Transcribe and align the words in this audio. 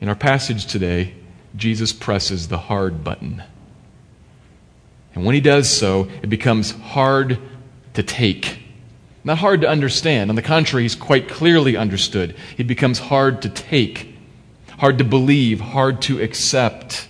In 0.00 0.08
our 0.08 0.14
passage 0.14 0.66
today, 0.66 1.14
Jesus 1.56 1.92
presses 1.92 2.48
the 2.48 2.58
hard 2.58 3.02
button. 3.02 3.42
And 5.14 5.24
when 5.24 5.34
he 5.34 5.40
does 5.40 5.68
so, 5.68 6.08
it 6.22 6.28
becomes 6.28 6.70
hard 6.70 7.38
to 7.94 8.02
take. 8.02 8.60
Not 9.24 9.38
hard 9.38 9.62
to 9.62 9.68
understand. 9.68 10.30
On 10.30 10.36
the 10.36 10.42
contrary, 10.42 10.84
he's 10.84 10.94
quite 10.94 11.28
clearly 11.28 11.76
understood. 11.76 12.36
It 12.56 12.68
becomes 12.68 12.98
hard 12.98 13.42
to 13.42 13.48
take, 13.48 14.16
hard 14.78 14.98
to 14.98 15.04
believe, 15.04 15.60
hard 15.60 16.02
to 16.02 16.20
accept 16.22 17.08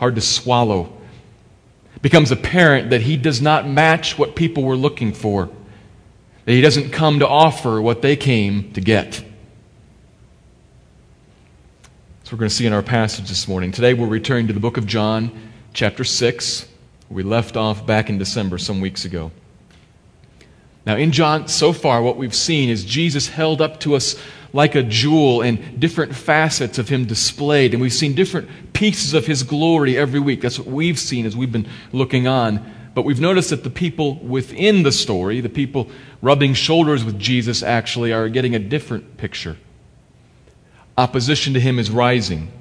hard 0.00 0.14
to 0.14 0.20
swallow. 0.22 0.90
It 1.94 2.00
becomes 2.00 2.32
apparent 2.32 2.88
that 2.88 3.02
he 3.02 3.18
does 3.18 3.42
not 3.42 3.68
match 3.68 4.18
what 4.18 4.34
people 4.34 4.64
were 4.64 4.76
looking 4.76 5.12
for, 5.12 5.50
that 6.46 6.52
he 6.52 6.62
doesn't 6.62 6.90
come 6.90 7.18
to 7.18 7.28
offer 7.28 7.82
what 7.82 8.00
they 8.00 8.16
came 8.16 8.72
to 8.72 8.80
get. 8.80 9.22
We're 12.30 12.38
going 12.38 12.48
to 12.48 12.54
see 12.54 12.66
in 12.66 12.72
our 12.72 12.82
passage 12.82 13.28
this 13.28 13.48
morning. 13.48 13.72
Today 13.72 13.92
we're 13.92 14.06
returning 14.06 14.46
to 14.46 14.52
the 14.52 14.60
book 14.60 14.76
of 14.76 14.86
John, 14.86 15.32
chapter 15.72 16.04
6. 16.04 16.68
We 17.08 17.24
left 17.24 17.56
off 17.56 17.84
back 17.84 18.08
in 18.08 18.18
December 18.18 18.56
some 18.56 18.80
weeks 18.80 19.04
ago. 19.04 19.32
Now, 20.86 20.94
in 20.96 21.10
John, 21.10 21.48
so 21.48 21.72
far, 21.72 22.00
what 22.02 22.16
we've 22.16 22.34
seen 22.34 22.68
is 22.68 22.84
Jesus 22.84 23.26
held 23.26 23.60
up 23.60 23.80
to 23.80 23.96
us 23.96 24.14
like 24.52 24.76
a 24.76 24.84
jewel 24.84 25.42
and 25.42 25.80
different 25.80 26.14
facets 26.14 26.78
of 26.78 26.88
him 26.88 27.04
displayed. 27.04 27.74
And 27.74 27.82
we've 27.82 27.92
seen 27.92 28.14
different 28.14 28.74
pieces 28.74 29.12
of 29.12 29.26
his 29.26 29.42
glory 29.42 29.98
every 29.98 30.20
week. 30.20 30.40
That's 30.40 30.58
what 30.58 30.68
we've 30.68 31.00
seen 31.00 31.26
as 31.26 31.36
we've 31.36 31.50
been 31.50 31.68
looking 31.90 32.28
on. 32.28 32.64
But 32.94 33.02
we've 33.02 33.20
noticed 33.20 33.50
that 33.50 33.64
the 33.64 33.70
people 33.70 34.14
within 34.20 34.84
the 34.84 34.92
story, 34.92 35.40
the 35.40 35.48
people 35.48 35.90
rubbing 36.22 36.54
shoulders 36.54 37.02
with 37.02 37.18
Jesus, 37.18 37.64
actually 37.64 38.12
are 38.12 38.28
getting 38.28 38.54
a 38.54 38.60
different 38.60 39.16
picture. 39.16 39.56
Opposition 41.00 41.54
to 41.54 41.60
him 41.60 41.78
is 41.78 41.90
rising. 41.90 42.52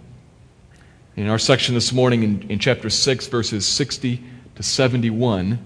In 1.18 1.28
our 1.28 1.38
section 1.38 1.76
this 1.76 1.92
morning, 1.92 2.24
in, 2.24 2.50
in 2.50 2.58
chapter 2.58 2.90
6, 2.90 3.28
verses 3.28 3.68
60 3.68 4.24
to 4.56 4.64
71, 4.64 5.60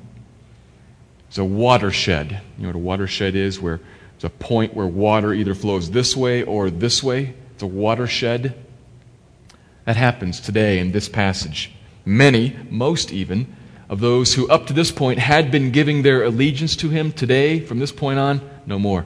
it's 1.28 1.38
a 1.38 1.46
watershed. 1.46 2.42
You 2.58 2.64
know 2.64 2.70
what 2.70 2.75
a 2.75 2.80
watershed 2.80 3.36
is? 3.36 3.59
Where 3.59 3.80
it's 4.16 4.24
a 4.24 4.30
point 4.31 4.74
where 4.74 4.88
water 4.88 5.36
either 5.36 5.53
flows 5.53 5.92
this 5.92 6.18
way 6.18 6.42
or 6.42 6.72
this 6.72 7.03
way. 7.03 7.36
It's 7.53 7.62
a 7.62 7.68
watershed. 7.68 8.56
That 9.86 9.96
happens 9.96 10.40
today 10.40 10.80
in 10.80 10.94
this 10.94 11.08
passage. 11.08 11.72
Many, 12.06 12.58
most 12.72 13.14
even, 13.14 13.56
of 13.88 14.00
those 14.00 14.34
who 14.34 14.50
up 14.50 14.66
to 14.66 14.74
this 14.74 14.92
point 14.92 15.20
had 15.20 15.52
been 15.52 15.70
giving 15.70 16.02
their 16.02 16.24
allegiance 16.24 16.76
to 16.78 16.90
him, 16.90 17.12
today, 17.12 17.59
from 17.59 17.78
this 17.78 17.92
point 17.92 18.18
on, 18.18 18.42
no 18.66 18.80
more. 18.80 19.06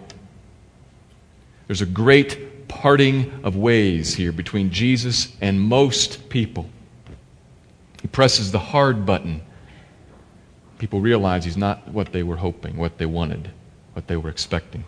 There's 1.67 1.81
a 1.81 1.85
great 1.85 2.47
parting 2.67 3.31
of 3.43 3.55
ways 3.55 4.15
here 4.15 4.31
between 4.31 4.71
Jesus 4.71 5.35
and 5.41 5.59
most 5.59 6.29
people. 6.29 6.69
He 8.01 8.07
presses 8.07 8.51
the 8.51 8.59
hard 8.59 9.05
button. 9.05 9.41
People 10.77 11.01
realize 11.01 11.45
he's 11.45 11.57
not 11.57 11.87
what 11.87 12.11
they 12.11 12.23
were 12.23 12.37
hoping, 12.37 12.77
what 12.77 12.97
they 12.97 13.05
wanted, 13.05 13.51
what 13.93 14.07
they 14.07 14.17
were 14.17 14.29
expecting. 14.29 14.85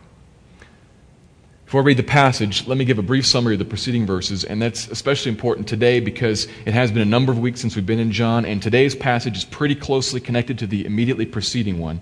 Before 1.66 1.81
I 1.81 1.85
read 1.85 1.97
the 1.97 2.03
passage, 2.03 2.66
let 2.66 2.79
me 2.79 2.85
give 2.85 2.97
a 2.97 3.03
brief 3.03 3.28
summary 3.28 3.53
of 3.53 3.59
the 3.59 3.66
preceding 3.66 4.07
verses, 4.07 4.44
and 4.44 4.59
that's 4.59 4.88
especially 4.88 5.29
important 5.29 5.67
today 5.67 6.00
because 6.00 6.47
it 6.66 6.73
has 6.73 6.91
been 6.91 7.03
a 7.03 7.06
number 7.06 7.31
of 7.31 7.38
weeks 7.38 7.61
since 7.61 7.75
we've 7.75 7.85
been 7.85 8.00
in 8.00 8.11
John, 8.11 8.44
and 8.44 8.59
today's 8.59 8.96
passage 8.96 9.38
is 9.38 9.46
pretty 9.46 9.75
closely 9.75 10.19
connected 10.19 10.57
to 10.57 10.66
the 10.66 10.84
immediately 10.84 11.28
preceding 11.28 11.78
one. 11.78 12.01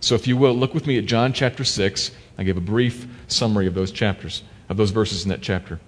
So 0.00 0.16
if 0.16 0.26
you 0.26 0.36
will, 0.36 0.52
look 0.54 0.74
with 0.74 0.88
me 0.88 0.98
at 0.98 1.06
John 1.06 1.32
chapter 1.32 1.62
6. 1.62 2.10
I 2.38 2.42
gave 2.42 2.56
a 2.56 2.60
brief 2.60 3.06
summary 3.28 3.68
of 3.68 3.74
those 3.74 3.92
chapters, 3.92 4.42
of 4.74 4.78
those 4.78 4.90
verses 4.90 5.22
in 5.22 5.30
that 5.30 5.40
chapter. 5.40 5.80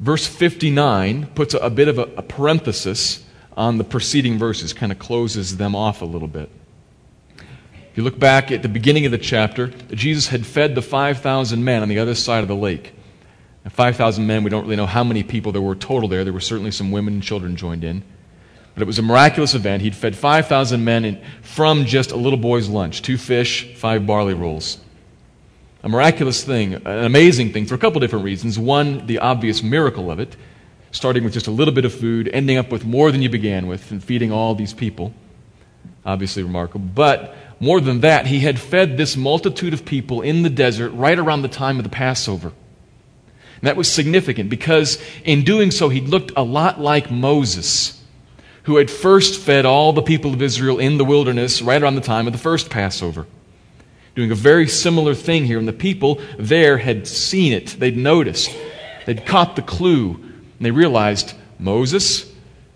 Verse 0.00 0.26
59 0.26 1.26
puts 1.34 1.54
a, 1.54 1.58
a 1.58 1.70
bit 1.70 1.88
of 1.88 1.98
a, 1.98 2.02
a 2.16 2.22
parenthesis 2.22 3.24
on 3.56 3.78
the 3.78 3.84
preceding 3.84 4.38
verses, 4.38 4.72
kind 4.72 4.90
of 4.90 4.98
closes 4.98 5.56
them 5.56 5.76
off 5.76 6.00
a 6.00 6.04
little 6.04 6.28
bit. 6.28 6.48
If 7.36 7.98
you 7.98 8.04
look 8.04 8.18
back 8.18 8.50
at 8.50 8.62
the 8.62 8.68
beginning 8.68 9.04
of 9.04 9.12
the 9.12 9.18
chapter, 9.18 9.66
Jesus 9.90 10.28
had 10.28 10.46
fed 10.46 10.74
the 10.74 10.80
5,000 10.80 11.62
men 11.62 11.82
on 11.82 11.88
the 11.88 11.98
other 11.98 12.14
side 12.14 12.40
of 12.40 12.48
the 12.48 12.56
lake. 12.56 12.94
5,000 13.68 14.26
men, 14.26 14.42
we 14.42 14.50
don't 14.50 14.64
really 14.64 14.76
know 14.76 14.86
how 14.86 15.04
many 15.04 15.22
people 15.22 15.52
there 15.52 15.62
were 15.62 15.76
total 15.76 16.08
there. 16.08 16.24
There 16.24 16.32
were 16.32 16.40
certainly 16.40 16.70
some 16.70 16.90
women 16.90 17.14
and 17.14 17.22
children 17.22 17.54
joined 17.54 17.84
in. 17.84 18.02
But 18.74 18.82
it 18.82 18.86
was 18.86 18.98
a 18.98 19.02
miraculous 19.02 19.54
event. 19.54 19.82
He'd 19.82 19.94
fed 19.94 20.16
5,000 20.16 20.82
men 20.82 21.04
in, 21.04 21.22
from 21.42 21.84
just 21.84 22.10
a 22.10 22.16
little 22.16 22.38
boy's 22.38 22.68
lunch 22.68 23.02
two 23.02 23.18
fish, 23.18 23.74
five 23.76 24.06
barley 24.06 24.34
rolls. 24.34 24.78
A 25.84 25.88
miraculous 25.88 26.44
thing, 26.44 26.74
an 26.74 27.04
amazing 27.04 27.52
thing 27.52 27.66
for 27.66 27.74
a 27.74 27.78
couple 27.78 28.00
different 28.00 28.24
reasons. 28.24 28.58
One, 28.58 29.06
the 29.06 29.18
obvious 29.18 29.62
miracle 29.62 30.10
of 30.10 30.20
it, 30.20 30.36
starting 30.92 31.24
with 31.24 31.32
just 31.32 31.48
a 31.48 31.50
little 31.50 31.74
bit 31.74 31.84
of 31.84 31.92
food, 31.92 32.30
ending 32.32 32.56
up 32.56 32.70
with 32.70 32.84
more 32.84 33.10
than 33.10 33.20
you 33.20 33.28
began 33.28 33.66
with, 33.66 33.90
and 33.90 34.02
feeding 34.02 34.30
all 34.30 34.54
these 34.54 34.74
people. 34.74 35.12
Obviously 36.04 36.44
remarkable. 36.44 36.84
But 36.84 37.34
more 37.58 37.80
than 37.80 38.00
that, 38.00 38.26
he 38.26 38.40
had 38.40 38.60
fed 38.60 38.96
this 38.96 39.16
multitude 39.16 39.74
of 39.74 39.84
people 39.84 40.20
in 40.20 40.42
the 40.42 40.50
desert 40.50 40.90
right 40.90 41.18
around 41.18 41.42
the 41.42 41.48
time 41.48 41.78
of 41.78 41.84
the 41.84 41.90
Passover. 41.90 42.48
And 42.48 43.68
that 43.68 43.76
was 43.76 43.90
significant 43.90 44.50
because 44.50 45.02
in 45.24 45.42
doing 45.42 45.70
so, 45.70 45.88
he 45.88 46.00
looked 46.00 46.32
a 46.36 46.42
lot 46.42 46.80
like 46.80 47.10
Moses, 47.10 48.00
who 48.64 48.76
had 48.76 48.90
first 48.90 49.40
fed 49.40 49.64
all 49.64 49.92
the 49.92 50.02
people 50.02 50.32
of 50.32 50.42
Israel 50.42 50.78
in 50.78 50.98
the 50.98 51.04
wilderness 51.04 51.60
right 51.60 51.82
around 51.82 51.96
the 51.96 52.00
time 52.00 52.26
of 52.26 52.32
the 52.32 52.38
first 52.38 52.70
Passover. 52.70 53.26
Doing 54.14 54.30
a 54.30 54.34
very 54.36 54.68
similar 54.68 55.14
thing 55.14 55.46
here, 55.46 55.58
and 55.58 55.66
the 55.66 55.72
people 55.72 56.20
there 56.38 56.78
had 56.78 57.06
seen 57.06 57.52
it. 57.52 57.76
They'd 57.78 57.96
noticed. 57.96 58.54
They'd 59.06 59.24
caught 59.24 59.56
the 59.56 59.62
clue, 59.62 60.14
and 60.14 60.60
they 60.60 60.70
realized 60.70 61.34
Moses, 61.58 62.30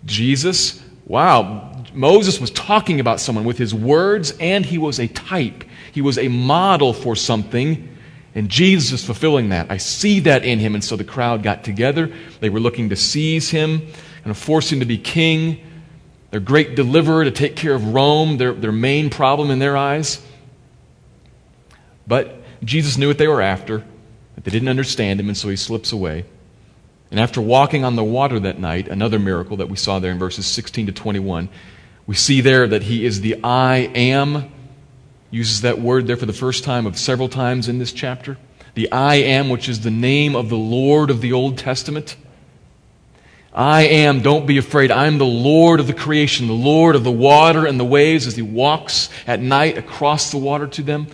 Jesus, 0.05 0.81
wow, 1.05 1.83
Moses 1.93 2.39
was 2.39 2.51
talking 2.51 2.99
about 2.99 3.19
someone 3.19 3.45
with 3.45 3.57
his 3.57 3.73
words, 3.73 4.33
and 4.39 4.65
he 4.65 4.77
was 4.77 4.99
a 4.99 5.07
type. 5.07 5.63
He 5.91 6.01
was 6.01 6.17
a 6.17 6.27
model 6.27 6.93
for 6.93 7.15
something, 7.15 7.89
and 8.35 8.49
Jesus 8.49 8.99
is 8.99 9.05
fulfilling 9.05 9.49
that. 9.49 9.71
I 9.71 9.77
see 9.77 10.19
that 10.21 10.45
in 10.45 10.59
him. 10.59 10.75
And 10.75 10.83
so 10.83 10.95
the 10.95 11.03
crowd 11.03 11.41
got 11.41 11.63
together. 11.63 12.11
They 12.39 12.49
were 12.49 12.59
looking 12.59 12.89
to 12.89 12.95
seize 12.95 13.49
him 13.49 13.87
and 14.23 14.37
force 14.37 14.71
him 14.71 14.79
to 14.79 14.85
be 14.85 14.97
king, 14.97 15.59
their 16.29 16.39
great 16.39 16.75
deliverer 16.75 17.23
to 17.23 17.31
take 17.31 17.55
care 17.55 17.73
of 17.73 17.93
Rome, 17.93 18.37
their, 18.37 18.53
their 18.53 18.71
main 18.71 19.09
problem 19.09 19.49
in 19.49 19.59
their 19.59 19.77
eyes. 19.77 20.23
But 22.07 22.41
Jesus 22.63 22.97
knew 22.97 23.07
what 23.07 23.17
they 23.17 23.27
were 23.27 23.41
after, 23.41 23.83
that 24.35 24.43
they 24.43 24.51
didn't 24.51 24.69
understand 24.69 25.19
him, 25.19 25.27
and 25.27 25.37
so 25.37 25.49
he 25.49 25.55
slips 25.55 25.91
away. 25.91 26.25
And 27.11 27.19
after 27.19 27.39
walking 27.39 27.83
on 27.83 27.95
the 27.95 28.03
water 28.03 28.39
that 28.39 28.59
night, 28.59 28.87
another 28.87 29.19
miracle 29.19 29.57
that 29.57 29.69
we 29.69 29.77
saw 29.77 29.99
there 29.99 30.11
in 30.11 30.19
verses 30.19 30.45
16 30.45 30.87
to 30.87 30.91
21, 30.91 31.49
we 32.05 32.15
see 32.15 32.41
there 32.41 32.67
that 32.67 32.83
he 32.83 33.05
is 33.05 33.21
the 33.21 33.41
I 33.43 33.91
am. 33.95 34.51
Uses 35.29 35.61
that 35.61 35.79
word 35.79 36.07
there 36.07 36.17
for 36.17 36.25
the 36.25 36.33
first 36.33 36.63
time 36.63 36.85
of 36.85 36.97
several 36.97 37.27
times 37.27 37.67
in 37.67 37.79
this 37.79 37.91
chapter. 37.91 38.37
The 38.75 38.91
I 38.91 39.15
am, 39.15 39.49
which 39.49 39.67
is 39.67 39.81
the 39.81 39.91
name 39.91 40.35
of 40.35 40.49
the 40.49 40.57
Lord 40.57 41.09
of 41.09 41.19
the 41.19 41.33
Old 41.33 41.57
Testament. 41.57 42.15
I 43.53 43.83
am, 43.83 44.21
don't 44.21 44.45
be 44.45 44.57
afraid. 44.57 44.91
I'm 44.91 45.17
the 45.17 45.25
Lord 45.25 45.79
of 45.79 45.87
the 45.87 45.93
creation, 45.93 46.47
the 46.47 46.53
Lord 46.53 46.95
of 46.95 47.03
the 47.03 47.11
water 47.11 47.65
and 47.65 47.79
the 47.79 47.85
waves 47.85 48.27
as 48.27 48.35
he 48.35 48.41
walks 48.41 49.09
at 49.25 49.41
night 49.41 49.77
across 49.77 50.31
the 50.31 50.37
water 50.37 50.67
to 50.67 50.83
them. 50.83 51.07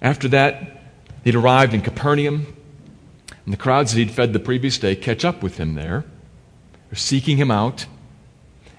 After 0.00 0.28
that, 0.28 0.82
he'd 1.24 1.34
arrived 1.34 1.74
in 1.74 1.80
Capernaum, 1.80 2.54
and 3.44 3.52
the 3.52 3.58
crowds 3.58 3.92
that 3.92 3.98
he'd 3.98 4.10
fed 4.10 4.32
the 4.32 4.38
previous 4.38 4.78
day 4.78 4.94
catch 4.94 5.24
up 5.24 5.42
with 5.42 5.56
him 5.56 5.74
there. 5.74 6.04
They're 6.90 6.98
seeking 6.98 7.36
him 7.36 7.50
out. 7.50 7.86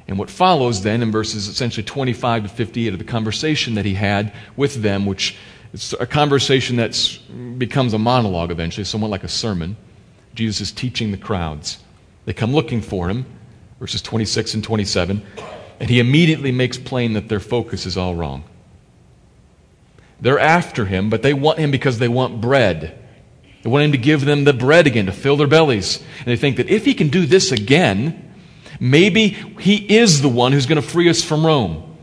And 0.07 0.17
what 0.17 0.29
follows 0.29 0.81
then 0.81 1.03
in 1.03 1.11
verses 1.11 1.47
essentially 1.47 1.83
25 1.83 2.43
to 2.43 2.49
58 2.49 2.93
of 2.93 2.99
the 2.99 3.05
conversation 3.05 3.75
that 3.75 3.85
he 3.85 3.93
had 3.93 4.33
with 4.55 4.81
them, 4.81 5.05
which 5.05 5.37
is 5.73 5.93
a 5.99 6.07
conversation 6.07 6.77
that 6.77 6.91
mm, 6.91 7.59
becomes 7.59 7.93
a 7.93 7.99
monologue 7.99 8.49
eventually, 8.49 8.85
somewhat 8.85 9.11
like 9.11 9.23
a 9.23 9.27
sermon. 9.27 9.77
Jesus 10.33 10.61
is 10.61 10.71
teaching 10.71 11.11
the 11.11 11.17
crowds. 11.17 11.77
They 12.25 12.33
come 12.33 12.53
looking 12.53 12.81
for 12.81 13.09
him, 13.09 13.25
verses 13.79 14.01
26 14.01 14.55
and 14.55 14.63
27, 14.63 15.21
and 15.79 15.89
he 15.89 15.99
immediately 15.99 16.51
makes 16.51 16.77
plain 16.77 17.13
that 17.13 17.29
their 17.29 17.39
focus 17.39 17.85
is 17.85 17.97
all 17.97 18.15
wrong. 18.15 18.43
They're 20.21 20.39
after 20.39 20.85
him, 20.85 21.09
but 21.09 21.21
they 21.21 21.33
want 21.33 21.59
him 21.59 21.71
because 21.71 21.99
they 21.99 22.07
want 22.07 22.41
bread. 22.41 22.97
They 23.63 23.69
want 23.69 23.85
him 23.85 23.91
to 23.93 23.97
give 23.97 24.25
them 24.25 24.43
the 24.43 24.53
bread 24.53 24.87
again 24.87 25.05
to 25.05 25.11
fill 25.11 25.37
their 25.37 25.47
bellies. 25.47 26.03
And 26.19 26.27
they 26.27 26.35
think 26.35 26.57
that 26.57 26.69
if 26.69 26.85
he 26.85 26.93
can 26.93 27.09
do 27.09 27.25
this 27.25 27.51
again, 27.51 28.29
Maybe 28.79 29.29
he 29.59 29.75
is 29.75 30.21
the 30.21 30.29
one 30.29 30.53
who's 30.53 30.65
going 30.65 30.81
to 30.81 30.87
free 30.87 31.09
us 31.09 31.23
from 31.23 31.45
Rome. 31.45 31.97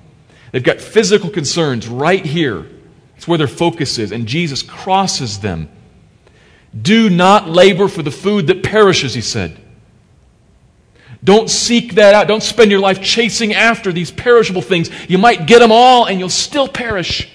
They've 0.52 0.62
got 0.62 0.80
physical 0.80 1.30
concerns 1.30 1.88
right 1.88 2.24
here. 2.24 2.66
It's 3.16 3.26
where 3.26 3.38
their 3.38 3.48
focus 3.48 3.98
is, 3.98 4.12
and 4.12 4.26
Jesus 4.26 4.62
crosses 4.62 5.40
them. 5.40 5.70
Do 6.80 7.08
not 7.08 7.48
labor 7.48 7.88
for 7.88 8.02
the 8.02 8.10
food 8.10 8.48
that 8.48 8.62
perishes, 8.62 9.14
he 9.14 9.22
said. 9.22 9.58
Don't 11.24 11.48
seek 11.48 11.94
that 11.94 12.14
out. 12.14 12.28
Don't 12.28 12.42
spend 12.42 12.70
your 12.70 12.80
life 12.80 13.02
chasing 13.02 13.54
after 13.54 13.90
these 13.90 14.10
perishable 14.10 14.60
things. 14.60 14.90
You 15.08 15.16
might 15.16 15.46
get 15.46 15.60
them 15.60 15.72
all 15.72 16.04
and 16.04 16.20
you'll 16.20 16.28
still 16.28 16.68
perish. 16.68 17.32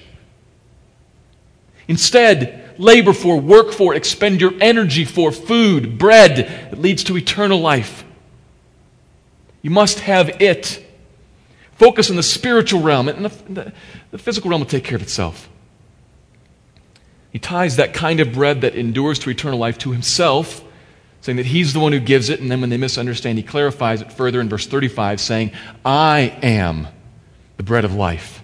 Instead, 1.88 2.74
labor 2.78 3.12
for, 3.12 3.40
work 3.40 3.72
for, 3.72 3.94
expend 3.94 4.40
your 4.40 4.52
energy 4.60 5.04
for 5.04 5.32
food, 5.32 5.98
bread 5.98 6.36
that 6.70 6.80
leads 6.80 7.04
to 7.04 7.16
eternal 7.16 7.58
life. 7.58 8.04
You 9.62 9.70
must 9.70 10.00
have 10.00 10.40
it. 10.42 10.84
Focus 11.74 12.10
on 12.10 12.16
the 12.16 12.22
spiritual 12.22 12.80
realm, 12.80 13.08
and 13.08 13.26
the, 13.26 13.72
the, 14.10 14.18
physical 14.18 14.50
realm 14.50 14.60
will 14.60 14.68
take 14.68 14.84
care 14.84 14.96
of 14.96 15.02
itself. 15.02 15.48
He 17.32 17.38
ties 17.38 17.76
that 17.76 17.94
kind 17.94 18.20
of 18.20 18.32
bread 18.32 18.60
that 18.60 18.74
endures 18.74 19.18
to 19.20 19.30
eternal 19.30 19.58
life 19.58 19.78
to 19.78 19.92
himself, 19.92 20.62
saying 21.22 21.36
that 21.36 21.46
he's 21.46 21.72
the 21.72 21.80
one 21.80 21.92
who 21.92 22.00
gives 22.00 22.28
it, 22.28 22.40
and 22.40 22.50
then 22.50 22.60
when 22.60 22.70
they 22.70 22.76
misunderstand, 22.76 23.38
he 23.38 23.44
clarifies 23.44 24.02
it 24.02 24.12
further 24.12 24.40
in 24.40 24.48
verse 24.48 24.66
35, 24.66 25.20
saying, 25.20 25.52
I 25.84 26.36
am 26.42 26.88
the 27.56 27.62
bread 27.62 27.84
of 27.84 27.94
life. 27.94 28.42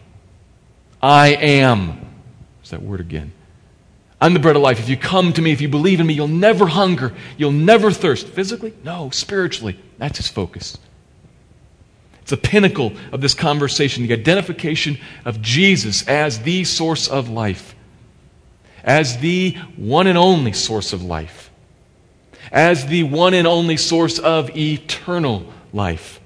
I 1.03 1.29
am. 1.29 1.98
There's 2.69 2.83
that 2.83 2.87
word 2.87 3.01
again. 3.01 3.33
I'm 4.21 4.35
the 4.35 4.41
bread 4.41 4.55
of 4.55 4.61
life. 4.61 4.79
If 4.79 4.91
you 4.91 4.97
come 4.99 5.33
to 5.33 5.41
me, 5.41 5.53
if 5.53 5.63
you 5.63 5.69
believe 5.69 6.01
in 6.01 6.07
me, 6.07 6.13
you'll 6.13 6.29
never 6.29 6.67
hunger. 6.67 7.15
You'll 7.39 7.53
never 7.53 7.91
thirst. 7.91 8.27
Physically? 8.29 8.75
No, 8.85 9.09
spiritually. 9.09 9.79
That's 9.97 10.19
his 10.19 10.29
focus. 10.29 10.77
It's 12.21 12.31
the 12.31 12.37
pinnacle 12.37 12.93
of 13.11 13.23
this 13.23 13.33
conversation, 13.33 14.07
the 14.07 14.13
identification 14.13 14.99
of 15.25 15.41
Jesus 15.41 16.07
as 16.07 16.41
the 16.41 16.65
source 16.65 17.09
of 17.09 17.31
life, 17.31 17.75
as 18.85 19.17
the 19.19 19.53
one 19.77 20.07
and 20.07 20.19
only 20.19 20.53
source 20.53 20.93
of 20.93 21.03
life, 21.03 21.51
as 22.53 22.87
the 22.87 23.05
one 23.05 23.33
and 23.33 23.47
only 23.47 23.79
source 23.79 24.19
of 24.19 24.55
eternal 24.55 25.51
life. 25.73 26.18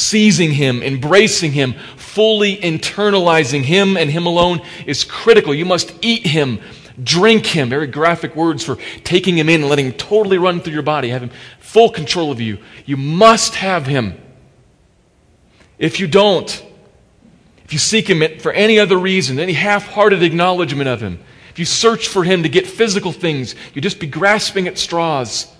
Seizing 0.00 0.52
Him, 0.52 0.82
embracing 0.82 1.52
Him, 1.52 1.74
fully 1.96 2.56
internalizing 2.56 3.60
Him 3.60 3.98
and 3.98 4.10
Him 4.10 4.24
alone 4.24 4.62
is 4.86 5.04
critical. 5.04 5.54
You 5.54 5.66
must 5.66 5.92
eat 6.00 6.26
Him, 6.26 6.58
drink 7.04 7.44
Him. 7.44 7.68
Very 7.68 7.86
graphic 7.86 8.34
words 8.34 8.64
for 8.64 8.78
taking 9.04 9.36
Him 9.36 9.50
in 9.50 9.60
and 9.60 9.68
letting 9.68 9.84
Him 9.84 9.92
totally 9.92 10.38
run 10.38 10.60
through 10.60 10.72
your 10.72 10.82
body, 10.82 11.10
have 11.10 11.22
Him 11.22 11.30
full 11.58 11.90
control 11.90 12.32
of 12.32 12.40
you. 12.40 12.56
You 12.86 12.96
must 12.96 13.56
have 13.56 13.86
Him. 13.86 14.18
If 15.78 16.00
you 16.00 16.06
don't, 16.06 16.48
if 17.66 17.74
you 17.74 17.78
seek 17.78 18.08
Him 18.08 18.38
for 18.38 18.52
any 18.52 18.78
other 18.78 18.96
reason, 18.96 19.38
any 19.38 19.52
half 19.52 19.86
hearted 19.86 20.22
acknowledgement 20.22 20.88
of 20.88 21.02
Him, 21.02 21.20
if 21.50 21.58
you 21.58 21.66
search 21.66 22.08
for 22.08 22.24
Him 22.24 22.42
to 22.44 22.48
get 22.48 22.66
physical 22.66 23.12
things, 23.12 23.54
you 23.74 23.82
just 23.82 24.00
be 24.00 24.06
grasping 24.06 24.66
at 24.66 24.78
straws, 24.78 25.54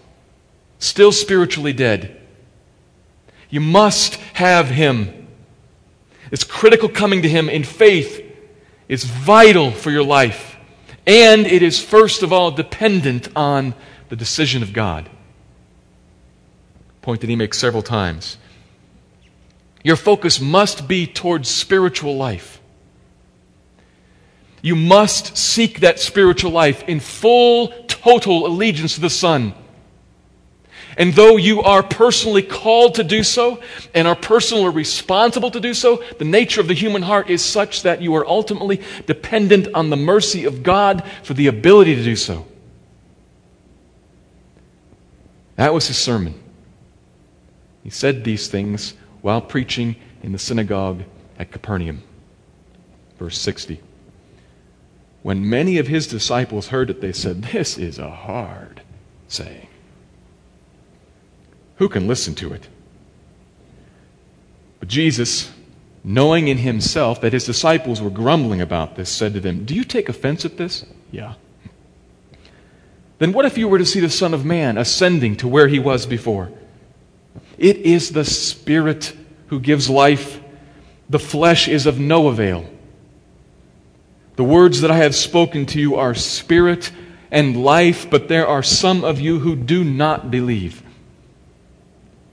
still 0.79 1.13
spiritually 1.13 1.75
dead. 1.75 2.17
You 3.51 3.61
must 3.61 4.15
have 4.35 4.69
Him. 4.69 5.29
It's 6.31 6.45
critical 6.45 6.89
coming 6.89 7.23
to 7.23 7.29
Him 7.29 7.49
in 7.49 7.65
faith 7.65 8.25
It's 8.89 9.05
vital 9.05 9.71
for 9.71 9.91
your 9.91 10.05
life. 10.05 10.57
And 11.07 11.47
it 11.47 11.63
is, 11.63 11.83
first 11.83 12.23
of 12.23 12.33
all, 12.33 12.51
dependent 12.51 13.29
on 13.37 13.75
the 14.09 14.17
decision 14.17 14.63
of 14.63 14.73
God. 14.73 15.09
Point 17.03 17.21
that 17.23 17.31
he 17.31 17.37
makes 17.37 17.59
several 17.59 17.83
times. 17.83 18.37
Your 19.83 19.97
focus 19.97 20.41
must 20.41 20.87
be 20.87 21.07
towards 21.07 21.49
spiritual 21.49 22.17
life. 22.17 22.61
You 24.63 24.77
must 24.77 25.37
seek 25.39 25.81
that 25.81 25.99
spiritual 25.99 26.51
life 26.51 26.83
in 26.87 27.01
full, 27.01 27.69
total 27.89 28.47
allegiance 28.47 28.97
to 28.97 29.01
the 29.01 29.09
Son. 29.09 29.55
And 31.01 31.15
though 31.15 31.39
you 31.39 31.63
are 31.63 31.83
personally 31.83 32.43
called 32.43 32.97
to 32.97 33.03
do 33.03 33.25
so 33.25 33.63
and 33.95 34.07
are 34.07 34.15
personally 34.15 34.69
responsible 34.69 35.51
to 35.51 35.59
do 35.59 35.73
so, 35.73 36.05
the 36.19 36.27
nature 36.27 36.61
of 36.61 36.69
the 36.69 36.75
human 36.75 37.01
heart 37.01 37.31
is 37.31 37.43
such 37.43 37.85
that 37.85 38.03
you 38.03 38.15
are 38.17 38.27
ultimately 38.27 38.83
dependent 39.07 39.69
on 39.73 39.89
the 39.89 39.97
mercy 39.97 40.45
of 40.45 40.63
God 40.63 41.03
for 41.23 41.33
the 41.33 41.47
ability 41.47 41.95
to 41.95 42.05
do 42.05 42.17
so. 42.17 42.47
That 45.57 45.73
was 45.73 45.89
his 45.89 45.97
sermon. 45.97 46.39
He 47.83 47.89
said 47.89 48.23
these 48.23 48.49
things 48.49 48.93
while 49.23 49.41
preaching 49.41 49.97
in 50.23 50.33
the 50.33 50.39
synagogue 50.39 51.05
at 51.39 51.51
Capernaum. 51.51 52.03
Verse 53.19 53.39
60. 53.39 53.81
When 55.23 55.49
many 55.49 55.79
of 55.79 55.87
his 55.87 56.07
disciples 56.07 56.69
heard 56.69 56.91
it, 56.91 57.01
they 57.01 57.15
said, 57.15 57.41
This 57.45 57.79
is 57.79 57.99
a 57.99 58.11
hard 58.11 58.83
saying. 59.29 59.70
Who 61.81 61.89
can 61.89 62.07
listen 62.07 62.35
to 62.35 62.53
it? 62.53 62.69
But 64.81 64.89
Jesus, 64.91 65.51
knowing 66.05 66.49
in 66.49 66.59
himself 66.59 67.23
that 67.23 67.33
his 67.33 67.47
disciples 67.47 68.03
were 68.03 68.11
grumbling 68.11 68.61
about 68.61 68.97
this, 68.97 69.09
said 69.09 69.33
to 69.33 69.41
them, 69.41 69.65
Do 69.65 69.75
you 69.75 69.83
take 69.83 70.11
offense 70.11 70.45
at 70.45 70.59
this? 70.59 70.85
Yeah. 71.11 71.35
Then 73.17 73.33
what 73.33 73.47
if 73.47 73.57
you 73.57 73.67
were 73.67 73.79
to 73.79 73.87
see 73.87 73.99
the 73.99 74.11
Son 74.11 74.35
of 74.35 74.45
Man 74.45 74.77
ascending 74.77 75.37
to 75.37 75.49
where 75.49 75.69
he 75.69 75.79
was 75.79 76.05
before? 76.05 76.53
It 77.57 77.79
is 77.79 78.11
the 78.11 78.27
Spirit 78.27 79.17
who 79.47 79.59
gives 79.59 79.89
life. 79.89 80.39
The 81.09 81.19
flesh 81.19 81.67
is 81.67 81.87
of 81.87 81.99
no 81.99 82.29
avail. 82.29 82.69
The 84.37 84.45
words 84.45 84.83
that 84.83 84.91
I 84.91 84.99
have 84.99 85.15
spoken 85.15 85.65
to 85.67 85.81
you 85.81 85.97
are 85.97 86.15
spirit 86.15 86.93
and 87.31 87.65
life, 87.65 88.11
but 88.11 88.29
there 88.29 88.47
are 88.47 88.63
some 88.63 89.03
of 89.03 89.19
you 89.19 89.39
who 89.39 89.57
do 89.57 89.83
not 89.83 90.31
believe. 90.31 90.83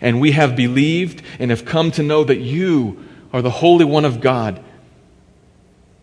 And 0.00 0.20
we 0.20 0.32
have 0.32 0.56
believed 0.56 1.22
and 1.38 1.50
have 1.50 1.64
come 1.64 1.90
to 1.92 2.02
know 2.02 2.24
that 2.24 2.38
you 2.38 3.04
are 3.32 3.42
the 3.42 3.50
Holy 3.50 3.84
One 3.84 4.04
of 4.04 4.20
God. 4.20 4.62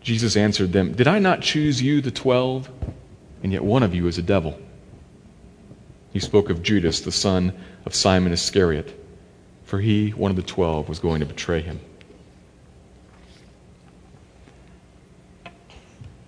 Jesus 0.00 0.36
answered 0.36 0.72
them, 0.72 0.92
Did 0.92 1.06
I 1.06 1.18
not 1.18 1.40
choose 1.40 1.82
you, 1.82 2.00
the 2.00 2.10
twelve? 2.10 2.70
And 3.42 3.52
yet 3.52 3.64
one 3.64 3.82
of 3.82 3.94
you 3.94 4.06
is 4.06 4.18
a 4.18 4.22
devil. 4.22 4.58
He 6.12 6.20
spoke 6.20 6.50
of 6.50 6.62
Judas, 6.62 7.00
the 7.00 7.12
son 7.12 7.52
of 7.84 7.94
Simon 7.94 8.32
Iscariot, 8.32 8.98
for 9.64 9.80
he, 9.80 10.10
one 10.10 10.30
of 10.30 10.36
the 10.36 10.42
twelve, 10.42 10.88
was 10.88 10.98
going 10.98 11.20
to 11.20 11.26
betray 11.26 11.60
him. 11.60 11.80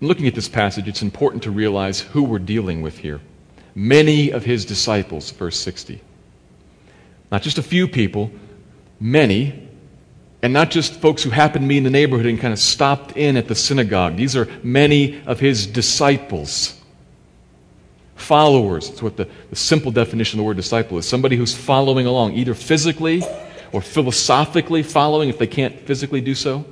Looking 0.02 0.26
at 0.26 0.34
this 0.34 0.48
passage, 0.48 0.88
it's 0.88 1.02
important 1.02 1.42
to 1.42 1.50
realize 1.50 2.00
who 2.00 2.22
we're 2.22 2.38
dealing 2.38 2.80
with 2.80 2.98
here. 2.98 3.20
Many 3.74 4.30
of 4.30 4.44
his 4.44 4.64
disciples, 4.64 5.30
verse 5.30 5.58
60. 5.58 6.00
Not 7.30 7.42
just 7.42 7.58
a 7.58 7.62
few 7.62 7.86
people, 7.86 8.30
many, 8.98 9.68
and 10.42 10.52
not 10.52 10.70
just 10.70 10.94
folks 10.94 11.22
who 11.22 11.30
happened 11.30 11.64
to 11.64 11.68
be 11.68 11.78
in 11.78 11.84
the 11.84 11.90
neighborhood 11.90 12.26
and 12.26 12.40
kind 12.40 12.52
of 12.52 12.58
stopped 12.58 13.16
in 13.16 13.36
at 13.36 13.48
the 13.48 13.54
synagogue. 13.54 14.16
These 14.16 14.36
are 14.36 14.48
many 14.62 15.22
of 15.26 15.40
his 15.40 15.66
disciples 15.66 16.80
Followers. 18.20 18.88
That's 18.88 19.02
what 19.02 19.16
the, 19.16 19.28
the 19.48 19.56
simple 19.56 19.90
definition 19.90 20.38
of 20.38 20.44
the 20.44 20.46
word 20.46 20.58
disciple 20.58 20.98
is 20.98 21.08
somebody 21.08 21.36
who's 21.36 21.54
following 21.54 22.06
along, 22.06 22.34
either 22.34 22.54
physically 22.54 23.22
or 23.72 23.80
philosophically 23.80 24.82
following 24.82 25.30
if 25.30 25.38
they 25.38 25.46
can't 25.46 25.80
physically 25.80 26.20
do 26.20 26.34
so. 26.34 26.66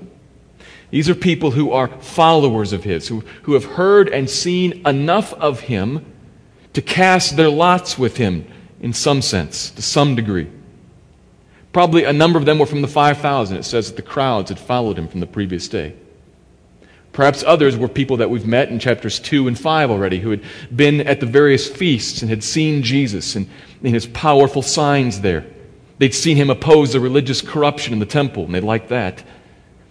These 0.91 1.09
are 1.09 1.15
people 1.15 1.51
who 1.51 1.73
are 1.73 1.89
followers 1.89 2.75
of 2.75 2.85
His, 2.85 3.09
who, 3.09 3.21
who 3.43 3.55
have 3.55 3.65
heard 3.65 4.11
and 4.11 4.29
seen 4.29 4.87
enough 4.87 5.33
of 5.35 5.61
Him 5.61 6.05
to 6.75 6.83
cast 6.83 7.37
their 7.37 7.51
lots 7.51 7.99
with 7.99 8.19
Him 8.19 8.47
in 8.81 8.93
some 8.93 9.23
sense, 9.23 9.71
to 9.71 9.83
some 9.83 10.15
degree. 10.15 10.49
Probably 11.73 12.05
a 12.05 12.13
number 12.13 12.39
of 12.39 12.45
them 12.45 12.59
were 12.59 12.67
from 12.67 12.83
the 12.83 12.89
5,000. 12.89 13.57
It 13.57 13.65
says 13.65 13.89
that 13.89 13.97
the 13.97 14.03
crowds 14.03 14.49
had 14.49 14.59
followed 14.59 14.99
Him 14.99 15.09
from 15.09 15.21
the 15.21 15.27
previous 15.27 15.69
day. 15.69 15.95
Perhaps 17.13 17.43
others 17.47 17.77
were 17.77 17.89
people 17.89 18.19
that 18.19 18.31
we've 18.31 18.47
met 18.47 18.69
in 18.69 18.79
chapters 18.79 19.19
2 19.19 19.49
and 19.49 19.59
5 19.59 19.91
already 19.91 20.21
who 20.21 20.31
had 20.31 20.43
been 20.75 21.01
at 21.01 21.21
the 21.21 21.27
various 21.27 21.69
feasts 21.69 22.23
and 22.23 22.31
had 22.31 22.45
seen 22.45 22.83
Jesus 22.83 23.35
and, 23.35 23.49
and 23.83 23.93
his 23.93 24.07
powerful 24.07 24.63
signs 24.63 25.21
there. 25.21 25.45
They'd 25.99 26.15
seen 26.15 26.37
him 26.37 26.49
oppose 26.49 26.93
the 26.93 27.01
religious 27.01 27.43
corruption 27.43 27.93
in 27.93 27.99
the 27.99 28.07
temple, 28.07 28.45
and 28.45 28.55
they 28.55 28.61
liked 28.61 28.89
that. 28.91 29.25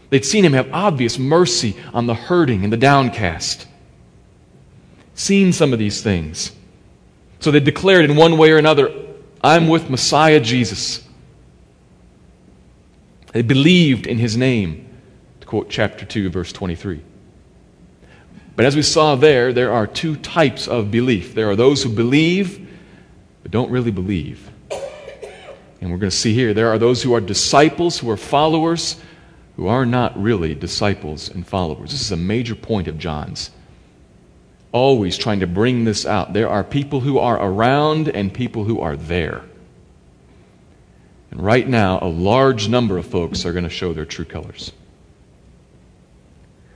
They'd 0.10 0.26
seen 0.26 0.46
him 0.46 0.54
have 0.54 0.72
obvious 0.72 1.20
mercy 1.20 1.76
on 1.94 2.08
the 2.08 2.14
hurting 2.14 2.64
and 2.64 2.72
the 2.72 2.78
downcast. 2.78 3.68
Seen 5.16 5.52
some 5.52 5.74
of 5.74 5.80
these 5.80 6.02
things. 6.02 6.52
So 7.40 7.52
they 7.52 7.60
declared 7.60 8.06
in 8.06 8.16
one 8.16 8.38
way 8.38 8.52
or 8.52 8.58
another, 8.58 8.92
I'm 9.44 9.68
with 9.68 9.90
Messiah 9.90 10.40
Jesus. 10.40 11.08
They 13.32 13.42
believed 13.42 14.08
in 14.08 14.18
his 14.18 14.36
name, 14.36 14.90
to 15.42 15.48
quote 15.48 15.70
chapter 15.70 16.06
2, 16.06 16.30
verse 16.30 16.52
23. 16.52 17.02
But 18.56 18.66
as 18.66 18.76
we 18.76 18.82
saw 18.82 19.16
there, 19.16 19.54
there 19.54 19.72
are 19.72 19.86
two 19.86 20.16
types 20.16 20.68
of 20.68 20.90
belief. 20.90 21.36
There 21.36 21.50
are 21.50 21.56
those 21.56 21.84
who 21.84 21.90
believe, 21.90 22.68
but 23.44 23.52
don't 23.52 23.70
really 23.70 23.92
believe. 23.92 24.50
And 25.80 25.92
we're 25.92 26.00
going 26.00 26.10
to 26.10 26.18
see 26.18 26.34
here, 26.34 26.56
there 26.56 26.70
are 26.70 26.80
those 26.80 27.04
who 27.04 27.14
are 27.14 27.22
disciples, 27.22 28.00
who 28.00 28.10
are 28.10 28.18
followers, 28.18 29.00
who 29.58 29.68
are 29.68 29.86
not 29.86 30.20
really 30.20 30.56
disciples 30.56 31.30
and 31.30 31.46
followers. 31.46 31.92
This 31.92 32.02
is 32.02 32.12
a 32.12 32.18
major 32.18 32.56
point 32.56 32.88
of 32.88 32.98
John's. 32.98 33.52
Always 34.72 35.18
trying 35.18 35.40
to 35.40 35.48
bring 35.48 35.86
this 35.86 36.06
out. 36.06 36.34
There 36.34 36.50
are 36.50 36.64
people 36.64 37.00
who 37.00 37.20
are 37.20 37.42
around 37.42 38.10
and 38.10 38.34
people 38.34 38.64
who 38.64 38.82
are 38.82 38.96
there. 38.96 39.44
And 41.32 41.42
right 41.42 41.68
now, 41.68 42.00
a 42.02 42.08
large 42.08 42.68
number 42.68 42.98
of 42.98 43.06
folks 43.06 43.46
are 43.46 43.52
going 43.52 43.64
to 43.64 43.70
show 43.70 43.94
their 43.94 44.06
true 44.06 44.26
colors. 44.26 44.72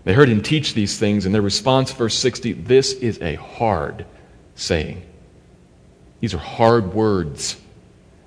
They 0.04 0.14
heard 0.14 0.30
him 0.30 0.42
teach 0.42 0.74
these 0.74 0.98
things, 0.98 1.26
and 1.26 1.36
their 1.36 1.42
response, 1.42 1.92
verse 1.92 2.18
60, 2.18 2.54
this 2.54 2.94
is 2.94 3.22
a 3.22 3.36
hard 3.36 4.06
saying. 4.56 5.04
These 6.20 6.34
are 6.34 6.40
hard 6.40 6.94
words. 6.94 7.58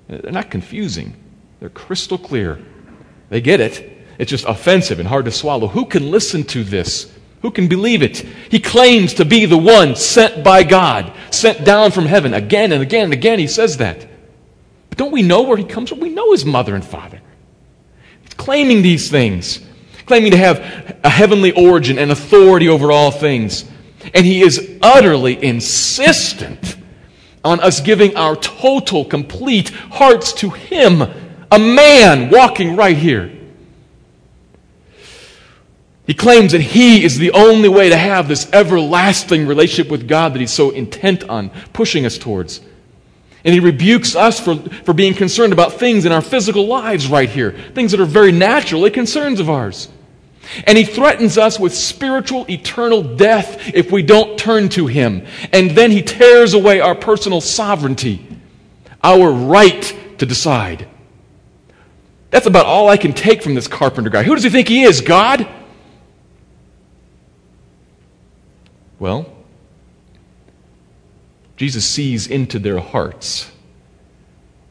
They're 0.07 0.31
not 0.31 0.51
confusing, 0.51 1.15
they're 1.59 1.69
crystal 1.69 2.17
clear. 2.17 2.59
They 3.29 3.41
get 3.41 3.59
it. 3.59 3.91
It's 4.17 4.29
just 4.29 4.45
offensive 4.45 4.99
and 4.99 5.07
hard 5.07 5.25
to 5.25 5.31
swallow. 5.31 5.67
Who 5.67 5.85
can 5.85 6.11
listen 6.11 6.43
to 6.45 6.63
this? 6.63 7.11
Who 7.41 7.51
can 7.51 7.67
believe 7.67 8.01
it? 8.01 8.17
He 8.49 8.59
claims 8.59 9.13
to 9.15 9.25
be 9.25 9.45
the 9.45 9.57
one 9.57 9.95
sent 9.95 10.43
by 10.43 10.63
God, 10.63 11.13
sent 11.31 11.63
down 11.63 11.91
from 11.91 12.05
heaven. 12.05 12.33
Again 12.33 12.71
and 12.71 12.81
again 12.81 13.05
and 13.05 13.13
again, 13.13 13.39
he 13.39 13.47
says 13.47 13.77
that. 13.77 14.07
But 14.89 14.97
don't 14.97 15.11
we 15.11 15.21
know 15.21 15.43
where 15.43 15.57
he 15.57 15.63
comes 15.63 15.89
from? 15.89 15.99
We 15.99 16.09
know 16.09 16.31
his 16.31 16.45
mother 16.45 16.73
and 16.73 16.83
father. 16.83 17.21
He's 18.21 18.33
claiming 18.33 18.81
these 18.81 19.11
things, 19.11 19.61
claiming 20.05 20.31
to 20.31 20.37
have 20.37 20.97
a 21.03 21.09
heavenly 21.09 21.51
origin 21.51 21.99
and 21.99 22.11
authority 22.11 22.67
over 22.67 22.91
all 22.91 23.11
things. 23.11 23.65
And 24.13 24.25
he 24.25 24.41
is 24.41 24.79
utterly 24.81 25.43
insistent 25.43 26.77
on 27.45 27.59
us 27.59 27.79
giving 27.79 28.17
our 28.17 28.35
total, 28.35 29.05
complete 29.05 29.69
hearts 29.69 30.33
to 30.33 30.49
Him, 30.49 31.01
a 31.51 31.59
man 31.59 32.31
walking 32.31 32.75
right 32.75 32.97
here. 32.97 33.31
He 36.07 36.13
claims 36.13 36.51
that 36.51 36.61
He 36.61 37.03
is 37.03 37.17
the 37.17 37.31
only 37.31 37.69
way 37.69 37.89
to 37.89 37.97
have 37.97 38.27
this 38.27 38.51
everlasting 38.53 39.47
relationship 39.47 39.91
with 39.91 40.07
God 40.07 40.33
that 40.33 40.39
He's 40.39 40.53
so 40.53 40.69
intent 40.69 41.23
on 41.23 41.49
pushing 41.73 42.05
us 42.05 42.17
towards. 42.17 42.61
And 43.43 43.53
He 43.53 43.59
rebukes 43.59 44.15
us 44.15 44.39
for, 44.39 44.55
for 44.55 44.93
being 44.93 45.13
concerned 45.13 45.53
about 45.53 45.73
things 45.73 46.05
in 46.05 46.11
our 46.11 46.21
physical 46.21 46.67
lives 46.67 47.07
right 47.07 47.29
here, 47.29 47.51
things 47.73 47.91
that 47.91 47.99
are 47.99 48.05
very 48.05 48.31
naturally 48.31 48.91
concerns 48.91 49.39
of 49.39 49.49
ours. 49.49 49.89
And 50.67 50.77
he 50.77 50.83
threatens 50.83 51.37
us 51.37 51.59
with 51.59 51.73
spiritual 51.73 52.45
eternal 52.49 53.01
death 53.01 53.73
if 53.73 53.91
we 53.91 54.03
don't 54.03 54.37
turn 54.37 54.69
to 54.69 54.87
him. 54.87 55.25
And 55.51 55.71
then 55.71 55.91
he 55.91 56.01
tears 56.01 56.53
away 56.53 56.79
our 56.79 56.95
personal 56.95 57.41
sovereignty, 57.41 58.25
our 59.03 59.31
right 59.31 59.95
to 60.19 60.25
decide. 60.25 60.87
That's 62.29 62.45
about 62.45 62.65
all 62.65 62.89
I 62.89 62.97
can 62.97 63.13
take 63.13 63.41
from 63.41 63.55
this 63.55 63.67
carpenter 63.67 64.09
guy. 64.09 64.23
Who 64.23 64.35
does 64.35 64.43
he 64.43 64.49
think 64.49 64.67
he 64.67 64.83
is, 64.83 65.01
God? 65.01 65.47
Well, 68.99 69.31
Jesus 71.57 71.85
sees 71.85 72.27
into 72.27 72.59
their 72.59 72.79
hearts, 72.79 73.51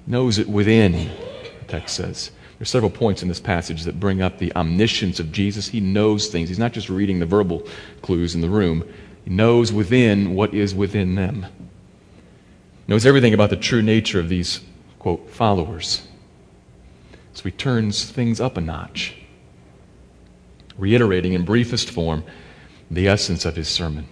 knows 0.06 0.38
it 0.38 0.48
within, 0.48 0.92
the 0.92 1.64
text 1.66 1.96
says. 1.96 2.30
There's 2.58 2.70
several 2.70 2.90
points 2.90 3.22
in 3.22 3.28
this 3.28 3.40
passage 3.40 3.82
that 3.82 3.98
bring 3.98 4.22
up 4.22 4.38
the 4.38 4.54
omniscience 4.54 5.18
of 5.18 5.32
Jesus. 5.32 5.68
He 5.68 5.80
knows 5.80 6.28
things. 6.28 6.48
He's 6.48 6.58
not 6.58 6.72
just 6.72 6.88
reading 6.88 7.18
the 7.18 7.26
verbal 7.26 7.66
clues 8.00 8.34
in 8.34 8.40
the 8.40 8.48
room. 8.48 8.88
He 9.24 9.30
knows 9.30 9.72
within 9.72 10.34
what 10.34 10.54
is 10.54 10.74
within 10.74 11.14
them. 11.14 11.46
He 12.86 12.92
knows 12.92 13.06
everything 13.06 13.34
about 13.34 13.50
the 13.50 13.56
true 13.56 13.82
nature 13.82 14.20
of 14.20 14.28
these, 14.28 14.60
quote, 14.98 15.28
followers. 15.30 16.06
So 17.32 17.42
he 17.44 17.50
turns 17.50 18.10
things 18.10 18.40
up 18.40 18.56
a 18.56 18.60
notch, 18.60 19.16
reiterating 20.78 21.32
in 21.32 21.44
briefest 21.44 21.90
form 21.90 22.24
the 22.90 23.08
essence 23.08 23.44
of 23.44 23.56
his 23.56 23.68
sermon. 23.68 24.06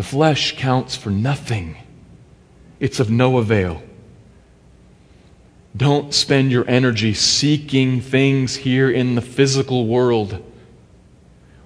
The 0.00 0.06
flesh 0.06 0.56
counts 0.56 0.96
for 0.96 1.10
nothing, 1.10 1.76
it's 2.80 3.00
of 3.00 3.10
no 3.10 3.36
avail. 3.36 3.82
Don't 5.76 6.14
spend 6.14 6.50
your 6.50 6.64
energy 6.66 7.12
seeking 7.12 8.00
things 8.00 8.56
here 8.56 8.90
in 8.90 9.14
the 9.14 9.20
physical 9.20 9.86
world. 9.86 10.42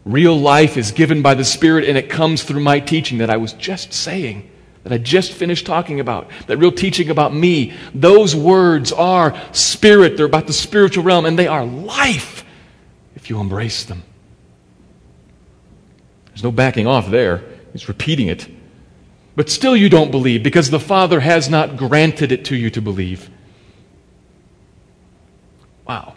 Real 0.04 0.36
life 0.36 0.76
is 0.76 0.90
given 0.90 1.22
by 1.22 1.34
the 1.34 1.44
Spirit, 1.44 1.88
and 1.88 1.96
it 1.96 2.10
comes 2.10 2.42
through 2.42 2.58
my 2.58 2.80
teaching 2.80 3.18
that 3.18 3.30
I 3.30 3.36
was 3.36 3.52
just 3.52 3.92
saying, 3.92 4.50
that 4.82 4.92
I 4.92 4.98
just 4.98 5.30
finished 5.30 5.64
talking 5.64 6.00
about, 6.00 6.28
that 6.48 6.56
real 6.56 6.72
teaching 6.72 7.10
about 7.10 7.32
me. 7.32 7.72
Those 7.94 8.34
words 8.34 8.90
are 8.90 9.40
spirit, 9.52 10.16
they're 10.16 10.26
about 10.26 10.48
the 10.48 10.52
spiritual 10.52 11.04
realm, 11.04 11.24
and 11.24 11.38
they 11.38 11.46
are 11.46 11.64
life 11.64 12.44
if 13.14 13.30
you 13.30 13.38
embrace 13.38 13.84
them. 13.84 14.02
There's 16.30 16.42
no 16.42 16.50
backing 16.50 16.88
off 16.88 17.08
there, 17.10 17.53
he's 17.74 17.88
repeating 17.88 18.28
it. 18.28 18.48
But 19.36 19.50
still, 19.50 19.76
you 19.76 19.90
don't 19.90 20.10
believe 20.10 20.42
because 20.42 20.70
the 20.70 20.80
Father 20.80 21.20
has 21.20 21.50
not 21.50 21.76
granted 21.76 22.32
it 22.32 22.46
to 22.46 22.56
you 22.56 22.70
to 22.70 22.80
believe. 22.80 23.28
Wow. 25.86 26.14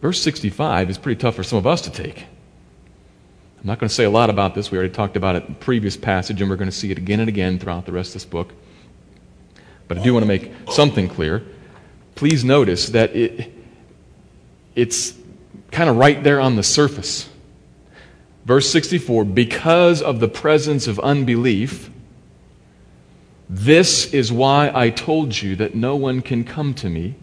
Verse 0.00 0.22
65 0.22 0.90
is 0.90 0.96
pretty 0.96 1.20
tough 1.20 1.34
for 1.34 1.42
some 1.42 1.58
of 1.58 1.66
us 1.66 1.82
to 1.82 1.90
take. 1.90 2.20
I'm 2.20 3.68
not 3.68 3.78
going 3.78 3.88
to 3.88 3.94
say 3.94 4.04
a 4.04 4.10
lot 4.10 4.30
about 4.30 4.54
this. 4.54 4.70
We 4.70 4.78
already 4.78 4.92
talked 4.92 5.16
about 5.16 5.36
it 5.36 5.44
in 5.46 5.54
the 5.54 5.58
previous 5.58 5.96
passage, 5.96 6.40
and 6.40 6.50
we're 6.50 6.56
going 6.56 6.70
to 6.70 6.76
see 6.76 6.90
it 6.90 6.98
again 6.98 7.20
and 7.20 7.28
again 7.28 7.58
throughout 7.58 7.86
the 7.86 7.92
rest 7.92 8.10
of 8.10 8.14
this 8.14 8.24
book. 8.26 8.52
But 9.88 9.98
I 9.98 10.02
do 10.02 10.12
want 10.12 10.22
to 10.22 10.28
make 10.28 10.52
something 10.70 11.08
clear. 11.08 11.42
Please 12.14 12.44
notice 12.44 12.90
that 12.90 13.16
it, 13.16 13.52
it's 14.74 15.14
kind 15.70 15.90
of 15.90 15.96
right 15.96 16.22
there 16.22 16.40
on 16.40 16.56
the 16.56 16.62
surface. 16.62 17.28
Verse 18.44 18.68
64 18.70 19.24
Because 19.24 20.02
of 20.02 20.20
the 20.20 20.28
presence 20.28 20.86
of 20.86 20.98
unbelief, 21.00 21.90
this 23.48 24.12
is 24.12 24.32
why 24.32 24.70
I 24.74 24.90
told 24.90 25.40
you 25.40 25.56
that 25.56 25.74
no 25.74 25.96
one 25.96 26.22
can 26.22 26.44
come 26.44 26.74
to 26.74 26.88
me 26.88 27.14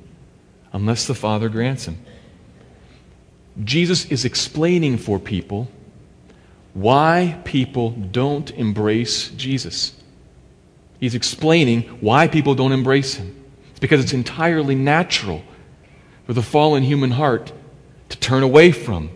unless 0.73 1.07
the 1.07 1.15
Father 1.15 1.49
grants 1.49 1.85
him. 1.85 1.97
Jesus 3.63 4.05
is 4.05 4.23
explaining 4.23 4.97
for 4.97 5.19
people 5.19 5.69
why 6.73 7.39
people 7.43 7.91
don't 7.91 8.49
embrace 8.51 9.29
Jesus. 9.29 9.93
He's 10.99 11.15
explaining 11.15 11.81
why 11.99 12.27
people 12.27 12.55
don't 12.55 12.71
embrace 12.71 13.15
him. 13.15 13.35
It's 13.71 13.79
because 13.79 14.01
it's 14.01 14.13
entirely 14.13 14.75
natural 14.75 15.43
for 16.25 16.33
the 16.33 16.41
fallen 16.41 16.83
human 16.83 17.11
heart 17.11 17.51
to 18.09 18.17
turn 18.17 18.43
away 18.43 18.71
from, 18.71 19.09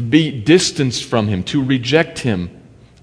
to 0.00 0.06
be 0.06 0.30
distanced 0.30 1.04
from 1.04 1.28
him, 1.28 1.42
to 1.42 1.62
reject 1.62 2.20
him, 2.20 2.48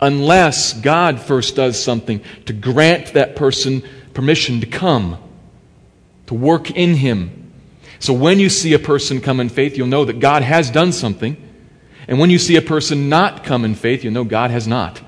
unless 0.02 0.74
God 0.74 1.22
first 1.22 1.56
does 1.56 1.82
something 1.82 2.22
to 2.48 2.54
grant 2.54 3.14
that 3.14 3.36
person 3.36 3.84
permission 4.16 4.62
to 4.62 4.66
come 4.66 5.20
to 6.26 6.34
work 6.34 6.72
in 6.72 6.96
him. 6.96 7.54
So 8.00 8.14
when 8.14 8.40
you 8.40 8.50
see 8.50 8.74
a 8.74 8.80
person 8.80 9.22
come 9.22 9.40
in 9.40 9.50
faith, 9.50 9.78
you'll 9.78 9.86
know 9.86 10.06
that 10.06 10.20
God 10.20 10.42
has 10.42 10.72
done 10.72 10.92
something. 10.92 11.38
And 12.08 12.18
when 12.18 12.32
you 12.32 12.40
see 12.40 12.56
a 12.56 12.64
person 12.64 13.10
not 13.10 13.44
come 13.44 13.64
in 13.64 13.76
faith, 13.76 14.04
you'll 14.04 14.14
know 14.14 14.24
God 14.24 14.50
has 14.50 14.68
not. 14.68 15.00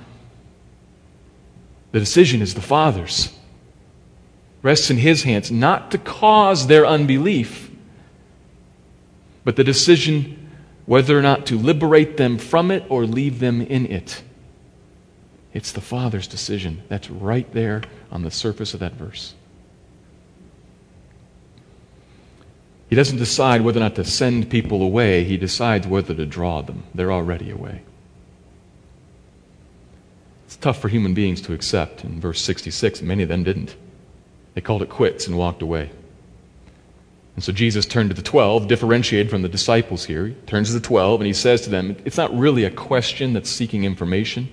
The 1.91 1.99
decision 1.99 2.43
is 2.43 2.53
the 2.53 2.61
Father's. 2.61 3.33
Rests 4.61 4.91
in 4.91 4.97
His 4.97 5.23
hands, 5.23 5.49
not 5.49 5.89
to 5.89 5.97
cause 5.97 6.67
their 6.67 6.85
unbelief, 6.85 7.71
but 9.43 9.55
the 9.55 9.63
decision 9.63 10.38
whether 10.89 11.15
or 11.15 11.21
not 11.21 11.45
to 11.45 11.55
liberate 11.55 12.17
them 12.17 12.39
from 12.39 12.71
it 12.71 12.83
or 12.89 13.05
leave 13.05 13.37
them 13.37 13.61
in 13.61 13.85
it. 13.85 14.23
It's 15.53 15.71
the 15.71 15.81
Father's 15.81 16.25
decision. 16.25 16.81
That's 16.89 17.11
right 17.11 17.45
there 17.53 17.83
on 18.11 18.23
the 18.23 18.31
surface 18.31 18.73
of 18.73 18.79
that 18.79 18.93
verse. 18.93 19.35
He 22.89 22.95
doesn't 22.95 23.19
decide 23.19 23.61
whether 23.61 23.79
or 23.79 23.83
not 23.83 23.97
to 23.97 24.03
send 24.03 24.49
people 24.49 24.81
away, 24.81 25.25
he 25.25 25.37
decides 25.37 25.85
whether 25.85 26.15
to 26.15 26.25
draw 26.25 26.63
them. 26.63 26.81
They're 26.95 27.11
already 27.11 27.51
away. 27.51 27.83
It's 30.47 30.55
tough 30.55 30.81
for 30.81 30.87
human 30.87 31.13
beings 31.13 31.39
to 31.41 31.53
accept. 31.53 32.03
In 32.03 32.19
verse 32.19 32.41
66, 32.41 33.03
many 33.03 33.21
of 33.21 33.29
them 33.29 33.43
didn't. 33.43 33.75
They 34.55 34.61
called 34.61 34.81
it 34.81 34.89
quits 34.89 35.27
and 35.27 35.37
walked 35.37 35.61
away. 35.61 35.91
And 37.39 37.43
so 37.45 37.53
Jesus 37.53 37.85
turned 37.85 38.09
to 38.09 38.13
the 38.13 38.21
12, 38.21 38.67
differentiated 38.67 39.29
from 39.29 39.43
the 39.43 39.47
disciples 39.47 40.03
here. 40.03 40.27
He 40.27 40.33
turns 40.45 40.67
to 40.67 40.73
the 40.73 40.85
12 40.85 41.21
and 41.21 41.25
he 41.25 41.31
says 41.31 41.61
to 41.61 41.69
them, 41.69 41.95
It's 42.03 42.17
not 42.17 42.37
really 42.37 42.65
a 42.65 42.69
question 42.69 43.31
that's 43.31 43.49
seeking 43.49 43.85
information. 43.85 44.49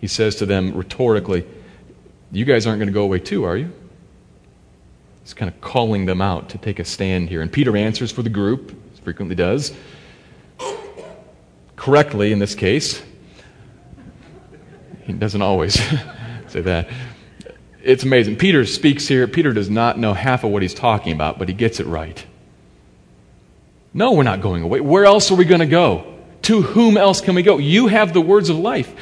He 0.00 0.08
says 0.08 0.34
to 0.34 0.46
them 0.46 0.74
rhetorically, 0.74 1.46
You 2.32 2.44
guys 2.44 2.66
aren't 2.66 2.80
going 2.80 2.88
to 2.88 2.92
go 2.92 3.04
away 3.04 3.20
too, 3.20 3.44
are 3.44 3.56
you? 3.56 3.70
He's 5.22 5.32
kind 5.32 5.48
of 5.48 5.60
calling 5.60 6.06
them 6.06 6.20
out 6.20 6.48
to 6.48 6.58
take 6.58 6.80
a 6.80 6.84
stand 6.84 7.28
here. 7.28 7.40
And 7.40 7.52
Peter 7.52 7.76
answers 7.76 8.10
for 8.10 8.24
the 8.24 8.30
group, 8.30 8.76
as 8.92 8.98
frequently 8.98 9.36
does. 9.36 9.72
Correctly 11.76 12.32
in 12.32 12.40
this 12.40 12.56
case. 12.56 13.00
He 15.04 15.12
doesn't 15.12 15.40
always 15.40 15.74
say 16.48 16.62
that. 16.62 16.88
It's 17.82 18.02
amazing. 18.02 18.36
Peter 18.36 18.66
speaks 18.66 19.08
here. 19.08 19.26
Peter 19.26 19.52
does 19.52 19.70
not 19.70 19.98
know 19.98 20.12
half 20.12 20.44
of 20.44 20.50
what 20.50 20.62
he's 20.62 20.74
talking 20.74 21.12
about, 21.12 21.38
but 21.38 21.48
he 21.48 21.54
gets 21.54 21.80
it 21.80 21.86
right. 21.86 22.24
No, 23.92 24.12
we're 24.12 24.22
not 24.22 24.40
going 24.40 24.62
away. 24.62 24.80
Where 24.80 25.04
else 25.04 25.30
are 25.30 25.34
we 25.34 25.44
going 25.44 25.60
to 25.60 25.66
go? 25.66 26.18
To 26.42 26.62
whom 26.62 26.96
else 26.96 27.20
can 27.20 27.34
we 27.34 27.42
go? 27.42 27.58
You 27.58 27.88
have 27.88 28.12
the 28.12 28.20
words 28.20 28.48
of 28.48 28.56
life. 28.56 28.94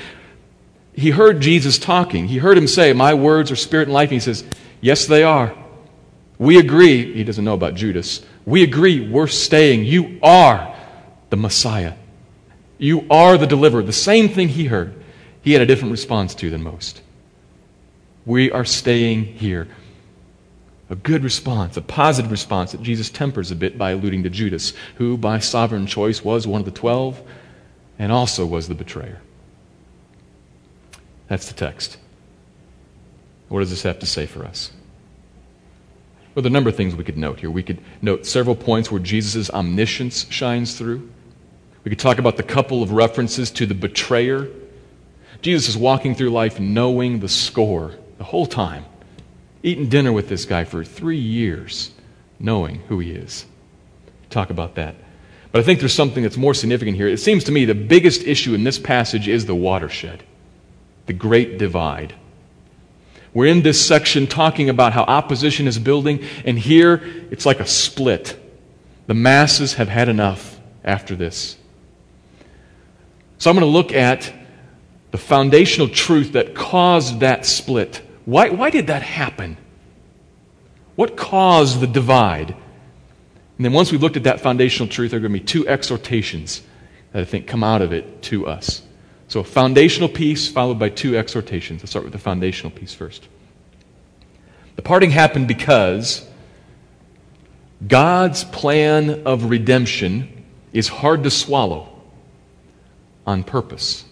He 0.94 1.10
heard 1.10 1.40
Jesus 1.40 1.78
talking. 1.78 2.26
He 2.26 2.38
heard 2.38 2.58
him 2.58 2.66
say, 2.66 2.92
My 2.92 3.14
words 3.14 3.50
are 3.50 3.56
spirit 3.56 3.84
and 3.84 3.92
life. 3.92 4.08
And 4.08 4.14
he 4.14 4.20
says, 4.20 4.44
Yes, 4.80 5.06
they 5.06 5.22
are. 5.22 5.54
We 6.38 6.58
agree. 6.58 7.12
He 7.14 7.24
doesn't 7.24 7.44
know 7.44 7.54
about 7.54 7.74
Judas. 7.74 8.24
We 8.46 8.62
agree. 8.62 9.08
We're 9.08 9.26
staying. 9.26 9.84
You 9.84 10.18
are 10.22 10.74
the 11.30 11.36
Messiah. 11.36 11.94
You 12.78 13.06
are 13.10 13.36
the 13.36 13.46
deliverer. 13.46 13.82
The 13.82 13.92
same 13.92 14.28
thing 14.28 14.48
he 14.48 14.66
heard, 14.66 14.94
he 15.42 15.52
had 15.52 15.62
a 15.62 15.66
different 15.66 15.92
response 15.92 16.34
to 16.36 16.50
than 16.50 16.62
most. 16.62 17.02
We 18.28 18.52
are 18.52 18.66
staying 18.66 19.24
here. 19.24 19.68
A 20.90 20.94
good 20.94 21.24
response, 21.24 21.78
a 21.78 21.80
positive 21.80 22.30
response 22.30 22.72
that 22.72 22.82
Jesus 22.82 23.08
tempers 23.08 23.50
a 23.50 23.56
bit 23.56 23.78
by 23.78 23.92
alluding 23.92 24.22
to 24.24 24.28
Judas, 24.28 24.74
who, 24.96 25.16
by 25.16 25.38
sovereign 25.38 25.86
choice, 25.86 26.22
was 26.22 26.46
one 26.46 26.60
of 26.60 26.66
the 26.66 26.70
twelve 26.70 27.22
and 27.98 28.12
also 28.12 28.44
was 28.44 28.68
the 28.68 28.74
betrayer. 28.74 29.22
That's 31.28 31.48
the 31.48 31.54
text. 31.54 31.96
What 33.48 33.60
does 33.60 33.70
this 33.70 33.84
have 33.84 33.98
to 34.00 34.06
say 34.06 34.26
for 34.26 34.44
us? 34.44 34.72
Well, 36.34 36.42
there 36.42 36.50
are 36.50 36.52
a 36.52 36.52
number 36.52 36.68
of 36.68 36.76
things 36.76 36.94
we 36.94 37.04
could 37.04 37.16
note 37.16 37.40
here. 37.40 37.50
We 37.50 37.62
could 37.62 37.80
note 38.02 38.26
several 38.26 38.56
points 38.56 38.90
where 38.90 39.00
Jesus' 39.00 39.48
omniscience 39.48 40.26
shines 40.28 40.76
through. 40.76 41.10
We 41.82 41.88
could 41.88 41.98
talk 41.98 42.18
about 42.18 42.36
the 42.36 42.42
couple 42.42 42.82
of 42.82 42.92
references 42.92 43.50
to 43.52 43.64
the 43.64 43.74
betrayer. 43.74 44.48
Jesus 45.40 45.66
is 45.70 45.78
walking 45.78 46.14
through 46.14 46.28
life 46.28 46.60
knowing 46.60 47.20
the 47.20 47.28
score 47.30 47.94
the 48.18 48.24
whole 48.24 48.46
time, 48.46 48.84
eating 49.62 49.88
dinner 49.88 50.12
with 50.12 50.28
this 50.28 50.44
guy 50.44 50.64
for 50.64 50.84
three 50.84 51.18
years, 51.18 51.92
knowing 52.38 52.80
who 52.88 52.98
he 52.98 53.12
is. 53.12 53.46
Talk 54.30 54.50
about 54.50 54.74
that. 54.74 54.96
But 55.50 55.60
I 55.60 55.64
think 55.64 55.80
there's 55.80 55.94
something 55.94 56.22
that's 56.22 56.36
more 56.36 56.54
significant 56.54 56.96
here. 56.96 57.08
It 57.08 57.18
seems 57.18 57.44
to 57.44 57.52
me 57.52 57.64
the 57.64 57.74
biggest 57.74 58.22
issue 58.24 58.54
in 58.54 58.64
this 58.64 58.78
passage 58.78 59.28
is 59.28 59.46
the 59.46 59.54
watershed, 59.54 60.22
the 61.06 61.14
great 61.14 61.58
divide. 61.58 62.14
We're 63.32 63.46
in 63.46 63.62
this 63.62 63.84
section 63.84 64.26
talking 64.26 64.68
about 64.68 64.92
how 64.92 65.02
opposition 65.04 65.66
is 65.66 65.78
building, 65.78 66.24
and 66.44 66.58
here 66.58 67.00
it's 67.30 67.46
like 67.46 67.60
a 67.60 67.66
split. 67.66 68.38
The 69.06 69.14
masses 69.14 69.74
have 69.74 69.88
had 69.88 70.08
enough 70.08 70.58
after 70.84 71.14
this. 71.14 71.56
So 73.38 73.48
I'm 73.48 73.56
going 73.56 73.66
to 73.66 73.72
look 73.72 73.92
at 73.92 74.32
the 75.12 75.18
foundational 75.18 75.88
truth 75.88 76.32
that 76.32 76.54
caused 76.54 77.20
that 77.20 77.46
split. 77.46 78.02
Why, 78.28 78.50
why 78.50 78.68
did 78.68 78.88
that 78.88 79.00
happen? 79.00 79.56
What 80.96 81.16
caused 81.16 81.80
the 81.80 81.86
divide? 81.86 82.50
And 82.50 83.64
then 83.64 83.72
once 83.72 83.90
we've 83.90 84.02
looked 84.02 84.18
at 84.18 84.24
that 84.24 84.42
foundational 84.42 84.86
truth, 84.86 85.12
there 85.12 85.18
are 85.18 85.20
going 85.22 85.32
to 85.32 85.38
be 85.38 85.44
two 85.46 85.66
exhortations 85.66 86.60
that 87.12 87.22
I 87.22 87.24
think 87.24 87.46
come 87.46 87.64
out 87.64 87.80
of 87.80 87.94
it 87.94 88.20
to 88.24 88.46
us. 88.46 88.82
So, 89.28 89.40
a 89.40 89.44
foundational 89.44 90.10
piece 90.10 90.46
followed 90.46 90.78
by 90.78 90.90
two 90.90 91.16
exhortations. 91.16 91.80
Let's 91.80 91.92
start 91.92 92.04
with 92.04 92.12
the 92.12 92.18
foundational 92.18 92.70
piece 92.70 92.92
first. 92.92 93.26
The 94.76 94.82
parting 94.82 95.10
happened 95.10 95.48
because 95.48 96.28
God's 97.86 98.44
plan 98.44 99.22
of 99.24 99.48
redemption 99.48 100.44
is 100.74 100.86
hard 100.86 101.22
to 101.22 101.30
swallow 101.30 101.98
on 103.26 103.42
purpose. 103.42 104.04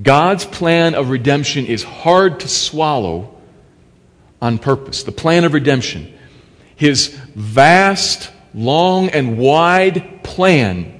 God's 0.00 0.44
plan 0.44 0.94
of 0.94 1.10
redemption 1.10 1.66
is 1.66 1.82
hard 1.82 2.40
to 2.40 2.48
swallow 2.48 3.34
on 4.40 4.58
purpose. 4.58 5.02
The 5.02 5.12
plan 5.12 5.44
of 5.44 5.54
redemption, 5.54 6.12
His 6.76 7.08
vast, 7.34 8.30
long, 8.54 9.08
and 9.08 9.38
wide 9.38 10.22
plan 10.22 10.98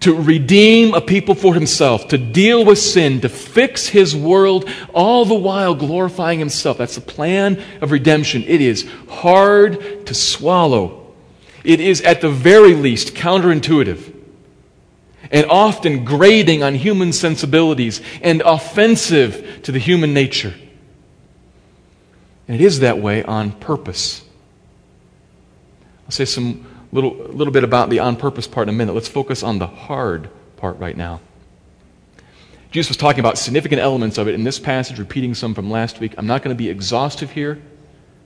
to 0.00 0.14
redeem 0.14 0.92
a 0.92 1.00
people 1.00 1.34
for 1.34 1.54
himself, 1.54 2.08
to 2.08 2.18
deal 2.18 2.62
with 2.62 2.78
sin, 2.78 3.22
to 3.22 3.28
fix 3.30 3.86
his 3.86 4.14
world, 4.14 4.68
all 4.92 5.24
the 5.24 5.34
while 5.34 5.74
glorifying 5.74 6.38
himself. 6.38 6.76
That's 6.76 6.96
the 6.96 7.00
plan 7.00 7.62
of 7.80 7.90
redemption. 7.90 8.44
It 8.46 8.60
is 8.60 8.86
hard 9.08 10.06
to 10.06 10.12
swallow. 10.12 11.14
It 11.64 11.80
is, 11.80 12.02
at 12.02 12.20
the 12.20 12.28
very 12.28 12.74
least, 12.74 13.14
counterintuitive 13.14 14.13
and 15.30 15.46
often 15.46 16.04
grating 16.04 16.62
on 16.62 16.74
human 16.74 17.12
sensibilities 17.12 18.00
and 18.22 18.42
offensive 18.42 19.60
to 19.62 19.72
the 19.72 19.78
human 19.78 20.14
nature. 20.14 20.54
And 22.46 22.54
it 22.54 22.60
is 22.60 22.80
that 22.80 22.98
way 22.98 23.22
on 23.22 23.52
purpose. 23.52 24.22
I'll 26.04 26.10
say 26.10 26.24
some 26.24 26.66
little, 26.92 27.14
little 27.14 27.52
bit 27.52 27.64
about 27.64 27.90
the 27.90 28.00
on 28.00 28.16
purpose 28.16 28.46
part 28.46 28.68
in 28.68 28.74
a 28.74 28.76
minute. 28.76 28.92
Let's 28.92 29.08
focus 29.08 29.42
on 29.42 29.58
the 29.58 29.66
hard 29.66 30.28
part 30.56 30.78
right 30.78 30.96
now. 30.96 31.20
Jesus 32.70 32.90
was 32.90 32.96
talking 32.96 33.20
about 33.20 33.38
significant 33.38 33.80
elements 33.80 34.18
of 34.18 34.26
it 34.26 34.34
in 34.34 34.42
this 34.42 34.58
passage, 34.58 34.98
repeating 34.98 35.34
some 35.34 35.54
from 35.54 35.70
last 35.70 36.00
week. 36.00 36.14
I'm 36.18 36.26
not 36.26 36.42
going 36.42 36.54
to 36.54 36.58
be 36.58 36.68
exhaustive 36.68 37.30
here, 37.30 37.62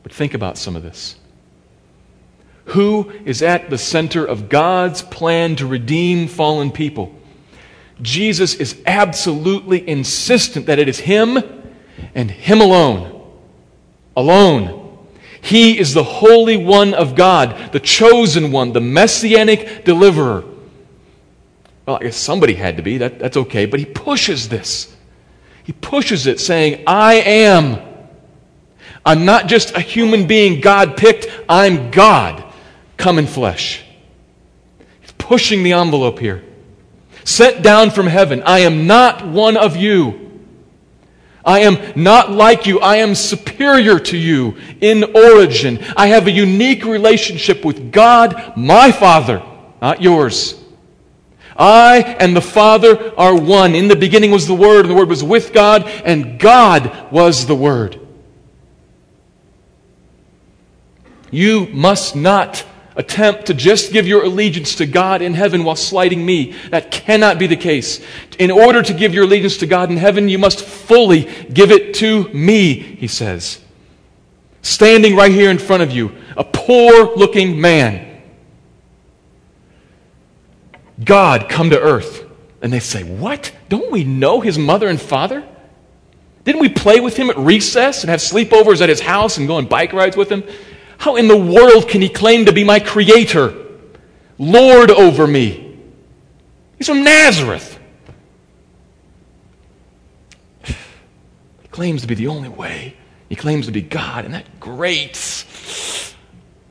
but 0.02 0.12
think 0.12 0.32
about 0.32 0.56
some 0.56 0.74
of 0.74 0.82
this. 0.82 1.16
Who 2.68 3.10
is 3.24 3.42
at 3.42 3.70
the 3.70 3.78
center 3.78 4.24
of 4.26 4.50
God's 4.50 5.00
plan 5.00 5.56
to 5.56 5.66
redeem 5.66 6.28
fallen 6.28 6.70
people? 6.70 7.14
Jesus 8.02 8.54
is 8.54 8.80
absolutely 8.86 9.88
insistent 9.88 10.66
that 10.66 10.78
it 10.78 10.86
is 10.86 10.98
Him 10.98 11.38
and 12.14 12.30
Him 12.30 12.60
alone. 12.60 13.26
Alone. 14.16 14.98
He 15.40 15.78
is 15.78 15.94
the 15.94 16.04
Holy 16.04 16.58
One 16.58 16.92
of 16.92 17.14
God, 17.14 17.72
the 17.72 17.80
chosen 17.80 18.52
one, 18.52 18.72
the 18.72 18.80
messianic 18.80 19.84
deliverer. 19.86 20.44
Well, 21.86 21.96
I 21.96 22.00
guess 22.00 22.16
somebody 22.16 22.52
had 22.52 22.76
to 22.76 22.82
be. 22.82 22.98
That, 22.98 23.18
that's 23.18 23.36
okay. 23.38 23.64
But 23.64 23.80
he 23.80 23.86
pushes 23.86 24.50
this. 24.50 24.94
He 25.64 25.72
pushes 25.72 26.26
it, 26.26 26.38
saying, 26.38 26.84
I 26.86 27.14
am. 27.14 27.80
I'm 29.06 29.24
not 29.24 29.46
just 29.46 29.74
a 29.74 29.80
human 29.80 30.26
being 30.26 30.60
God 30.60 30.98
picked, 30.98 31.28
I'm 31.48 31.90
God 31.90 32.44
come 32.98 33.18
in 33.18 33.26
flesh. 33.26 33.82
He's 35.00 35.12
pushing 35.12 35.62
the 35.62 35.72
envelope 35.72 36.18
here. 36.18 36.44
Sent 37.24 37.62
down 37.62 37.90
from 37.90 38.06
heaven. 38.06 38.42
I 38.44 38.60
am 38.60 38.86
not 38.86 39.26
one 39.26 39.56
of 39.56 39.76
you. 39.76 40.28
I 41.44 41.60
am 41.60 41.78
not 41.96 42.30
like 42.30 42.66
you. 42.66 42.80
I 42.80 42.96
am 42.96 43.14
superior 43.14 43.98
to 43.98 44.18
you 44.18 44.56
in 44.82 45.16
origin. 45.16 45.82
I 45.96 46.08
have 46.08 46.26
a 46.26 46.30
unique 46.30 46.84
relationship 46.84 47.64
with 47.64 47.90
God, 47.90 48.52
my 48.56 48.92
Father, 48.92 49.42
not 49.80 50.02
yours. 50.02 50.62
I 51.56 52.16
and 52.20 52.36
the 52.36 52.42
Father 52.42 53.14
are 53.18 53.34
one. 53.34 53.74
In 53.74 53.88
the 53.88 53.96
beginning 53.96 54.30
was 54.30 54.46
the 54.46 54.54
Word, 54.54 54.80
and 54.80 54.90
the 54.90 54.94
Word 54.94 55.08
was 55.08 55.24
with 55.24 55.52
God, 55.52 55.88
and 56.04 56.38
God 56.38 57.10
was 57.10 57.46
the 57.46 57.56
Word. 57.56 57.98
You 61.30 61.66
must 61.72 62.14
not 62.14 62.64
attempt 62.98 63.46
to 63.46 63.54
just 63.54 63.92
give 63.92 64.06
your 64.06 64.24
allegiance 64.24 64.74
to 64.74 64.86
God 64.86 65.22
in 65.22 65.32
heaven 65.32 65.64
while 65.64 65.76
slighting 65.76 66.26
me. 66.26 66.52
That 66.70 66.90
cannot 66.90 67.38
be 67.38 67.46
the 67.46 67.56
case. 67.56 68.04
In 68.38 68.50
order 68.50 68.82
to 68.82 68.92
give 68.92 69.14
your 69.14 69.24
allegiance 69.24 69.56
to 69.58 69.66
God 69.66 69.90
in 69.90 69.96
heaven, 69.96 70.28
you 70.28 70.38
must 70.38 70.60
fully 70.60 71.24
give 71.52 71.70
it 71.70 71.94
to 71.94 72.28
me, 72.34 72.74
he 72.74 73.06
says. 73.06 73.60
Standing 74.62 75.14
right 75.14 75.30
here 75.30 75.50
in 75.50 75.58
front 75.58 75.84
of 75.84 75.92
you, 75.92 76.12
a 76.36 76.42
poor 76.42 77.16
looking 77.16 77.60
man. 77.60 78.20
God 81.02 81.48
come 81.48 81.70
to 81.70 81.80
earth. 81.80 82.24
And 82.60 82.72
they 82.72 82.80
say, 82.80 83.04
What? 83.04 83.52
Don't 83.68 83.92
we 83.92 84.02
know 84.02 84.40
his 84.40 84.58
mother 84.58 84.88
and 84.88 85.00
father? 85.00 85.46
Didn't 86.42 86.60
we 86.60 86.68
play 86.68 86.98
with 86.98 87.16
him 87.16 87.30
at 87.30 87.38
recess 87.38 88.02
and 88.02 88.10
have 88.10 88.20
sleepovers 88.20 88.80
at 88.80 88.88
his 88.88 89.00
house 89.00 89.38
and 89.38 89.46
go 89.46 89.56
on 89.56 89.66
bike 89.66 89.92
rides 89.92 90.16
with 90.16 90.30
him? 90.30 90.42
How 90.98 91.16
in 91.16 91.28
the 91.28 91.36
world 91.36 91.88
can 91.88 92.02
he 92.02 92.08
claim 92.08 92.44
to 92.46 92.52
be 92.52 92.64
my 92.64 92.80
creator, 92.80 93.54
Lord 94.36 94.90
over 94.90 95.26
me? 95.26 95.78
He's 96.76 96.88
from 96.88 97.02
Nazareth. 97.02 97.78
He 101.62 101.68
claims 101.68 102.02
to 102.02 102.08
be 102.08 102.16
the 102.16 102.26
only 102.26 102.48
way. 102.48 102.96
He 103.28 103.36
claims 103.36 103.66
to 103.66 103.72
be 103.72 103.82
God, 103.82 104.24
and 104.24 104.34
that 104.34 104.58
grates 104.58 106.14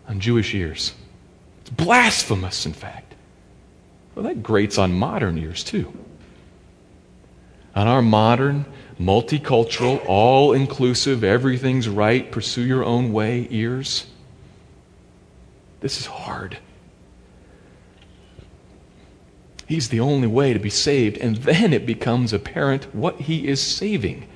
on 0.07 0.19
Jewish 0.19 0.53
ears. 0.53 0.93
It's 1.61 1.69
blasphemous, 1.69 2.65
in 2.65 2.73
fact. 2.73 3.13
Well, 4.13 4.25
that 4.25 4.43
grates 4.43 4.77
on 4.77 4.91
modern 4.91 5.37
ears, 5.37 5.63
too. 5.63 5.93
On 7.75 7.87
our 7.87 8.01
modern, 8.01 8.65
multicultural, 8.99 10.03
all 10.05 10.51
inclusive, 10.51 11.23
everything's 11.23 11.87
right, 11.87 12.29
pursue 12.29 12.63
your 12.63 12.83
own 12.83 13.13
way 13.13 13.47
ears. 13.49 14.05
This 15.87 16.01
is 16.01 16.05
hard. 16.07 16.57
He's 19.69 19.87
the 19.87 20.01
only 20.01 20.27
way 20.27 20.51
to 20.51 20.59
be 20.59 20.69
saved, 20.69 21.17
and 21.17 21.37
then 21.37 21.71
it 21.71 21.85
becomes 21.85 22.33
apparent 22.33 22.93
what 22.93 23.21
he 23.21 23.47
is 23.47 23.61
saving, 23.61 24.27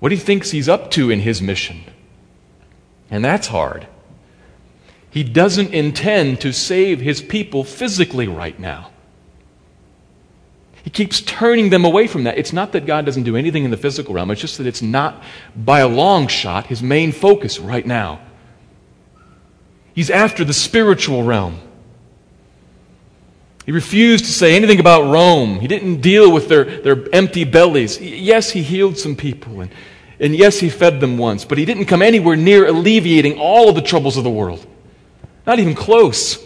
what 0.00 0.12
he 0.12 0.16
thinks 0.16 0.50
he's 0.50 0.66
up 0.66 0.90
to 0.92 1.10
in 1.10 1.20
his 1.20 1.42
mission. 1.42 1.82
And 3.10 3.22
that's 3.22 3.48
hard. 3.48 3.86
He 5.10 5.22
doesn't 5.22 5.74
intend 5.74 6.40
to 6.40 6.54
save 6.54 7.02
his 7.02 7.20
people 7.20 7.62
physically 7.62 8.26
right 8.26 8.58
now. 8.58 8.92
He 10.84 10.88
keeps 10.88 11.20
turning 11.20 11.68
them 11.68 11.84
away 11.84 12.06
from 12.06 12.24
that. 12.24 12.38
It's 12.38 12.54
not 12.54 12.72
that 12.72 12.86
God 12.86 13.04
doesn't 13.04 13.24
do 13.24 13.36
anything 13.36 13.66
in 13.66 13.70
the 13.70 13.76
physical 13.76 14.14
realm, 14.14 14.30
it's 14.30 14.40
just 14.40 14.56
that 14.56 14.66
it's 14.66 14.80
not, 14.80 15.22
by 15.54 15.80
a 15.80 15.88
long 15.88 16.28
shot, 16.28 16.68
his 16.68 16.82
main 16.82 17.12
focus 17.12 17.58
right 17.58 17.84
now. 17.84 18.22
He's 19.94 20.10
after 20.10 20.44
the 20.44 20.52
spiritual 20.52 21.22
realm. 21.22 21.58
He 23.64 23.72
refused 23.72 24.26
to 24.26 24.30
say 24.30 24.56
anything 24.56 24.80
about 24.80 25.10
Rome. 25.10 25.60
He 25.60 25.68
didn't 25.68 26.00
deal 26.00 26.30
with 26.30 26.48
their, 26.48 26.64
their 26.64 27.14
empty 27.14 27.44
bellies. 27.44 27.98
Yes, 28.00 28.50
he 28.50 28.62
healed 28.62 28.98
some 28.98 29.16
people, 29.16 29.60
and, 29.60 29.70
and 30.20 30.36
yes, 30.36 30.58
he 30.58 30.68
fed 30.68 31.00
them 31.00 31.16
once, 31.16 31.44
but 31.44 31.56
he 31.56 31.64
didn't 31.64 31.86
come 31.86 32.02
anywhere 32.02 32.36
near 32.36 32.66
alleviating 32.66 33.38
all 33.38 33.68
of 33.70 33.74
the 33.74 33.80
troubles 33.80 34.18
of 34.18 34.24
the 34.24 34.30
world. 34.30 34.66
Not 35.46 35.60
even 35.60 35.74
close. 35.74 36.44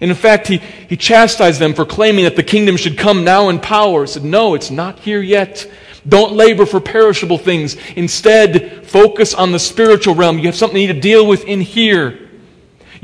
And 0.00 0.10
in 0.10 0.16
fact, 0.16 0.48
he, 0.48 0.58
he 0.88 0.96
chastised 0.96 1.60
them 1.60 1.72
for 1.72 1.84
claiming 1.84 2.24
that 2.24 2.36
the 2.36 2.42
kingdom 2.42 2.76
should 2.76 2.98
come 2.98 3.22
now 3.22 3.48
in 3.48 3.60
power. 3.60 4.02
He 4.02 4.08
said, 4.08 4.24
No, 4.24 4.54
it's 4.54 4.70
not 4.70 4.98
here 4.98 5.22
yet. 5.22 5.70
Don't 6.06 6.32
labor 6.32 6.66
for 6.66 6.80
perishable 6.80 7.38
things. 7.38 7.76
Instead, 7.96 8.86
focus 8.86 9.34
on 9.34 9.52
the 9.52 9.58
spiritual 9.58 10.14
realm. 10.14 10.38
You 10.38 10.46
have 10.46 10.56
something 10.56 10.80
you 10.80 10.88
need 10.88 10.94
to 10.94 11.00
deal 11.00 11.26
with 11.26 11.44
in 11.44 11.60
here. 11.60 12.23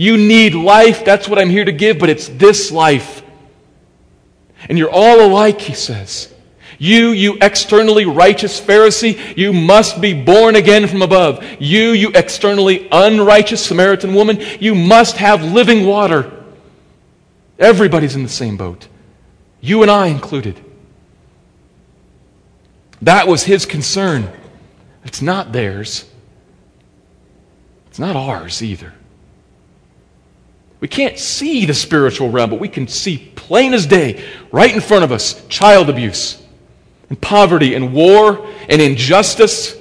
You 0.01 0.17
need 0.17 0.55
life. 0.55 1.05
That's 1.05 1.29
what 1.29 1.39
I'm 1.39 1.51
here 1.51 1.67
to 1.67 1.73
give, 1.73 1.99
but 1.99 2.09
it's 2.09 2.27
this 2.27 2.73
life. 2.73 3.23
And 4.67 4.79
you're 4.79 4.91
all 4.91 5.21
alike, 5.21 5.61
he 5.61 5.75
says. 5.75 6.33
You, 6.79 7.09
you 7.09 7.37
externally 7.43 8.07
righteous 8.07 8.59
Pharisee, 8.59 9.37
you 9.37 9.53
must 9.53 10.01
be 10.01 10.15
born 10.15 10.57
again 10.57 10.87
from 10.89 11.03
above. 11.03 11.45
You, 11.61 11.91
you 11.91 12.13
externally 12.15 12.89
unrighteous 12.91 13.63
Samaritan 13.63 14.15
woman, 14.15 14.41
you 14.59 14.75
must 14.75 15.19
have 15.19 15.45
living 15.45 15.85
water. 15.87 16.33
Everybody's 17.59 18.17
in 18.17 18.23
the 18.23 18.31
same 18.31 18.57
boat, 18.57 18.89
you 19.61 19.83
and 19.83 19.91
I 19.91 20.07
included. 20.07 20.65
That 23.03 23.29
was 23.29 23.43
his 23.43 23.67
concern. 23.67 24.33
It's 25.05 25.21
not 25.21 25.53
theirs, 25.53 26.11
it's 27.89 27.99
not 27.99 28.17
ours 28.17 28.63
either. 28.63 28.95
We 30.81 30.89
can't 30.89 31.19
see 31.19 31.67
the 31.67 31.75
spiritual 31.75 32.31
realm, 32.31 32.51
but 32.51 32.59
we 32.59 32.69
can 32.69 32.89
see 32.89 33.31
plain 33.37 33.75
as 33.75 33.87
day, 33.87 34.25
right 34.51 34.75
in 34.75 34.81
front 34.81 35.05
of 35.05 35.13
us, 35.13 35.47
child 35.49 35.91
abuse, 35.91 36.43
and 37.11 37.21
poverty, 37.21 37.75
and 37.75 37.93
war, 37.93 38.47
and 38.69 38.81
injustice. 38.81 39.77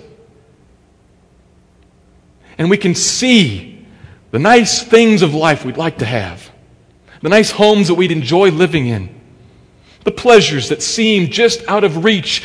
And 2.57 2.69
we 2.69 2.77
can 2.77 2.95
see 2.95 3.85
the 4.31 4.39
nice 4.39 4.83
things 4.83 5.21
of 5.21 5.33
life 5.33 5.63
we'd 5.63 5.77
like 5.77 5.99
to 5.99 6.05
have, 6.05 6.51
the 7.21 7.29
nice 7.29 7.51
homes 7.51 7.87
that 7.87 7.95
we'd 7.95 8.11
enjoy 8.11 8.51
living 8.51 8.87
in, 8.87 9.21
the 10.03 10.11
pleasures 10.11 10.67
that 10.67 10.83
seem 10.83 11.29
just 11.29 11.65
out 11.69 11.85
of 11.85 12.03
reach. 12.03 12.43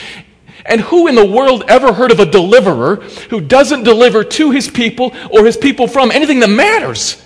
And 0.64 0.80
who 0.80 1.08
in 1.08 1.16
the 1.16 1.26
world 1.26 1.64
ever 1.66 1.92
heard 1.92 2.12
of 2.12 2.20
a 2.20 2.24
deliverer 2.24 2.96
who 3.30 3.40
doesn't 3.40 3.82
deliver 3.82 4.22
to 4.22 4.50
his 4.52 4.68
people 4.70 5.12
or 5.30 5.44
his 5.44 5.56
people 5.56 5.88
from 5.88 6.12
anything 6.12 6.40
that 6.40 6.48
matters? 6.48 7.23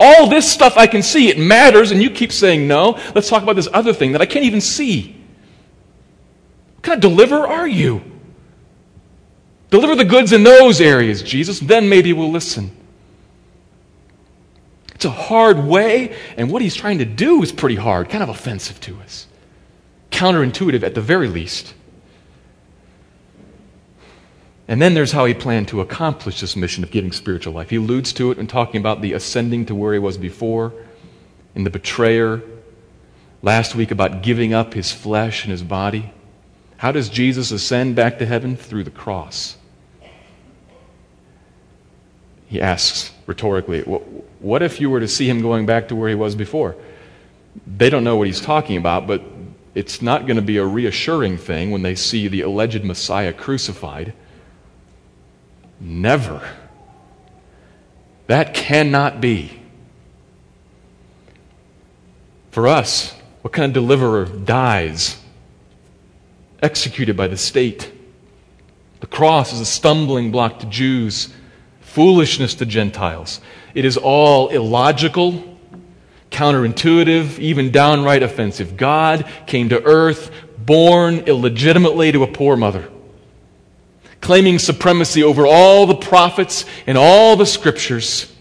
All 0.00 0.28
this 0.28 0.50
stuff 0.50 0.76
I 0.76 0.86
can 0.86 1.02
see, 1.02 1.28
it 1.28 1.38
matters, 1.38 1.90
and 1.90 2.02
you 2.02 2.10
keep 2.10 2.32
saying 2.32 2.66
no. 2.66 2.98
Let's 3.14 3.28
talk 3.28 3.42
about 3.42 3.56
this 3.56 3.68
other 3.72 3.92
thing 3.92 4.12
that 4.12 4.20
I 4.20 4.26
can't 4.26 4.44
even 4.44 4.60
see. 4.60 5.16
What 6.74 6.82
kind 6.82 7.04
of 7.04 7.10
deliverer 7.10 7.46
are 7.46 7.68
you? 7.68 8.02
Deliver 9.70 9.94
the 9.94 10.04
goods 10.04 10.32
in 10.32 10.42
those 10.42 10.80
areas, 10.80 11.22
Jesus, 11.22 11.60
then 11.60 11.88
maybe 11.88 12.12
we'll 12.12 12.30
listen. 12.30 12.70
It's 14.94 15.04
a 15.04 15.10
hard 15.10 15.64
way, 15.64 16.16
and 16.36 16.50
what 16.50 16.62
he's 16.62 16.74
trying 16.74 16.98
to 16.98 17.04
do 17.04 17.42
is 17.42 17.52
pretty 17.52 17.76
hard, 17.76 18.08
kind 18.08 18.22
of 18.22 18.28
offensive 18.28 18.80
to 18.82 18.98
us. 19.00 19.26
Counterintuitive 20.10 20.82
at 20.82 20.94
the 20.94 21.00
very 21.00 21.28
least. 21.28 21.74
And 24.66 24.80
then 24.80 24.94
there's 24.94 25.12
how 25.12 25.26
he 25.26 25.34
planned 25.34 25.68
to 25.68 25.80
accomplish 25.80 26.40
this 26.40 26.56
mission 26.56 26.82
of 26.84 26.90
giving 26.90 27.12
spiritual 27.12 27.52
life. 27.52 27.70
He 27.70 27.76
alludes 27.76 28.12
to 28.14 28.30
it 28.30 28.38
in 28.38 28.46
talking 28.46 28.80
about 28.80 29.02
the 29.02 29.12
ascending 29.12 29.66
to 29.66 29.74
where 29.74 29.92
he 29.92 29.98
was 29.98 30.16
before, 30.16 30.72
in 31.54 31.64
the 31.64 31.70
betrayer, 31.70 32.42
last 33.42 33.74
week 33.74 33.90
about 33.90 34.22
giving 34.22 34.54
up 34.54 34.72
his 34.72 34.90
flesh 34.90 35.44
and 35.44 35.50
his 35.50 35.62
body. 35.62 36.12
How 36.78 36.92
does 36.92 37.10
Jesus 37.10 37.50
ascend 37.50 37.94
back 37.94 38.18
to 38.18 38.26
heaven? 38.26 38.56
Through 38.56 38.84
the 38.84 38.90
cross. 38.90 39.56
He 42.46 42.60
asks 42.60 43.12
rhetorically, 43.26 43.82
What 43.82 44.62
if 44.62 44.80
you 44.80 44.88
were 44.88 45.00
to 45.00 45.08
see 45.08 45.28
him 45.28 45.42
going 45.42 45.66
back 45.66 45.88
to 45.88 45.96
where 45.96 46.08
he 46.08 46.14
was 46.14 46.34
before? 46.34 46.74
They 47.66 47.90
don't 47.90 48.04
know 48.04 48.16
what 48.16 48.26
he's 48.26 48.40
talking 48.40 48.78
about, 48.78 49.06
but 49.06 49.22
it's 49.74 50.00
not 50.00 50.26
going 50.26 50.36
to 50.36 50.42
be 50.42 50.56
a 50.56 50.64
reassuring 50.64 51.36
thing 51.36 51.70
when 51.70 51.82
they 51.82 51.94
see 51.94 52.28
the 52.28 52.40
alleged 52.40 52.82
Messiah 52.84 53.32
crucified 53.32 54.14
Never. 55.84 56.40
That 58.26 58.54
cannot 58.54 59.20
be. 59.20 59.60
For 62.52 62.66
us, 62.66 63.12
what 63.42 63.52
kind 63.52 63.66
of 63.66 63.74
deliverer 63.74 64.24
dies? 64.24 65.18
Executed 66.62 67.18
by 67.18 67.28
the 67.28 67.36
state. 67.36 67.92
The 69.00 69.06
cross 69.06 69.52
is 69.52 69.60
a 69.60 69.66
stumbling 69.66 70.30
block 70.30 70.60
to 70.60 70.66
Jews, 70.66 71.28
foolishness 71.82 72.54
to 72.54 72.66
Gentiles. 72.66 73.42
It 73.74 73.84
is 73.84 73.98
all 73.98 74.48
illogical, 74.48 75.58
counterintuitive, 76.30 77.38
even 77.38 77.70
downright 77.70 78.22
offensive. 78.22 78.78
God 78.78 79.30
came 79.46 79.68
to 79.68 79.84
earth, 79.84 80.30
born 80.56 81.18
illegitimately 81.18 82.10
to 82.12 82.22
a 82.22 82.26
poor 82.26 82.56
mother 82.56 82.88
claiming 84.24 84.58
supremacy 84.58 85.22
over 85.22 85.46
all 85.46 85.86
the 85.86 85.94
prophets 85.94 86.64
and 86.86 86.96
all 86.96 87.36
the 87.36 87.44
scriptures, 87.44 88.34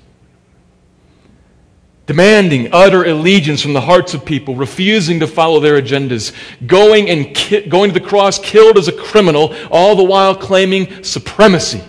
demanding 2.06 2.70
utter 2.72 3.04
allegiance 3.04 3.62
from 3.62 3.74
the 3.74 3.82
hearts 3.82 4.14
of 4.14 4.24
people, 4.24 4.56
refusing 4.56 5.20
to 5.20 5.28
follow 5.28 5.60
their 5.60 5.82
agendas, 5.82 6.34
going 6.66 7.10
and 7.10 7.36
ki- 7.36 7.68
going 7.68 7.92
to 7.92 8.00
the 8.00 8.06
cross 8.06 8.40
killed 8.40 8.78
as 8.78 8.88
a 8.88 8.94
criminal, 8.94 9.54
all 9.70 9.98
the 9.98 10.04
while 10.04 10.34
claiming 10.34 11.04
supremacy. 11.04 11.84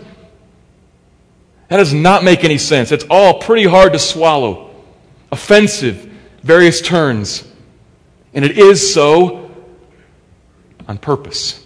That 1.69 1.77
does 1.77 1.95
not 1.95 2.25
make 2.25 2.43
any 2.43 2.59
sense. 2.59 2.91
It's 2.91 3.07
all 3.09 3.39
pretty 3.39 3.65
hard 3.65 3.93
to 3.93 4.01
swallow, 4.01 4.75
offensive, 5.31 6.13
various 6.43 6.81
turns. 6.81 7.47
And 8.35 8.45
it 8.45 8.59
is 8.59 8.93
so 8.93 9.53
on 10.89 10.99
purpose. 10.99 11.64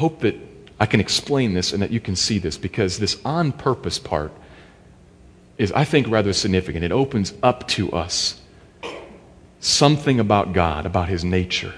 Hope 0.00 0.20
that 0.20 0.34
I 0.80 0.86
can 0.86 0.98
explain 0.98 1.52
this 1.52 1.74
and 1.74 1.82
that 1.82 1.90
you 1.90 2.00
can 2.00 2.16
see 2.16 2.38
this 2.38 2.56
because 2.56 2.98
this 2.98 3.20
on 3.22 3.52
purpose 3.52 3.98
part 3.98 4.32
is, 5.58 5.70
I 5.72 5.84
think, 5.84 6.08
rather 6.08 6.32
significant. 6.32 6.84
It 6.84 6.90
opens 6.90 7.34
up 7.42 7.68
to 7.68 7.92
us 7.92 8.40
something 9.60 10.18
about 10.18 10.54
God, 10.54 10.86
about 10.86 11.10
His 11.10 11.22
nature. 11.22 11.74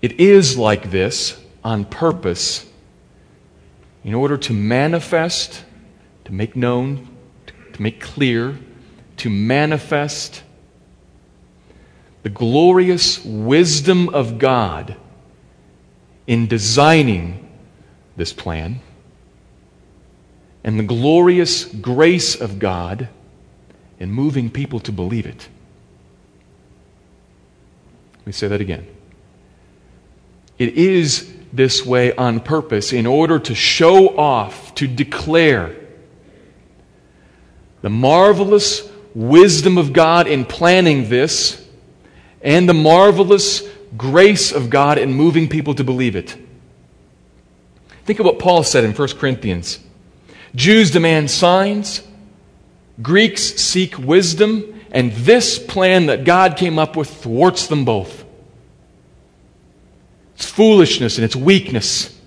It 0.00 0.18
is 0.18 0.56
like 0.56 0.90
this 0.90 1.38
on 1.62 1.84
purpose 1.84 2.66
in 4.02 4.14
order 4.14 4.38
to 4.38 4.54
manifest, 4.54 5.62
to 6.24 6.32
make 6.32 6.56
known, 6.56 7.06
to 7.74 7.82
make 7.82 8.00
clear, 8.00 8.58
to 9.18 9.28
manifest 9.28 10.42
the 12.22 12.30
glorious 12.30 13.22
wisdom 13.24 14.08
of 14.08 14.38
God 14.38 14.96
in 16.32 16.46
designing 16.46 17.46
this 18.16 18.32
plan 18.32 18.80
and 20.64 20.78
the 20.78 20.82
glorious 20.82 21.66
grace 21.66 22.40
of 22.40 22.58
God 22.58 23.10
in 24.00 24.10
moving 24.10 24.48
people 24.48 24.80
to 24.80 24.92
believe 24.92 25.26
it. 25.26 25.46
Let 28.16 28.26
me 28.26 28.32
say 28.32 28.48
that 28.48 28.62
again. 28.62 28.86
It 30.58 30.72
is 30.72 31.30
this 31.52 31.84
way 31.84 32.16
on 32.16 32.40
purpose 32.40 32.94
in 32.94 33.06
order 33.06 33.38
to 33.38 33.54
show 33.54 34.16
off, 34.16 34.74
to 34.76 34.86
declare 34.86 35.76
the 37.82 37.90
marvelous 37.90 38.90
wisdom 39.14 39.76
of 39.76 39.92
God 39.92 40.26
in 40.26 40.46
planning 40.46 41.10
this 41.10 41.62
and 42.40 42.66
the 42.66 42.72
marvelous 42.72 43.68
grace 43.96 44.52
of 44.52 44.70
God 44.70 44.98
in 44.98 45.12
moving 45.12 45.48
people 45.48 45.74
to 45.74 45.84
believe 45.84 46.16
it. 46.16 46.36
Think 48.04 48.18
of 48.18 48.26
what 48.26 48.38
Paul 48.38 48.62
said 48.62 48.84
in 48.84 48.92
1 48.92 49.08
Corinthians 49.10 49.78
Jews 50.54 50.90
demand 50.90 51.30
signs, 51.30 52.02
Greeks 53.00 53.42
seek 53.42 53.98
wisdom, 53.98 54.80
and 54.90 55.12
this 55.12 55.58
plan 55.58 56.06
that 56.06 56.24
God 56.24 56.56
came 56.56 56.78
up 56.78 56.96
with 56.96 57.08
thwarts 57.08 57.66
them 57.66 57.84
both. 57.84 58.24
It's 60.34 60.50
foolishness 60.50 61.16
and 61.16 61.24
it's 61.24 61.36
weakness. 61.36 62.18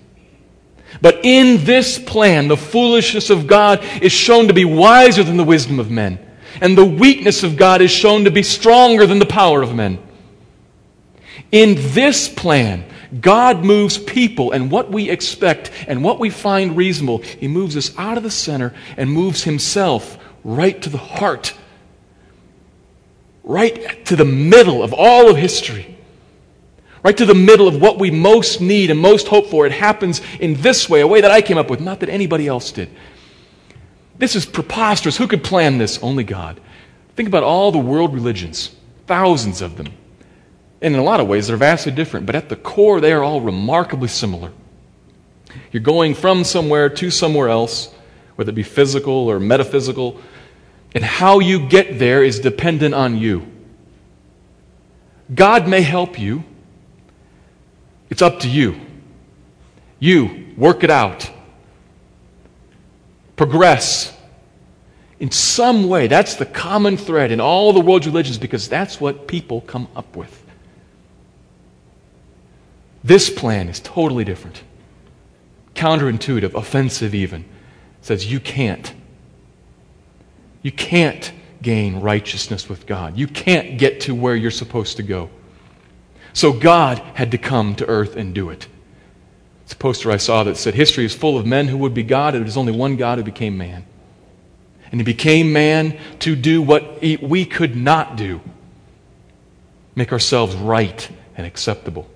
But 1.00 1.20
in 1.24 1.64
this 1.64 1.98
plan, 1.98 2.48
the 2.48 2.56
foolishness 2.56 3.30
of 3.30 3.46
God 3.46 3.84
is 4.02 4.12
shown 4.12 4.48
to 4.48 4.54
be 4.54 4.64
wiser 4.64 5.22
than 5.22 5.36
the 5.36 5.44
wisdom 5.44 5.78
of 5.78 5.90
men, 5.90 6.18
and 6.60 6.76
the 6.76 6.84
weakness 6.84 7.42
of 7.42 7.56
God 7.56 7.80
is 7.82 7.90
shown 7.90 8.24
to 8.24 8.30
be 8.30 8.42
stronger 8.42 9.06
than 9.06 9.18
the 9.18 9.26
power 9.26 9.62
of 9.62 9.74
men. 9.74 9.98
In 11.56 11.74
this 11.94 12.28
plan, 12.28 12.84
God 13.18 13.64
moves 13.64 13.96
people 13.96 14.52
and 14.52 14.70
what 14.70 14.90
we 14.90 15.08
expect 15.08 15.70
and 15.88 16.04
what 16.04 16.18
we 16.18 16.28
find 16.28 16.76
reasonable. 16.76 17.22
He 17.22 17.48
moves 17.48 17.78
us 17.78 17.96
out 17.96 18.18
of 18.18 18.22
the 18.22 18.30
center 18.30 18.74
and 18.98 19.10
moves 19.10 19.44
Himself 19.44 20.18
right 20.44 20.78
to 20.82 20.90
the 20.90 20.98
heart, 20.98 21.54
right 23.42 24.04
to 24.04 24.16
the 24.16 24.24
middle 24.26 24.82
of 24.82 24.92
all 24.92 25.30
of 25.30 25.38
history, 25.38 25.96
right 27.02 27.16
to 27.16 27.24
the 27.24 27.34
middle 27.34 27.68
of 27.68 27.80
what 27.80 27.98
we 27.98 28.10
most 28.10 28.60
need 28.60 28.90
and 28.90 29.00
most 29.00 29.26
hope 29.26 29.46
for. 29.46 29.64
It 29.64 29.72
happens 29.72 30.20
in 30.38 30.60
this 30.60 30.90
way, 30.90 31.00
a 31.00 31.06
way 31.06 31.22
that 31.22 31.30
I 31.30 31.40
came 31.40 31.56
up 31.56 31.70
with, 31.70 31.80
not 31.80 32.00
that 32.00 32.10
anybody 32.10 32.46
else 32.46 32.70
did. 32.70 32.90
This 34.18 34.36
is 34.36 34.44
preposterous. 34.44 35.16
Who 35.16 35.26
could 35.26 35.42
plan 35.42 35.78
this? 35.78 36.02
Only 36.02 36.22
God. 36.22 36.60
Think 37.14 37.30
about 37.30 37.44
all 37.44 37.72
the 37.72 37.78
world 37.78 38.12
religions, 38.12 38.76
thousands 39.06 39.62
of 39.62 39.78
them. 39.78 39.86
And 40.80 40.94
in 40.94 41.00
a 41.00 41.04
lot 41.04 41.20
of 41.20 41.26
ways, 41.26 41.48
they're 41.48 41.56
vastly 41.56 41.92
different, 41.92 42.26
but 42.26 42.34
at 42.34 42.48
the 42.48 42.56
core, 42.56 43.00
they 43.00 43.12
are 43.12 43.22
all 43.22 43.40
remarkably 43.40 44.08
similar. 44.08 44.52
You're 45.72 45.82
going 45.82 46.14
from 46.14 46.44
somewhere 46.44 46.88
to 46.88 47.10
somewhere 47.10 47.48
else, 47.48 47.92
whether 48.36 48.50
it 48.50 48.54
be 48.54 48.62
physical 48.62 49.12
or 49.12 49.40
metaphysical, 49.40 50.20
and 50.94 51.02
how 51.02 51.38
you 51.40 51.68
get 51.68 51.98
there 51.98 52.22
is 52.22 52.40
dependent 52.40 52.94
on 52.94 53.16
you. 53.16 53.46
God 55.34 55.66
may 55.66 55.82
help 55.82 56.18
you, 56.18 56.44
it's 58.10 58.22
up 58.22 58.40
to 58.40 58.48
you. 58.48 58.80
You 59.98 60.54
work 60.56 60.84
it 60.84 60.90
out, 60.90 61.30
progress. 63.34 64.12
In 65.18 65.30
some 65.30 65.88
way, 65.88 66.08
that's 66.08 66.34
the 66.34 66.44
common 66.44 66.98
thread 66.98 67.32
in 67.32 67.40
all 67.40 67.72
the 67.72 67.80
world's 67.80 68.06
religions 68.06 68.36
because 68.36 68.68
that's 68.68 69.00
what 69.00 69.26
people 69.26 69.62
come 69.62 69.88
up 69.96 70.14
with. 70.14 70.45
This 73.06 73.30
plan 73.30 73.68
is 73.68 73.78
totally 73.78 74.24
different, 74.24 74.64
counterintuitive, 75.76 76.54
offensive, 76.54 77.14
even. 77.14 77.42
It 77.42 78.04
says 78.04 78.32
you 78.32 78.40
can't. 78.40 78.92
You 80.60 80.72
can't 80.72 81.30
gain 81.62 82.00
righteousness 82.00 82.68
with 82.68 82.84
God. 82.84 83.16
You 83.16 83.28
can't 83.28 83.78
get 83.78 84.00
to 84.02 84.14
where 84.14 84.34
you're 84.34 84.50
supposed 84.50 84.96
to 84.96 85.04
go. 85.04 85.30
So 86.32 86.52
God 86.52 86.98
had 87.14 87.30
to 87.30 87.38
come 87.38 87.76
to 87.76 87.86
earth 87.86 88.16
and 88.16 88.34
do 88.34 88.50
it. 88.50 88.66
It's 89.62 89.72
a 89.72 89.76
poster 89.76 90.10
I 90.10 90.16
saw 90.16 90.42
that 90.42 90.56
said, 90.56 90.74
History 90.74 91.04
is 91.04 91.14
full 91.14 91.38
of 91.38 91.46
men 91.46 91.68
who 91.68 91.78
would 91.78 91.94
be 91.94 92.02
God, 92.02 92.34
and 92.34 92.44
it 92.44 92.48
is 92.48 92.56
only 92.56 92.72
one 92.72 92.96
God 92.96 93.18
who 93.18 93.24
became 93.24 93.56
man. 93.56 93.86
And 94.90 95.00
he 95.00 95.04
became 95.04 95.52
man 95.52 95.96
to 96.20 96.34
do 96.34 96.60
what 96.60 97.00
we 97.00 97.44
could 97.44 97.76
not 97.76 98.16
do 98.16 98.40
make 99.94 100.12
ourselves 100.12 100.56
right 100.56 101.08
and 101.36 101.46
acceptable. 101.46 102.10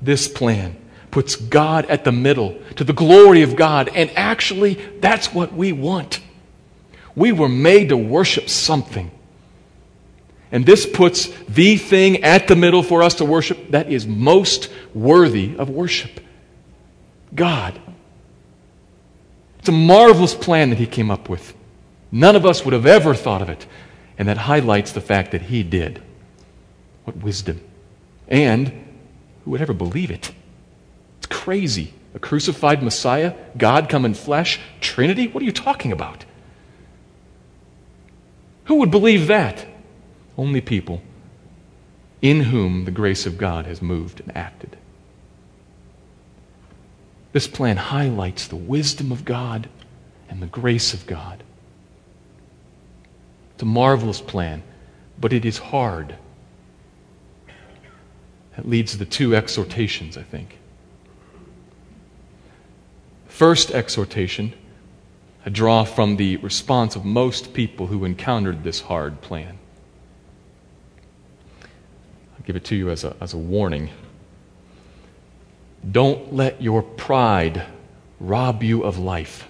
This 0.00 0.28
plan 0.28 0.76
puts 1.10 1.36
God 1.36 1.86
at 1.86 2.04
the 2.04 2.12
middle 2.12 2.58
to 2.76 2.84
the 2.84 2.92
glory 2.92 3.42
of 3.42 3.56
God. 3.56 3.90
And 3.94 4.10
actually, 4.14 4.74
that's 5.00 5.32
what 5.32 5.52
we 5.52 5.72
want. 5.72 6.20
We 7.14 7.32
were 7.32 7.48
made 7.48 7.88
to 7.88 7.96
worship 7.96 8.48
something. 8.48 9.10
And 10.50 10.64
this 10.64 10.86
puts 10.86 11.28
the 11.48 11.76
thing 11.76 12.22
at 12.24 12.48
the 12.48 12.56
middle 12.56 12.82
for 12.82 13.02
us 13.02 13.14
to 13.14 13.24
worship 13.24 13.70
that 13.70 13.90
is 13.90 14.06
most 14.06 14.70
worthy 14.94 15.56
of 15.56 15.68
worship 15.68 16.20
God. 17.34 17.78
It's 19.58 19.68
a 19.68 19.72
marvelous 19.72 20.34
plan 20.34 20.70
that 20.70 20.78
He 20.78 20.86
came 20.86 21.10
up 21.10 21.28
with. 21.28 21.54
None 22.10 22.36
of 22.36 22.46
us 22.46 22.64
would 22.64 22.72
have 22.72 22.86
ever 22.86 23.14
thought 23.14 23.42
of 23.42 23.50
it. 23.50 23.66
And 24.16 24.28
that 24.28 24.38
highlights 24.38 24.92
the 24.92 25.00
fact 25.00 25.32
that 25.32 25.42
He 25.42 25.62
did. 25.62 26.02
What 27.04 27.16
wisdom. 27.18 27.60
And 28.28 28.87
who 29.48 29.52
would 29.52 29.62
ever 29.62 29.72
believe 29.72 30.10
it? 30.10 30.30
It's 31.16 31.26
crazy. 31.26 31.94
A 32.14 32.18
crucified 32.18 32.82
Messiah, 32.82 33.34
God 33.56 33.88
come 33.88 34.04
in 34.04 34.12
flesh, 34.12 34.60
Trinity? 34.82 35.26
What 35.26 35.42
are 35.42 35.46
you 35.46 35.52
talking 35.52 35.90
about? 35.90 36.26
Who 38.64 38.74
would 38.74 38.90
believe 38.90 39.26
that? 39.28 39.66
Only 40.36 40.60
people 40.60 41.00
in 42.20 42.42
whom 42.42 42.84
the 42.84 42.90
grace 42.90 43.24
of 43.24 43.38
God 43.38 43.64
has 43.64 43.80
moved 43.80 44.20
and 44.20 44.36
acted. 44.36 44.76
This 47.32 47.48
plan 47.48 47.78
highlights 47.78 48.48
the 48.48 48.56
wisdom 48.56 49.10
of 49.10 49.24
God 49.24 49.70
and 50.28 50.42
the 50.42 50.46
grace 50.46 50.92
of 50.92 51.06
God. 51.06 51.42
It's 53.54 53.62
a 53.62 53.66
marvelous 53.66 54.20
plan, 54.20 54.62
but 55.18 55.32
it 55.32 55.46
is 55.46 55.56
hard. 55.56 56.16
That 58.58 58.68
leads 58.68 58.98
the 58.98 59.04
two 59.04 59.36
exhortations, 59.36 60.18
I 60.18 60.24
think. 60.24 60.58
First 63.28 63.70
exhortation, 63.70 64.52
I 65.46 65.50
draw 65.50 65.84
from 65.84 66.16
the 66.16 66.38
response 66.38 66.96
of 66.96 67.04
most 67.04 67.54
people 67.54 67.86
who 67.86 68.04
encountered 68.04 68.64
this 68.64 68.80
hard 68.80 69.20
plan. 69.20 69.58
I'll 71.62 72.44
give 72.44 72.56
it 72.56 72.64
to 72.64 72.74
you 72.74 72.90
as 72.90 73.04
a, 73.04 73.14
as 73.20 73.32
a 73.32 73.38
warning. 73.38 73.90
Don't 75.88 76.34
let 76.34 76.60
your 76.60 76.82
pride 76.82 77.64
rob 78.18 78.64
you 78.64 78.82
of 78.82 78.98
life. 78.98 79.46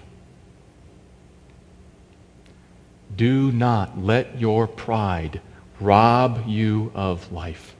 Do 3.15 3.51
not 3.51 3.97
let 3.97 4.39
your 4.39 4.67
pride 4.67 5.41
rob 5.79 6.43
you 6.45 6.91
of 6.93 7.31
life 7.31 7.73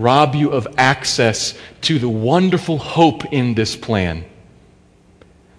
rob 0.00 0.34
you 0.34 0.50
of 0.50 0.66
access 0.78 1.54
to 1.82 1.98
the 1.98 2.08
wonderful 2.08 2.78
hope 2.78 3.24
in 3.32 3.54
this 3.54 3.76
plan 3.76 4.24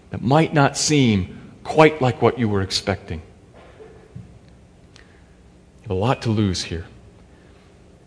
that 0.09 0.21
might 0.21 0.53
not 0.53 0.77
seem 0.77 1.55
quite 1.63 2.01
like 2.01 2.21
what 2.21 2.37
you 2.37 2.49
were 2.49 2.61
expecting. 2.61 3.21
You 4.95 5.83
have 5.83 5.91
a 5.91 5.93
lot 5.93 6.23
to 6.23 6.29
lose 6.29 6.63
here. 6.63 6.85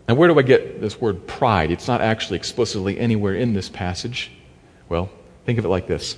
Now, 0.07 0.15
where 0.15 0.27
do 0.27 0.37
I 0.37 0.43
get 0.43 0.81
this 0.81 1.01
word 1.01 1.25
pride? 1.25 1.71
It's 1.71 1.87
not 1.87 2.01
actually 2.01 2.37
explicitly 2.37 2.99
anywhere 2.99 3.33
in 3.33 3.53
this 3.53 3.69
passage. 3.69 4.31
Well, 4.87 5.09
think 5.45 5.57
of 5.57 5.65
it 5.65 5.69
like 5.69 5.87
this. 5.87 6.15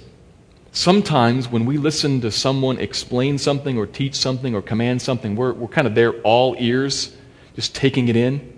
Sometimes 0.73 1.47
when 1.47 1.65
we 1.65 1.77
listen 1.77 2.19
to 2.21 2.32
someone 2.32 2.80
explain 2.80 3.38
something 3.38 3.77
or 3.77 3.88
teach 3.88 4.15
something 4.15 4.53
or 4.53 4.62
command 4.62 5.01
something, 5.01 5.36
we're, 5.36 5.53
we're 5.53 5.69
kind 5.69 5.88
of 5.88 5.95
there 5.95 6.13
all 6.21 6.56
ears, 6.60 7.15
just 7.56 7.73
taking 7.73 8.10
it 8.10 8.17
in. 8.17 8.56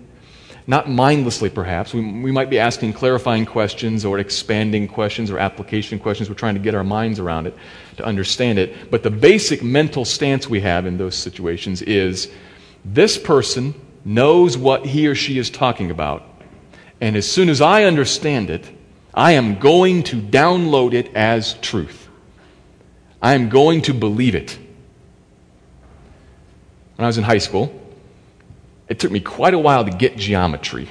Not 0.66 0.88
mindlessly 0.88 1.50
perhaps. 1.50 1.92
We, 1.92 2.00
we 2.00 2.32
might 2.32 2.50
be 2.50 2.58
asking 2.58 2.92
clarifying 2.92 3.46
questions 3.46 4.04
or 4.04 4.18
expanding 4.18 4.88
questions 4.88 5.30
or 5.30 5.38
application 5.38 5.98
questions. 5.98 6.28
We're 6.28 6.36
trying 6.36 6.54
to 6.54 6.60
get 6.60 6.74
our 6.74 6.84
minds 6.84 7.18
around 7.18 7.46
it 7.46 7.56
to 7.96 8.04
understand 8.04 8.58
it. 8.58 8.90
But 8.90 9.02
the 9.02 9.10
basic 9.10 9.62
mental 9.62 10.04
stance 10.04 10.48
we 10.48 10.60
have 10.60 10.86
in 10.86 10.98
those 10.98 11.14
situations 11.14 11.82
is 11.82 12.30
this 12.84 13.18
person 13.18 13.74
knows 14.04 14.56
what 14.56 14.86
he 14.86 15.06
or 15.06 15.14
she 15.14 15.38
is 15.38 15.50
talking 15.50 15.90
about. 15.90 16.24
And 17.00 17.16
as 17.16 17.30
soon 17.30 17.48
as 17.48 17.60
I 17.60 17.84
understand 17.84 18.50
it, 18.50 18.68
I 19.14 19.32
am 19.32 19.58
going 19.58 20.02
to 20.04 20.20
download 20.20 20.94
it 20.94 21.14
as 21.14 21.54
truth. 21.54 22.08
I 23.22 23.34
am 23.34 23.48
going 23.48 23.82
to 23.82 23.94
believe 23.94 24.34
it. 24.34 24.58
When 26.96 27.04
I 27.04 27.08
was 27.08 27.18
in 27.18 27.24
high 27.24 27.38
school, 27.38 27.79
it 28.90 28.98
took 28.98 29.10
me 29.10 29.20
quite 29.20 29.54
a 29.54 29.58
while 29.58 29.84
to 29.84 29.90
get 29.90 30.16
geometry. 30.18 30.88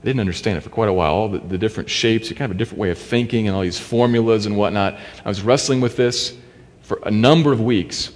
I 0.00 0.04
didn't 0.04 0.20
understand 0.20 0.58
it 0.58 0.60
for 0.60 0.70
quite 0.70 0.88
a 0.88 0.92
while. 0.92 1.12
All 1.12 1.28
the, 1.28 1.38
the 1.38 1.58
different 1.58 1.90
shapes, 1.90 2.28
kind 2.28 2.42
of 2.42 2.52
a 2.52 2.58
different 2.58 2.78
way 2.78 2.90
of 2.90 2.98
thinking, 2.98 3.48
and 3.48 3.56
all 3.56 3.62
these 3.62 3.78
formulas 3.78 4.46
and 4.46 4.56
whatnot. 4.56 4.98
I 5.24 5.28
was 5.28 5.42
wrestling 5.42 5.80
with 5.80 5.96
this 5.96 6.36
for 6.82 7.00
a 7.04 7.10
number 7.10 7.52
of 7.52 7.60
weeks. 7.60 8.12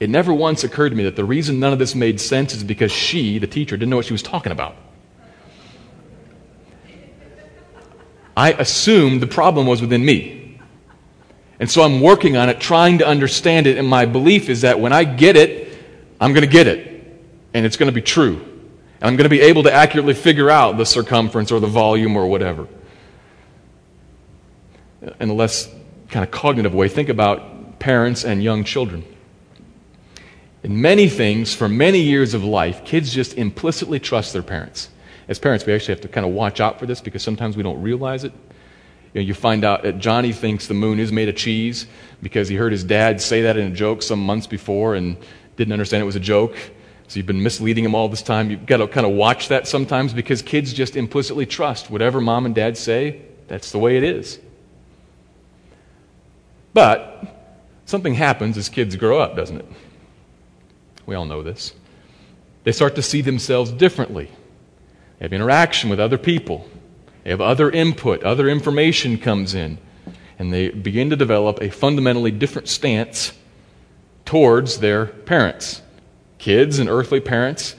It 0.00 0.10
never 0.10 0.32
once 0.32 0.64
occurred 0.64 0.90
to 0.90 0.96
me 0.96 1.04
that 1.04 1.16
the 1.16 1.24
reason 1.24 1.60
none 1.60 1.72
of 1.72 1.78
this 1.78 1.94
made 1.94 2.20
sense 2.20 2.54
is 2.54 2.64
because 2.64 2.90
she, 2.90 3.38
the 3.38 3.46
teacher, 3.46 3.76
didn't 3.76 3.90
know 3.90 3.96
what 3.96 4.06
she 4.06 4.12
was 4.12 4.22
talking 4.22 4.52
about. 4.52 4.76
I 8.36 8.52
assumed 8.52 9.22
the 9.22 9.26
problem 9.26 9.66
was 9.66 9.80
within 9.80 10.04
me. 10.04 10.58
And 11.58 11.70
so 11.70 11.82
I'm 11.82 12.00
working 12.00 12.36
on 12.36 12.50
it, 12.50 12.60
trying 12.60 12.98
to 12.98 13.06
understand 13.06 13.66
it, 13.66 13.78
and 13.78 13.88
my 13.88 14.04
belief 14.04 14.50
is 14.50 14.60
that 14.60 14.78
when 14.78 14.92
I 14.92 15.04
get 15.04 15.36
it, 15.36 15.78
I'm 16.20 16.32
going 16.32 16.44
to 16.44 16.50
get 16.50 16.66
it, 16.66 16.95
and 17.56 17.64
it's 17.64 17.78
going 17.78 17.88
to 17.88 17.94
be 17.94 18.02
true. 18.02 18.34
And 19.00 19.08
I'm 19.08 19.16
going 19.16 19.24
to 19.24 19.30
be 19.30 19.40
able 19.40 19.62
to 19.62 19.72
accurately 19.72 20.12
figure 20.12 20.50
out 20.50 20.76
the 20.76 20.84
circumference 20.84 21.50
or 21.50 21.58
the 21.58 21.66
volume 21.66 22.14
or 22.14 22.26
whatever. 22.26 22.68
In 25.18 25.30
a 25.30 25.32
less 25.32 25.66
kind 26.10 26.22
of 26.22 26.30
cognitive 26.30 26.74
way, 26.74 26.88
think 26.88 27.08
about 27.08 27.78
parents 27.78 28.26
and 28.26 28.42
young 28.42 28.62
children. 28.62 29.04
In 30.64 30.82
many 30.82 31.08
things, 31.08 31.54
for 31.54 31.66
many 31.66 32.00
years 32.00 32.34
of 32.34 32.44
life, 32.44 32.84
kids 32.84 33.10
just 33.14 33.38
implicitly 33.38 33.98
trust 34.00 34.34
their 34.34 34.42
parents. 34.42 34.90
As 35.26 35.38
parents, 35.38 35.64
we 35.64 35.72
actually 35.72 35.94
have 35.94 36.02
to 36.02 36.08
kind 36.08 36.26
of 36.26 36.32
watch 36.32 36.60
out 36.60 36.78
for 36.78 36.84
this 36.84 37.00
because 37.00 37.22
sometimes 37.22 37.56
we 37.56 37.62
don't 37.62 37.80
realize 37.80 38.22
it. 38.22 38.32
You, 39.14 39.22
know, 39.22 39.26
you 39.28 39.32
find 39.32 39.64
out 39.64 39.82
that 39.84 39.98
Johnny 39.98 40.34
thinks 40.34 40.66
the 40.66 40.74
moon 40.74 40.98
is 40.98 41.10
made 41.10 41.30
of 41.30 41.36
cheese 41.36 41.86
because 42.22 42.48
he 42.48 42.56
heard 42.56 42.72
his 42.72 42.84
dad 42.84 43.22
say 43.22 43.42
that 43.42 43.56
in 43.56 43.72
a 43.72 43.74
joke 43.74 44.02
some 44.02 44.20
months 44.20 44.46
before 44.46 44.94
and 44.94 45.16
didn't 45.56 45.72
understand 45.72 46.02
it 46.02 46.06
was 46.06 46.16
a 46.16 46.20
joke. 46.20 46.54
So 47.08 47.18
you've 47.18 47.26
been 47.26 47.42
misleading 47.42 47.84
them 47.84 47.94
all 47.94 48.08
this 48.08 48.22
time. 48.22 48.50
You've 48.50 48.66
got 48.66 48.78
to 48.78 48.88
kind 48.88 49.06
of 49.06 49.12
watch 49.12 49.48
that 49.48 49.68
sometimes 49.68 50.12
because 50.12 50.42
kids 50.42 50.72
just 50.72 50.96
implicitly 50.96 51.46
trust 51.46 51.90
whatever 51.90 52.20
mom 52.20 52.46
and 52.46 52.54
dad 52.54 52.76
say, 52.76 53.22
that's 53.48 53.70
the 53.70 53.78
way 53.78 53.96
it 53.96 54.02
is. 54.02 54.40
But 56.74 57.24
something 57.84 58.14
happens 58.14 58.58
as 58.58 58.68
kids 58.68 58.96
grow 58.96 59.20
up, 59.20 59.36
doesn't 59.36 59.58
it? 59.58 59.66
We 61.06 61.14
all 61.14 61.24
know 61.24 61.42
this. 61.42 61.72
They 62.64 62.72
start 62.72 62.96
to 62.96 63.02
see 63.02 63.20
themselves 63.20 63.70
differently. 63.70 64.28
They 65.18 65.24
have 65.24 65.32
interaction 65.32 65.88
with 65.88 66.00
other 66.00 66.18
people. 66.18 66.68
They 67.22 67.30
have 67.30 67.40
other 67.40 67.70
input, 67.70 68.22
other 68.24 68.48
information 68.48 69.18
comes 69.18 69.54
in. 69.54 69.78
And 70.38 70.52
they 70.52 70.68
begin 70.68 71.10
to 71.10 71.16
develop 71.16 71.62
a 71.62 71.70
fundamentally 71.70 72.30
different 72.30 72.68
stance 72.68 73.32
towards 74.24 74.80
their 74.80 75.06
parents. 75.06 75.80
Kids 76.38 76.78
and 76.78 76.88
earthly 76.88 77.20
parents, 77.20 77.76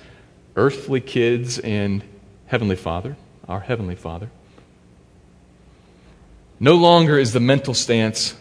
earthly 0.55 1.01
kids 1.01 1.59
and 1.59 2.03
Heavenly 2.47 2.75
Father, 2.75 3.15
our 3.47 3.59
Heavenly 3.59 3.95
Father. 3.95 4.29
No 6.59 6.75
longer 6.75 7.19
is 7.19 7.33
the 7.33 7.39
mental 7.39 7.73
stance 7.73 8.35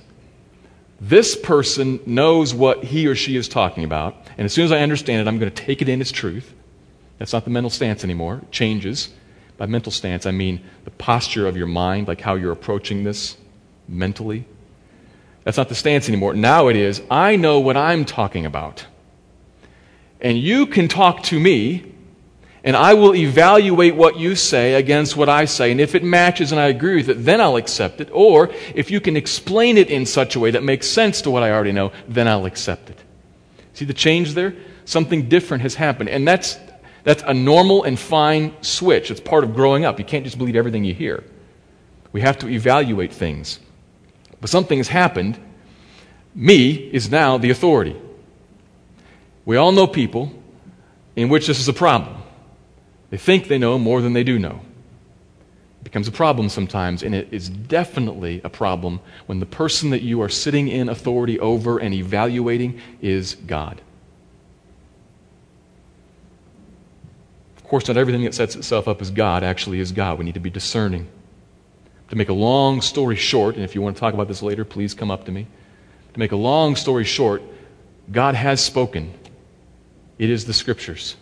this 1.00 1.36
person 1.36 2.00
knows 2.06 2.54
what 2.54 2.84
he 2.84 3.06
or 3.06 3.14
she 3.14 3.36
is 3.36 3.48
talking 3.48 3.84
about, 3.84 4.16
and 4.38 4.44
as 4.44 4.52
soon 4.52 4.64
as 4.64 4.72
I 4.72 4.80
understand 4.80 5.20
it, 5.20 5.28
I'm 5.28 5.38
going 5.38 5.50
to 5.50 5.62
take 5.64 5.82
it 5.82 5.88
in 5.88 6.00
as 6.00 6.10
truth. 6.10 6.54
That's 7.18 7.32
not 7.32 7.44
the 7.44 7.50
mental 7.50 7.70
stance 7.70 8.02
anymore. 8.02 8.40
It 8.42 8.50
changes. 8.50 9.10
By 9.58 9.66
mental 9.66 9.92
stance, 9.92 10.26
I 10.26 10.30
mean 10.32 10.62
the 10.84 10.90
posture 10.90 11.46
of 11.46 11.56
your 11.56 11.66
mind, 11.66 12.08
like 12.08 12.20
how 12.20 12.34
you're 12.34 12.52
approaching 12.52 13.04
this 13.04 13.36
mentally. 13.88 14.46
That's 15.44 15.56
not 15.56 15.68
the 15.68 15.74
stance 15.74 16.08
anymore. 16.08 16.34
Now 16.34 16.68
it 16.68 16.76
is, 16.76 17.02
I 17.10 17.36
know 17.36 17.60
what 17.60 17.76
I'm 17.76 18.04
talking 18.04 18.44
about. 18.44 18.86
And 20.20 20.38
you 20.38 20.66
can 20.66 20.88
talk 20.88 21.22
to 21.24 21.38
me 21.38 21.92
and 22.66 22.74
I 22.74 22.94
will 22.94 23.14
evaluate 23.14 23.94
what 23.94 24.18
you 24.18 24.34
say 24.34 24.74
against 24.74 25.16
what 25.16 25.28
I 25.28 25.44
say. 25.44 25.70
And 25.70 25.80
if 25.80 25.94
it 25.94 26.02
matches 26.02 26.50
and 26.50 26.60
I 26.60 26.66
agree 26.66 26.96
with 26.96 27.08
it, 27.08 27.24
then 27.24 27.40
I'll 27.40 27.54
accept 27.54 28.00
it. 28.00 28.10
Or 28.12 28.50
if 28.74 28.90
you 28.90 29.00
can 29.00 29.16
explain 29.16 29.78
it 29.78 29.88
in 29.88 30.04
such 30.04 30.34
a 30.34 30.40
way 30.40 30.50
that 30.50 30.64
makes 30.64 30.88
sense 30.88 31.22
to 31.22 31.30
what 31.30 31.44
I 31.44 31.52
already 31.52 31.70
know, 31.70 31.92
then 32.08 32.26
I'll 32.26 32.44
accept 32.44 32.90
it. 32.90 32.98
See 33.72 33.84
the 33.84 33.94
change 33.94 34.34
there? 34.34 34.56
Something 34.84 35.28
different 35.28 35.62
has 35.62 35.76
happened. 35.76 36.08
And 36.08 36.26
that's, 36.26 36.58
that's 37.04 37.22
a 37.22 37.32
normal 37.32 37.84
and 37.84 37.96
fine 37.96 38.52
switch. 38.62 39.12
It's 39.12 39.20
part 39.20 39.44
of 39.44 39.54
growing 39.54 39.84
up. 39.84 40.00
You 40.00 40.04
can't 40.04 40.24
just 40.24 40.36
believe 40.36 40.56
everything 40.56 40.82
you 40.82 40.92
hear. 40.92 41.22
We 42.10 42.20
have 42.22 42.36
to 42.38 42.48
evaluate 42.48 43.12
things. 43.12 43.60
But 44.40 44.50
something 44.50 44.78
has 44.78 44.88
happened. 44.88 45.38
Me 46.34 46.72
is 46.72 47.12
now 47.12 47.38
the 47.38 47.50
authority. 47.50 47.94
We 49.46 49.56
all 49.56 49.72
know 49.72 49.86
people 49.86 50.32
in 51.14 51.30
which 51.30 51.46
this 51.46 51.58
is 51.58 51.68
a 51.68 51.72
problem. 51.72 52.22
They 53.10 53.16
think 53.16 53.46
they 53.48 53.58
know 53.58 53.78
more 53.78 54.02
than 54.02 54.12
they 54.12 54.24
do 54.24 54.38
know. 54.38 54.60
It 55.80 55.84
becomes 55.84 56.08
a 56.08 56.12
problem 56.12 56.48
sometimes, 56.48 57.02
and 57.04 57.14
it 57.14 57.28
is 57.30 57.48
definitely 57.48 58.40
a 58.42 58.50
problem 58.50 59.00
when 59.26 59.38
the 59.38 59.46
person 59.46 59.90
that 59.90 60.02
you 60.02 60.20
are 60.20 60.28
sitting 60.28 60.66
in 60.66 60.88
authority 60.88 61.38
over 61.38 61.78
and 61.78 61.94
evaluating 61.94 62.80
is 63.00 63.36
God. 63.36 63.80
Of 67.56 67.64
course, 67.64 67.86
not 67.86 67.96
everything 67.96 68.24
that 68.24 68.34
sets 68.34 68.56
itself 68.56 68.88
up 68.88 69.00
as 69.00 69.10
God 69.10 69.44
actually 69.44 69.78
is 69.78 69.92
God. 69.92 70.18
We 70.18 70.24
need 70.24 70.34
to 70.34 70.40
be 70.40 70.50
discerning. 70.50 71.06
To 72.10 72.16
make 72.16 72.28
a 72.28 72.32
long 72.34 72.80
story 72.80 73.16
short, 73.16 73.54
and 73.54 73.64
if 73.64 73.74
you 73.76 73.82
want 73.82 73.96
to 73.96 74.00
talk 74.00 74.14
about 74.14 74.28
this 74.28 74.42
later, 74.42 74.64
please 74.64 74.92
come 74.92 75.10
up 75.10 75.24
to 75.26 75.32
me. 75.32 75.46
To 76.14 76.18
make 76.18 76.32
a 76.32 76.36
long 76.36 76.74
story 76.74 77.04
short, 77.04 77.42
God 78.10 78.34
has 78.34 78.64
spoken. 78.64 79.12
It 80.18 80.30
is 80.30 80.46
the 80.46 80.52
Scriptures 80.52 81.16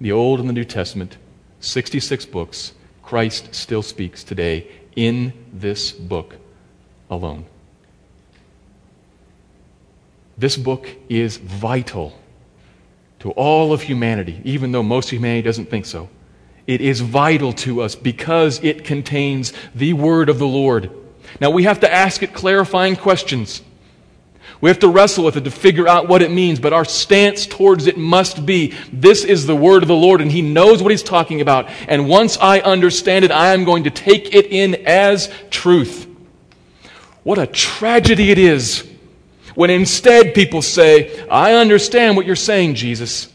the 0.00 0.12
Old 0.12 0.38
and 0.38 0.48
the 0.48 0.52
New 0.52 0.64
Testament, 0.64 1.16
66 1.60 2.26
books, 2.26 2.72
Christ 3.02 3.54
still 3.54 3.82
speaks 3.82 4.22
today 4.22 4.68
in 4.94 5.32
this 5.52 5.92
book 5.92 6.36
alone. 7.10 7.46
This 10.36 10.56
book 10.56 10.88
is 11.08 11.36
vital 11.36 12.16
to 13.20 13.32
all 13.32 13.72
of 13.72 13.82
humanity, 13.82 14.40
even 14.44 14.70
though 14.70 14.84
most 14.84 15.10
humanity 15.10 15.42
doesn't 15.42 15.68
think 15.68 15.84
so. 15.84 16.08
It 16.68 16.80
is 16.80 17.00
vital 17.00 17.52
to 17.54 17.80
us 17.80 17.96
because 17.96 18.62
it 18.62 18.84
contains 18.84 19.52
the 19.74 19.94
word 19.94 20.28
of 20.28 20.38
the 20.38 20.46
Lord. 20.46 20.90
Now 21.40 21.50
we 21.50 21.64
have 21.64 21.80
to 21.80 21.92
ask 21.92 22.22
it 22.22 22.34
clarifying 22.34 22.94
questions. 22.94 23.62
We 24.60 24.70
have 24.70 24.80
to 24.80 24.88
wrestle 24.88 25.24
with 25.24 25.36
it 25.36 25.44
to 25.44 25.50
figure 25.50 25.86
out 25.86 26.08
what 26.08 26.20
it 26.20 26.32
means, 26.32 26.58
but 26.58 26.72
our 26.72 26.84
stance 26.84 27.46
towards 27.46 27.86
it 27.86 27.96
must 27.96 28.44
be 28.44 28.74
this 28.92 29.22
is 29.24 29.46
the 29.46 29.54
word 29.54 29.82
of 29.82 29.88
the 29.88 29.94
Lord, 29.94 30.20
and 30.20 30.32
He 30.32 30.42
knows 30.42 30.82
what 30.82 30.90
He's 30.90 31.02
talking 31.02 31.40
about. 31.40 31.68
And 31.86 32.08
once 32.08 32.36
I 32.38 32.60
understand 32.60 33.24
it, 33.24 33.30
I 33.30 33.54
am 33.54 33.64
going 33.64 33.84
to 33.84 33.90
take 33.90 34.34
it 34.34 34.46
in 34.46 34.74
as 34.86 35.32
truth. 35.50 36.06
What 37.22 37.38
a 37.38 37.46
tragedy 37.46 38.32
it 38.32 38.38
is 38.38 38.88
when 39.54 39.70
instead 39.70 40.34
people 40.34 40.62
say, 40.62 41.26
I 41.28 41.54
understand 41.54 42.16
what 42.16 42.26
you're 42.26 42.36
saying, 42.36 42.74
Jesus. 42.74 43.32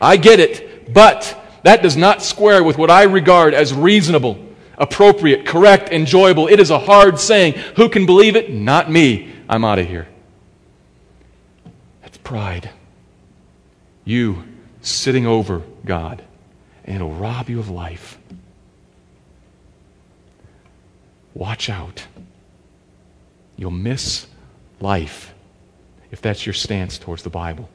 I 0.00 0.18
get 0.18 0.40
it, 0.40 0.92
but 0.92 1.36
that 1.62 1.82
does 1.82 1.96
not 1.96 2.22
square 2.22 2.62
with 2.62 2.76
what 2.76 2.90
I 2.90 3.04
regard 3.04 3.54
as 3.54 3.72
reasonable, 3.72 4.38
appropriate, 4.76 5.46
correct, 5.46 5.90
enjoyable. 5.90 6.48
It 6.48 6.60
is 6.60 6.70
a 6.70 6.78
hard 6.78 7.18
saying. 7.18 7.54
Who 7.76 7.88
can 7.88 8.04
believe 8.04 8.36
it? 8.36 8.52
Not 8.52 8.90
me. 8.90 9.32
I'm 9.48 9.64
out 9.64 9.78
of 9.78 9.86
here 9.86 10.08
pride. 12.30 12.70
You 14.04 14.44
sitting 14.82 15.26
over 15.26 15.62
God, 15.84 16.22
and 16.84 16.94
it'll 16.94 17.10
rob 17.10 17.50
you 17.50 17.58
of 17.58 17.70
life. 17.70 18.18
Watch 21.34 21.68
out. 21.68 22.06
You'll 23.56 23.72
miss 23.72 24.28
life 24.78 25.34
if 26.12 26.22
that's 26.22 26.46
your 26.46 26.52
stance 26.52 26.98
towards 26.98 27.24
the 27.24 27.30
Bible. 27.30 27.68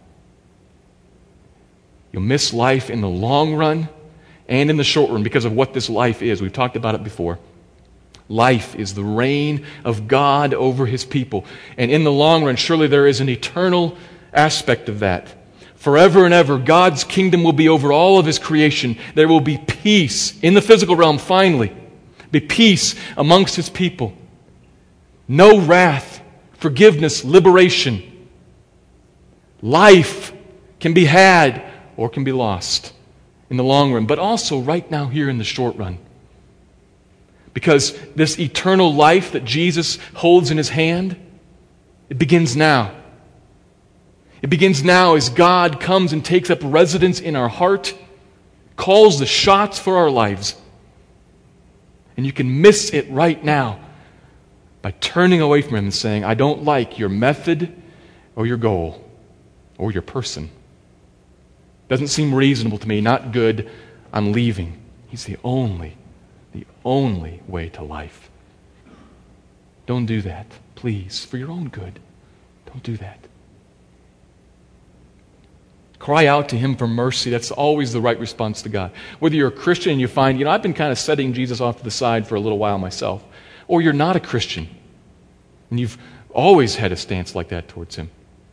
You'll 2.13 2.21
miss 2.21 2.53
life 2.53 2.89
in 2.89 3.01
the 3.01 3.09
long 3.09 3.55
run 3.55 3.89
and 4.47 4.69
in 4.69 4.77
the 4.77 4.85
short 4.85 5.11
run 5.11 5.21
because 5.21 5.43
of 5.43 5.51
what 5.51 5.73
this 5.73 5.89
life 5.89 6.21
is. 6.21 6.41
We've 6.41 6.53
talked 6.53 6.77
about 6.77 6.95
it 6.95 7.03
before. 7.03 7.39
Life 8.29 8.73
is 8.75 8.93
the 8.93 9.03
reign 9.03 9.65
of 9.83 10.07
God 10.07 10.53
over 10.53 10.85
his 10.85 11.03
people. 11.03 11.43
And 11.77 11.91
in 11.91 12.05
the 12.05 12.11
long 12.11 12.45
run, 12.45 12.55
surely 12.55 12.87
there 12.87 13.05
is 13.05 13.19
an 13.19 13.27
eternal 13.27 13.97
aspect 14.35 14.89
of 14.89 14.99
that. 14.99 15.33
Forever 15.75 16.25
and 16.25 16.33
ever, 16.33 16.57
God's 16.57 17.03
kingdom 17.03 17.43
will 17.43 17.53
be 17.53 17.69
over 17.69 17.91
all 17.91 18.17
of 18.17 18.25
his 18.25 18.39
creation. 18.39 18.97
There 19.13 19.27
will 19.27 19.39
be 19.39 19.57
peace 19.57 20.37
in 20.41 20.53
the 20.53 20.61
physical 20.61 20.95
realm, 20.95 21.17
finally. 21.17 21.75
Be 22.31 22.39
peace 22.39 22.95
amongst 23.15 23.55
his 23.55 23.69
people. 23.69 24.13
No 25.27 25.59
wrath, 25.59 26.21
forgiveness, 26.53 27.23
liberation. 27.23 28.27
Life 29.61 30.33
can 30.79 30.93
be 30.93 31.05
had 31.05 31.63
or 31.97 32.09
can 32.09 32.23
be 32.23 32.31
lost 32.31 32.93
in 33.49 33.57
the 33.57 33.63
long 33.63 33.93
run, 33.93 34.05
but 34.05 34.19
also 34.19 34.59
right 34.59 34.89
now, 34.89 35.07
here 35.07 35.29
in 35.29 35.37
the 35.37 35.43
short 35.43 35.75
run. 35.75 35.99
Because 37.53 37.97
this 38.15 38.39
eternal 38.39 38.93
life 38.93 39.31
that 39.31 39.45
Jesus 39.45 39.97
holds 40.15 40.51
in 40.51 40.57
his 40.57 40.69
hand, 40.69 41.15
it 42.09 42.17
begins 42.17 42.55
now. 42.55 42.93
It 44.45 44.49
begins 44.49 44.83
now 44.83 45.15
as 45.15 45.29
God 45.29 45.79
comes 45.79 46.13
and 46.13 46.23
takes 46.23 46.51
up 46.51 46.59
residence 46.61 47.19
in 47.19 47.35
our 47.35 47.49
heart, 47.49 47.95
calls 48.75 49.17
the 49.17 49.25
shots 49.25 49.79
for 49.79 49.97
our 49.97 50.11
lives. 50.11 50.53
And 52.15 52.27
you 52.27 52.31
can 52.31 52.61
miss 52.61 52.93
it 52.93 53.09
right 53.09 53.43
now 53.43 53.79
by 54.83 54.91
turning 54.91 55.41
away 55.41 55.63
from 55.63 55.77
Him 55.77 55.85
and 55.85 55.93
saying, 55.95 56.25
I 56.25 56.35
don't 56.35 56.63
like 56.63 56.99
your 56.99 57.09
method 57.09 57.81
or 58.35 58.45
your 58.45 58.57
goal 58.57 59.03
or 59.79 59.91
your 59.91 60.03
person. 60.03 60.51
Doesn't 61.89 62.09
seem 62.09 62.31
reasonable 62.31 62.77
to 62.77 62.87
me, 62.87 63.01
not 63.01 63.31
good. 63.31 63.67
I'm 64.13 64.31
leaving. 64.31 64.79
He's 65.07 65.23
the 65.23 65.37
only, 65.43 65.97
the 66.53 66.67
only 66.83 67.41
way 67.47 67.69
to 67.69 67.81
life. 67.81 68.29
Don't 69.87 70.05
do 70.05 70.21
that, 70.21 70.45
please, 70.75 71.25
for 71.25 71.37
your 71.37 71.49
own 71.49 71.69
good. 71.69 71.99
Don't 72.67 72.83
do 72.83 72.95
that. 72.97 73.17
Cry 76.05 76.27
out 76.27 76.49
to 76.49 76.55
Him 76.55 76.75
for 76.75 76.87
mercy. 76.87 77.31
That's 77.31 77.49
always 77.49 77.91
the 77.91 77.99
right 77.99 78.19
response 78.19 78.61
to 78.61 78.69
God. 78.69 78.91
Whether 79.17 79.37
you're 79.37 79.47
a 79.47 79.51
Christian 79.51 79.93
and 79.93 79.99
you 79.99 80.07
find, 80.07 80.37
you 80.37 80.45
know, 80.45 80.51
I've 80.51 80.61
been 80.61 80.75
kind 80.75 80.91
of 80.91 80.99
setting 80.99 81.33
Jesus 81.33 81.59
off 81.59 81.79
to 81.79 81.83
the 81.83 81.89
side 81.89 82.27
for 82.27 82.35
a 82.35 82.39
little 82.39 82.59
while 82.59 82.77
myself, 82.77 83.23
or 83.67 83.81
you're 83.81 83.91
not 83.91 84.15
a 84.15 84.19
Christian 84.19 84.69
and 85.71 85.79
you've 85.79 85.97
always 86.29 86.75
had 86.75 86.91
a 86.91 86.95
stance 86.95 87.33
like 87.33 87.49
that 87.49 87.67
towards 87.69 87.95
Him. 87.95 88.11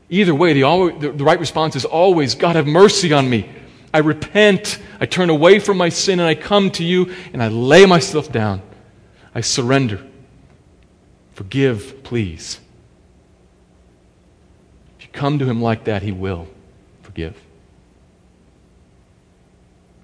Either 0.09 0.35
way, 0.35 0.55
the, 0.55 0.63
always, 0.63 0.99
the, 0.99 1.13
the 1.13 1.25
right 1.25 1.39
response 1.39 1.77
is 1.77 1.85
always, 1.85 2.35
God, 2.35 2.57
have 2.57 2.67
mercy 2.67 3.13
on 3.13 3.29
me. 3.29 3.51
I 3.93 3.99
repent. 3.99 4.79
I 4.99 5.05
turn 5.05 5.29
away 5.29 5.59
from 5.59 5.77
my 5.77 5.91
sin 5.91 6.21
and 6.21 6.27
I 6.27 6.35
come 6.35 6.71
to 6.71 6.85
you 6.85 7.15
and 7.35 7.43
I 7.43 7.49
lay 7.49 7.85
myself 7.85 8.33
down. 8.33 8.63
I 9.35 9.43
surrender. 9.43 10.03
Forgive, 11.35 12.03
please. 12.03 12.61
If 14.99 15.05
you 15.05 15.13
come 15.13 15.39
to 15.39 15.45
Him 15.45 15.61
like 15.61 15.85
that, 15.85 16.03
He 16.03 16.13
will 16.13 16.49
forgive. 17.13 17.37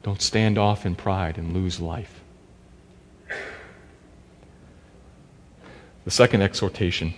Don't 0.03 0.21
stand 0.21 0.59
off 0.59 0.85
in 0.85 0.95
pride 0.95 1.39
and 1.39 1.55
lose 1.55 1.81
life. 1.81 2.21
The 6.05 6.11
second 6.11 6.43
exhortation 6.43 7.15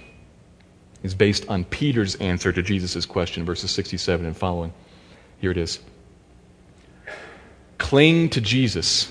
is 1.02 1.14
based 1.14 1.48
on 1.48 1.64
Peter's 1.64 2.14
answer 2.16 2.52
to 2.52 2.62
Jesus' 2.62 3.04
question, 3.04 3.44
verses 3.44 3.72
67 3.72 4.24
and 4.24 4.36
following. 4.36 4.72
Here 5.40 5.50
it 5.50 5.56
is 5.56 5.80
Cling 7.78 8.30
to 8.30 8.40
Jesus, 8.40 9.10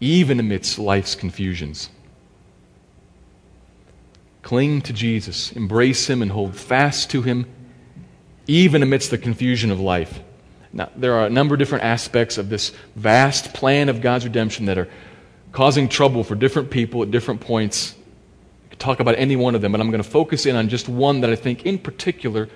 even 0.00 0.40
amidst 0.40 0.78
life's 0.78 1.14
confusions. 1.14 1.90
Cling 4.40 4.80
to 4.82 4.94
Jesus, 4.94 5.52
embrace 5.52 6.08
Him, 6.08 6.22
and 6.22 6.30
hold 6.30 6.56
fast 6.56 7.10
to 7.10 7.20
Him 7.20 7.44
even 8.46 8.82
amidst 8.82 9.10
the 9.10 9.18
confusion 9.18 9.70
of 9.70 9.80
life. 9.80 10.20
Now, 10.72 10.90
there 10.96 11.14
are 11.14 11.26
a 11.26 11.30
number 11.30 11.54
of 11.54 11.58
different 11.58 11.84
aspects 11.84 12.38
of 12.38 12.48
this 12.48 12.72
vast 12.96 13.52
plan 13.52 13.88
of 13.88 14.00
God's 14.00 14.24
redemption 14.24 14.66
that 14.66 14.78
are 14.78 14.88
causing 15.52 15.88
trouble 15.88 16.24
for 16.24 16.34
different 16.34 16.70
people 16.70 17.02
at 17.02 17.10
different 17.10 17.40
points. 17.40 17.94
I 18.66 18.70
could 18.70 18.78
talk 18.78 19.00
about 19.00 19.16
any 19.18 19.36
one 19.36 19.54
of 19.54 19.60
them, 19.60 19.72
but 19.72 19.80
I'm 19.80 19.90
going 19.90 20.02
to 20.02 20.08
focus 20.08 20.46
in 20.46 20.56
on 20.56 20.68
just 20.68 20.88
one 20.88 21.20
that 21.20 21.30
I 21.30 21.36
think, 21.36 21.66
in 21.66 21.78
particular, 21.78 22.48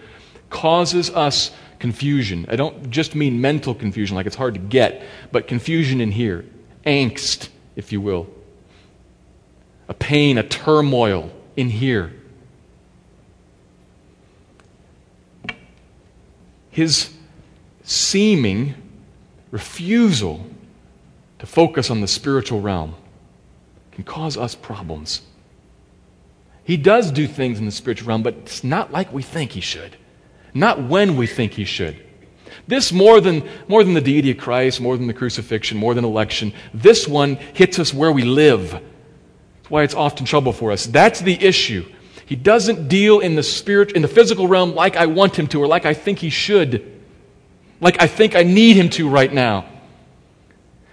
causes 0.49 1.11
us 1.11 1.51
confusion. 1.79 2.47
I 2.49 2.57
don't 2.57 2.91
just 2.91 3.15
mean 3.15 3.41
mental 3.41 3.75
confusion, 3.75 4.17
like 4.17 4.27
it's 4.27 4.37
hard 4.37 4.55
to 4.55 4.61
get, 4.61 5.03
but 5.31 5.47
confusion 5.47 6.01
in 6.01 6.11
here, 6.11 6.47
angst, 6.87 7.51
if 7.75 7.93
you 7.93 8.01
will, 8.01 8.29
a 9.89 9.95
pain, 9.95 10.39
a 10.39 10.43
turmoil 10.43 11.31
in 11.57 11.69
here. 11.69 12.13
His 16.77 17.09
seeming 17.85 18.75
refusal 19.51 20.45
to 21.39 21.47
focus 21.47 21.91
on 21.91 22.03
the 22.03 22.07
spiritual 22.07 22.61
realm 22.61 22.95
can 23.93 24.05
cause 24.05 24.37
us 24.37 24.55
problems. 24.55 25.23
He 26.65 26.77
does 26.77 27.11
do 27.11 27.27
things 27.27 27.59
in 27.59 27.65
the 27.65 27.73
spiritual 27.73 28.09
realm, 28.09 28.23
but 28.23 28.35
it's 28.35 28.63
not 28.63 28.93
like 28.93 29.11
we 29.11 29.23
think 29.23 29.53
he 29.53 29.63
should, 29.63 29.97
not 30.53 30.83
when 30.83 31.17
we 31.17 31.27
think 31.27 31.55
he 31.55 31.65
should. 31.65 31.99
This 32.67 32.93
more 32.93 33.23
than, 33.23 33.49
more 33.69 33.83
than 33.83 33.95
the 33.95 34.03
deity 34.03 34.33
of 34.33 34.37
Christ, 34.37 34.79
more 34.79 34.99
than 34.99 35.07
the 35.07 35.15
crucifixion, 35.15 35.79
more 35.79 35.95
than 35.95 36.05
election, 36.05 36.53
this 36.75 37.09
one 37.09 37.37
hits 37.55 37.79
us 37.79 37.95
where 37.95 38.13
we 38.13 38.25
live. 38.25 38.73
That's 38.73 39.71
why 39.71 39.83
it's 39.83 39.95
often 39.95 40.27
trouble 40.27 40.53
for 40.53 40.73
us. 40.73 40.85
That's 40.85 41.21
the 41.21 41.43
issue. 41.43 41.87
He 42.27 42.35
doesn't 42.35 42.89
deal 42.89 43.21
in 43.21 43.37
the 43.37 43.43
spirit 43.45 43.93
in 43.93 44.03
the 44.03 44.09
physical 44.09 44.49
realm 44.49 44.75
like 44.75 44.97
I 44.97 45.07
want 45.07 45.39
him 45.39 45.47
to 45.49 45.63
or 45.63 45.69
like 45.69 45.87
I 45.87 45.95
think 45.95 46.19
he 46.19 46.29
should. 46.29 46.93
Like 47.81 48.03
I 48.03 48.09
think 48.09 48.35
I 48.35 48.43
need 48.43 48.77
him 48.77 48.91
to 48.91 49.09
right 49.09 49.33
now. 49.33 49.65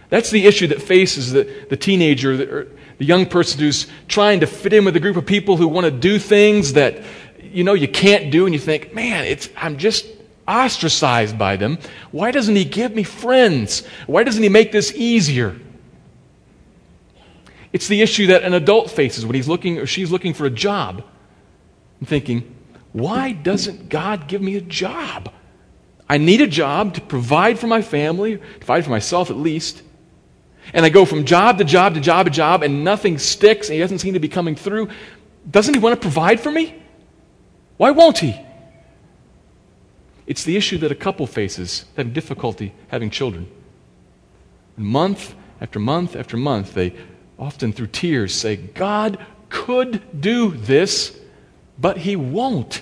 That's 0.09 0.29
the 0.29 0.45
issue 0.45 0.67
that 0.67 0.79
faces 0.79 1.31
the, 1.31 1.65
the 1.69 1.75
teenager, 1.75 2.37
the, 2.37 2.53
er, 2.53 2.67
the 2.99 3.05
young 3.05 3.25
person 3.25 3.59
who's 3.59 3.87
trying 4.07 4.41
to 4.41 4.47
fit 4.47 4.73
in 4.73 4.85
with 4.85 4.95
a 4.95 4.99
group 4.99 5.17
of 5.17 5.25
people 5.25 5.57
who 5.57 5.67
want 5.67 5.85
to 5.85 5.91
do 5.91 6.19
things 6.19 6.73
that 6.73 7.01
you 7.41 7.63
know 7.63 7.73
you 7.73 7.87
can't 7.87 8.29
do 8.29 8.45
and 8.45 8.53
you 8.53 8.59
think, 8.59 8.93
"Man, 8.93 9.25
it's 9.25 9.49
I'm 9.57 9.77
just 9.77 10.05
ostracized 10.47 11.39
by 11.39 11.55
them. 11.55 11.79
Why 12.11 12.29
doesn't 12.29 12.55
he 12.55 12.63
give 12.63 12.93
me 12.93 13.01
friends? 13.01 13.87
Why 14.05 14.23
doesn't 14.23 14.43
he 14.43 14.49
make 14.49 14.71
this 14.71 14.93
easier?" 14.93 15.55
It's 17.71 17.87
the 17.87 18.03
issue 18.03 18.27
that 18.27 18.43
an 18.43 18.53
adult 18.53 18.91
faces 18.91 19.25
when 19.25 19.33
he's 19.33 19.47
looking 19.47 19.79
or 19.79 19.87
she's 19.87 20.11
looking 20.11 20.35
for 20.35 20.45
a 20.45 20.51
job 20.51 21.03
and 22.03 22.07
thinking, 22.09 22.53
why 22.91 23.31
doesn't 23.31 23.87
God 23.87 24.27
give 24.27 24.41
me 24.41 24.57
a 24.57 24.61
job? 24.61 25.31
I 26.09 26.17
need 26.17 26.41
a 26.41 26.47
job 26.47 26.95
to 26.95 27.01
provide 27.01 27.57
for 27.57 27.67
my 27.67 27.81
family, 27.81 28.35
provide 28.35 28.83
for 28.83 28.89
myself 28.89 29.29
at 29.29 29.37
least. 29.37 29.81
And 30.73 30.85
I 30.85 30.89
go 30.89 31.05
from 31.05 31.23
job 31.23 31.59
to 31.59 31.63
job 31.63 31.93
to 31.93 32.01
job 32.01 32.25
to 32.25 32.29
job, 32.29 32.61
and 32.61 32.83
nothing 32.83 33.17
sticks, 33.19 33.69
and 33.69 33.75
he 33.75 33.79
doesn't 33.79 33.99
seem 33.99 34.15
to 34.15 34.19
be 34.19 34.27
coming 34.27 34.53
through. 34.53 34.89
Doesn't 35.49 35.73
he 35.73 35.79
want 35.79 35.95
to 35.95 36.01
provide 36.01 36.41
for 36.41 36.51
me? 36.51 36.75
Why 37.77 37.91
won't 37.91 38.17
he? 38.17 38.37
It's 40.27 40.43
the 40.43 40.57
issue 40.57 40.77
that 40.79 40.91
a 40.91 40.95
couple 40.95 41.25
faces 41.25 41.85
having 41.95 42.11
difficulty 42.11 42.73
having 42.89 43.11
children. 43.11 43.49
Month 44.75 45.35
after 45.61 45.79
month 45.79 46.17
after 46.17 46.35
month, 46.35 46.73
they 46.73 46.95
often 47.39 47.71
through 47.71 47.87
tears 47.87 48.35
say, 48.35 48.57
God 48.57 49.25
could 49.47 50.19
do 50.19 50.51
this, 50.51 51.17
but 51.79 51.97
he 51.97 52.15
won't. 52.15 52.81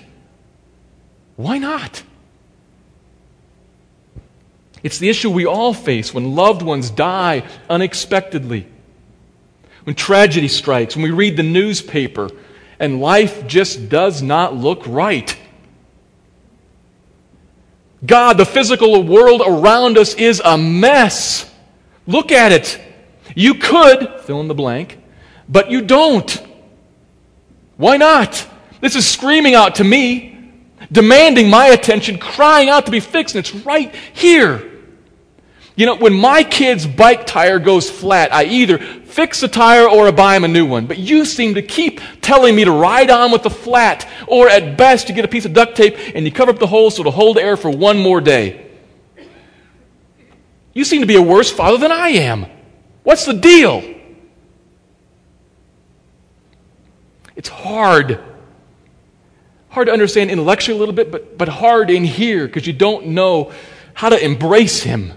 Why 1.36 1.58
not? 1.58 2.02
It's 4.82 4.98
the 4.98 5.08
issue 5.08 5.30
we 5.30 5.46
all 5.46 5.72
face 5.74 6.12
when 6.12 6.34
loved 6.34 6.62
ones 6.62 6.90
die 6.90 7.44
unexpectedly, 7.70 8.66
when 9.84 9.94
tragedy 9.94 10.48
strikes, 10.48 10.96
when 10.96 11.04
we 11.04 11.10
read 11.10 11.36
the 11.36 11.42
newspaper 11.42 12.30
and 12.80 13.00
life 13.00 13.46
just 13.46 13.88
does 13.88 14.22
not 14.22 14.56
look 14.56 14.82
right. 14.86 15.36
God, 18.04 18.36
the 18.36 18.44
physical 18.44 19.00
world 19.04 19.42
around 19.46 19.96
us 19.96 20.14
is 20.14 20.42
a 20.44 20.58
mess. 20.58 21.48
Look 22.08 22.32
at 22.32 22.50
it. 22.50 22.80
You 23.36 23.54
could 23.54 24.20
fill 24.22 24.40
in 24.40 24.48
the 24.48 24.54
blank, 24.54 24.98
but 25.48 25.70
you 25.70 25.82
don't. 25.82 26.44
Why 27.76 27.96
not? 27.96 28.48
This 28.82 28.96
is 28.96 29.08
screaming 29.08 29.54
out 29.54 29.76
to 29.76 29.84
me, 29.84 30.52
demanding 30.90 31.48
my 31.48 31.68
attention, 31.68 32.18
crying 32.18 32.68
out 32.68 32.84
to 32.86 32.90
be 32.90 32.98
fixed, 32.98 33.36
and 33.36 33.46
it's 33.46 33.54
right 33.64 33.94
here. 34.12 34.70
You 35.76 35.86
know, 35.86 35.94
when 35.94 36.12
my 36.12 36.42
kid's 36.42 36.84
bike 36.84 37.24
tire 37.24 37.60
goes 37.60 37.88
flat, 37.88 38.34
I 38.34 38.42
either 38.42 38.78
fix 38.78 39.40
the 39.40 39.46
tire 39.46 39.88
or 39.88 40.08
I 40.08 40.10
buy 40.10 40.34
him 40.34 40.42
a 40.42 40.48
new 40.48 40.66
one. 40.66 40.86
But 40.86 40.98
you 40.98 41.24
seem 41.24 41.54
to 41.54 41.62
keep 41.62 42.00
telling 42.20 42.56
me 42.56 42.64
to 42.64 42.72
ride 42.72 43.08
on 43.08 43.30
with 43.30 43.44
the 43.44 43.50
flat, 43.50 44.08
or 44.26 44.48
at 44.48 44.76
best, 44.76 45.08
you 45.08 45.14
get 45.14 45.24
a 45.24 45.28
piece 45.28 45.44
of 45.44 45.52
duct 45.52 45.76
tape 45.76 45.96
and 46.16 46.24
you 46.24 46.32
cover 46.32 46.50
up 46.50 46.58
the 46.58 46.66
hole 46.66 46.90
so 46.90 47.02
it'll 47.02 47.12
hold 47.12 47.38
air 47.38 47.56
for 47.56 47.70
one 47.70 48.00
more 48.00 48.20
day. 48.20 48.68
You 50.74 50.84
seem 50.84 51.02
to 51.02 51.06
be 51.06 51.16
a 51.16 51.22
worse 51.22 51.52
father 51.52 51.78
than 51.78 51.92
I 51.92 52.08
am. 52.08 52.46
What's 53.04 53.26
the 53.26 53.34
deal? 53.34 53.84
It's 57.36 57.48
hard 57.48 58.31
hard 59.72 59.86
to 59.86 59.92
understand 59.92 60.30
intellectually 60.30 60.76
a 60.76 60.78
little 60.78 60.94
bit, 60.94 61.10
but, 61.10 61.36
but 61.38 61.48
hard 61.48 61.90
in 61.90 62.04
here 62.04 62.46
because 62.46 62.66
you 62.66 62.74
don't 62.74 63.08
know 63.08 63.50
how 63.94 64.10
to 64.10 64.22
embrace 64.22 64.82
him. 64.82 65.12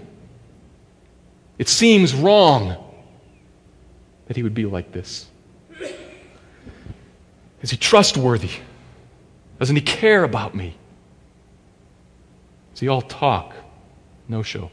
It 1.58 1.68
seems 1.68 2.14
wrong 2.14 2.82
that 4.26 4.36
he 4.36 4.42
would 4.42 4.54
be 4.54 4.64
like 4.64 4.92
this. 4.92 5.26
Is 7.60 7.70
he 7.70 7.76
trustworthy? 7.76 8.50
Doesn't 9.58 9.76
he 9.76 9.82
care 9.82 10.24
about 10.24 10.54
me? 10.54 10.74
Is 12.74 12.80
he 12.80 12.88
all 12.88 13.02
talk, 13.02 13.54
no 14.26 14.42
show? 14.42 14.70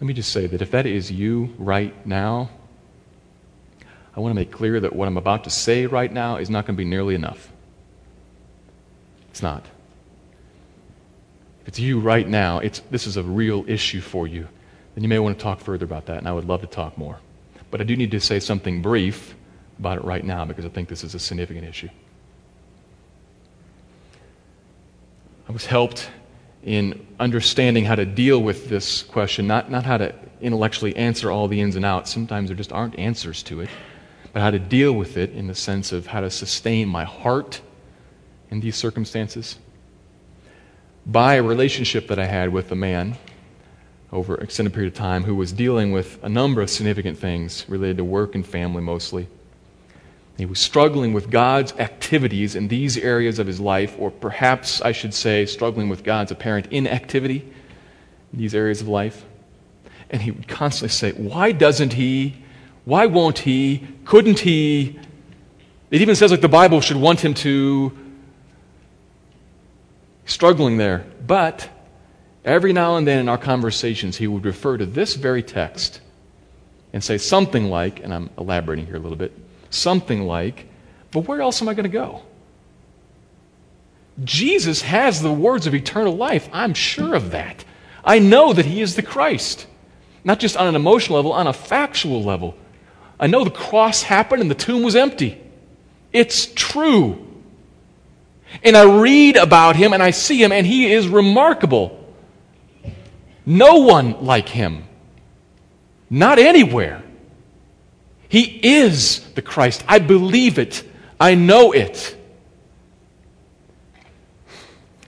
Let 0.00 0.06
me 0.06 0.14
just 0.14 0.32
say 0.32 0.46
that 0.46 0.62
if 0.62 0.70
that 0.70 0.86
is 0.86 1.10
you 1.10 1.54
right 1.58 2.06
now, 2.06 2.50
I 4.16 4.20
want 4.20 4.30
to 4.30 4.34
make 4.34 4.50
clear 4.50 4.80
that 4.80 4.94
what 4.94 5.06
I'm 5.06 5.16
about 5.16 5.44
to 5.44 5.50
say 5.50 5.86
right 5.86 6.12
now 6.12 6.36
is 6.36 6.50
not 6.50 6.66
going 6.66 6.76
to 6.76 6.78
be 6.78 6.88
nearly 6.88 7.14
enough. 7.14 7.52
It's 9.30 9.42
not. 9.42 9.64
If 11.62 11.68
it's 11.68 11.78
you 11.78 12.00
right 12.00 12.26
now, 12.26 12.58
it's, 12.58 12.80
this 12.90 13.06
is 13.06 13.16
a 13.16 13.22
real 13.22 13.64
issue 13.68 14.00
for 14.00 14.26
you, 14.26 14.48
then 14.94 15.04
you 15.04 15.08
may 15.08 15.18
want 15.18 15.38
to 15.38 15.42
talk 15.42 15.60
further 15.60 15.84
about 15.84 16.06
that, 16.06 16.18
and 16.18 16.26
I 16.26 16.32
would 16.32 16.46
love 16.46 16.62
to 16.62 16.66
talk 16.66 16.96
more. 16.98 17.18
But 17.70 17.80
I 17.80 17.84
do 17.84 17.96
need 17.96 18.10
to 18.12 18.20
say 18.20 18.40
something 18.40 18.82
brief 18.82 19.34
about 19.78 19.98
it 19.98 20.04
right 20.04 20.24
now 20.24 20.44
because 20.44 20.64
I 20.64 20.68
think 20.68 20.88
this 20.88 21.04
is 21.04 21.14
a 21.14 21.18
significant 21.18 21.66
issue. 21.66 21.90
I 25.48 25.52
was 25.52 25.66
helped 25.66 26.10
in 26.64 27.06
understanding 27.20 27.84
how 27.84 27.94
to 27.94 28.04
deal 28.04 28.42
with 28.42 28.68
this 28.68 29.02
question, 29.02 29.46
not, 29.46 29.70
not 29.70 29.84
how 29.84 29.98
to 29.98 30.14
intellectually 30.40 30.94
answer 30.96 31.30
all 31.30 31.48
the 31.48 31.60
ins 31.60 31.76
and 31.76 31.84
outs. 31.84 32.12
Sometimes 32.12 32.48
there 32.48 32.56
just 32.56 32.72
aren't 32.72 32.98
answers 32.98 33.42
to 33.44 33.60
it, 33.60 33.70
but 34.38 34.44
how 34.44 34.50
to 34.52 34.58
deal 34.60 34.92
with 34.92 35.16
it 35.16 35.32
in 35.32 35.48
the 35.48 35.54
sense 35.56 35.90
of 35.90 36.06
how 36.06 36.20
to 36.20 36.30
sustain 36.30 36.86
my 36.86 37.02
heart 37.02 37.60
in 38.52 38.60
these 38.60 38.76
circumstances. 38.76 39.58
By 41.04 41.34
a 41.34 41.42
relationship 41.42 42.06
that 42.06 42.20
I 42.20 42.26
had 42.26 42.52
with 42.52 42.70
a 42.70 42.76
man 42.76 43.16
over 44.12 44.36
an 44.36 44.44
extended 44.44 44.72
period 44.72 44.92
of 44.92 44.96
time 44.96 45.24
who 45.24 45.34
was 45.34 45.50
dealing 45.50 45.90
with 45.90 46.22
a 46.22 46.28
number 46.28 46.62
of 46.62 46.70
significant 46.70 47.18
things 47.18 47.68
related 47.68 47.96
to 47.96 48.04
work 48.04 48.36
and 48.36 48.46
family 48.46 48.80
mostly. 48.80 49.26
He 50.36 50.46
was 50.46 50.60
struggling 50.60 51.12
with 51.12 51.30
God's 51.30 51.72
activities 51.72 52.54
in 52.54 52.68
these 52.68 52.96
areas 52.96 53.40
of 53.40 53.48
his 53.48 53.58
life, 53.58 53.96
or 53.98 54.12
perhaps 54.12 54.80
I 54.80 54.92
should 54.92 55.14
say, 55.14 55.46
struggling 55.46 55.88
with 55.88 56.04
God's 56.04 56.30
apparent 56.30 56.68
inactivity 56.70 57.38
in 58.32 58.38
these 58.38 58.54
areas 58.54 58.82
of 58.82 58.86
life. 58.86 59.24
And 60.10 60.22
he 60.22 60.30
would 60.30 60.46
constantly 60.46 60.90
say, 60.90 61.10
Why 61.10 61.50
doesn't 61.50 61.94
he? 61.94 62.44
Why 62.88 63.04
won't 63.04 63.40
he? 63.40 63.86
Couldn't 64.06 64.38
he? 64.38 64.98
It 65.90 66.00
even 66.00 66.16
says 66.16 66.30
like 66.30 66.40
the 66.40 66.48
Bible 66.48 66.80
should 66.80 66.96
want 66.96 67.20
him 67.20 67.34
to. 67.34 67.92
Struggling 70.24 70.78
there. 70.78 71.04
But 71.26 71.68
every 72.46 72.72
now 72.72 72.96
and 72.96 73.06
then 73.06 73.18
in 73.18 73.28
our 73.28 73.36
conversations, 73.36 74.16
he 74.16 74.26
would 74.26 74.46
refer 74.46 74.78
to 74.78 74.86
this 74.86 75.16
very 75.16 75.42
text 75.42 76.00
and 76.94 77.04
say 77.04 77.18
something 77.18 77.68
like, 77.68 78.02
and 78.02 78.14
I'm 78.14 78.30
elaborating 78.38 78.86
here 78.86 78.96
a 78.96 79.00
little 79.00 79.18
bit 79.18 79.38
something 79.68 80.22
like, 80.22 80.66
but 81.10 81.28
where 81.28 81.42
else 81.42 81.60
am 81.60 81.68
I 81.68 81.74
going 81.74 81.84
to 81.84 81.90
go? 81.90 82.22
Jesus 84.24 84.80
has 84.80 85.20
the 85.20 85.30
words 85.30 85.66
of 85.66 85.74
eternal 85.74 86.16
life. 86.16 86.48
I'm 86.54 86.72
sure 86.72 87.14
of 87.14 87.32
that. 87.32 87.66
I 88.02 88.18
know 88.18 88.54
that 88.54 88.64
He 88.64 88.80
is 88.80 88.96
the 88.96 89.02
Christ, 89.02 89.66
not 90.24 90.40
just 90.40 90.56
on 90.56 90.66
an 90.66 90.74
emotional 90.74 91.16
level, 91.16 91.32
on 91.32 91.46
a 91.46 91.52
factual 91.52 92.24
level. 92.24 92.56
I 93.20 93.26
know 93.26 93.44
the 93.44 93.50
cross 93.50 94.02
happened 94.02 94.42
and 94.42 94.50
the 94.50 94.54
tomb 94.54 94.82
was 94.82 94.94
empty. 94.94 95.40
It's 96.12 96.46
true. 96.46 97.24
And 98.62 98.76
I 98.76 98.84
read 99.00 99.36
about 99.36 99.76
Him 99.76 99.92
and 99.92 100.02
I 100.02 100.10
see 100.10 100.42
Him, 100.42 100.52
and 100.52 100.66
He 100.66 100.90
is 100.92 101.08
remarkable. 101.08 101.94
No 103.44 103.76
one 103.76 104.24
like 104.24 104.48
Him. 104.48 104.84
Not 106.10 106.38
anywhere. 106.38 107.02
He 108.28 108.42
is 108.42 109.20
the 109.34 109.42
Christ. 109.42 109.84
I 109.86 109.98
believe 109.98 110.58
it. 110.58 110.82
I 111.20 111.34
know 111.34 111.72
it. 111.72 112.16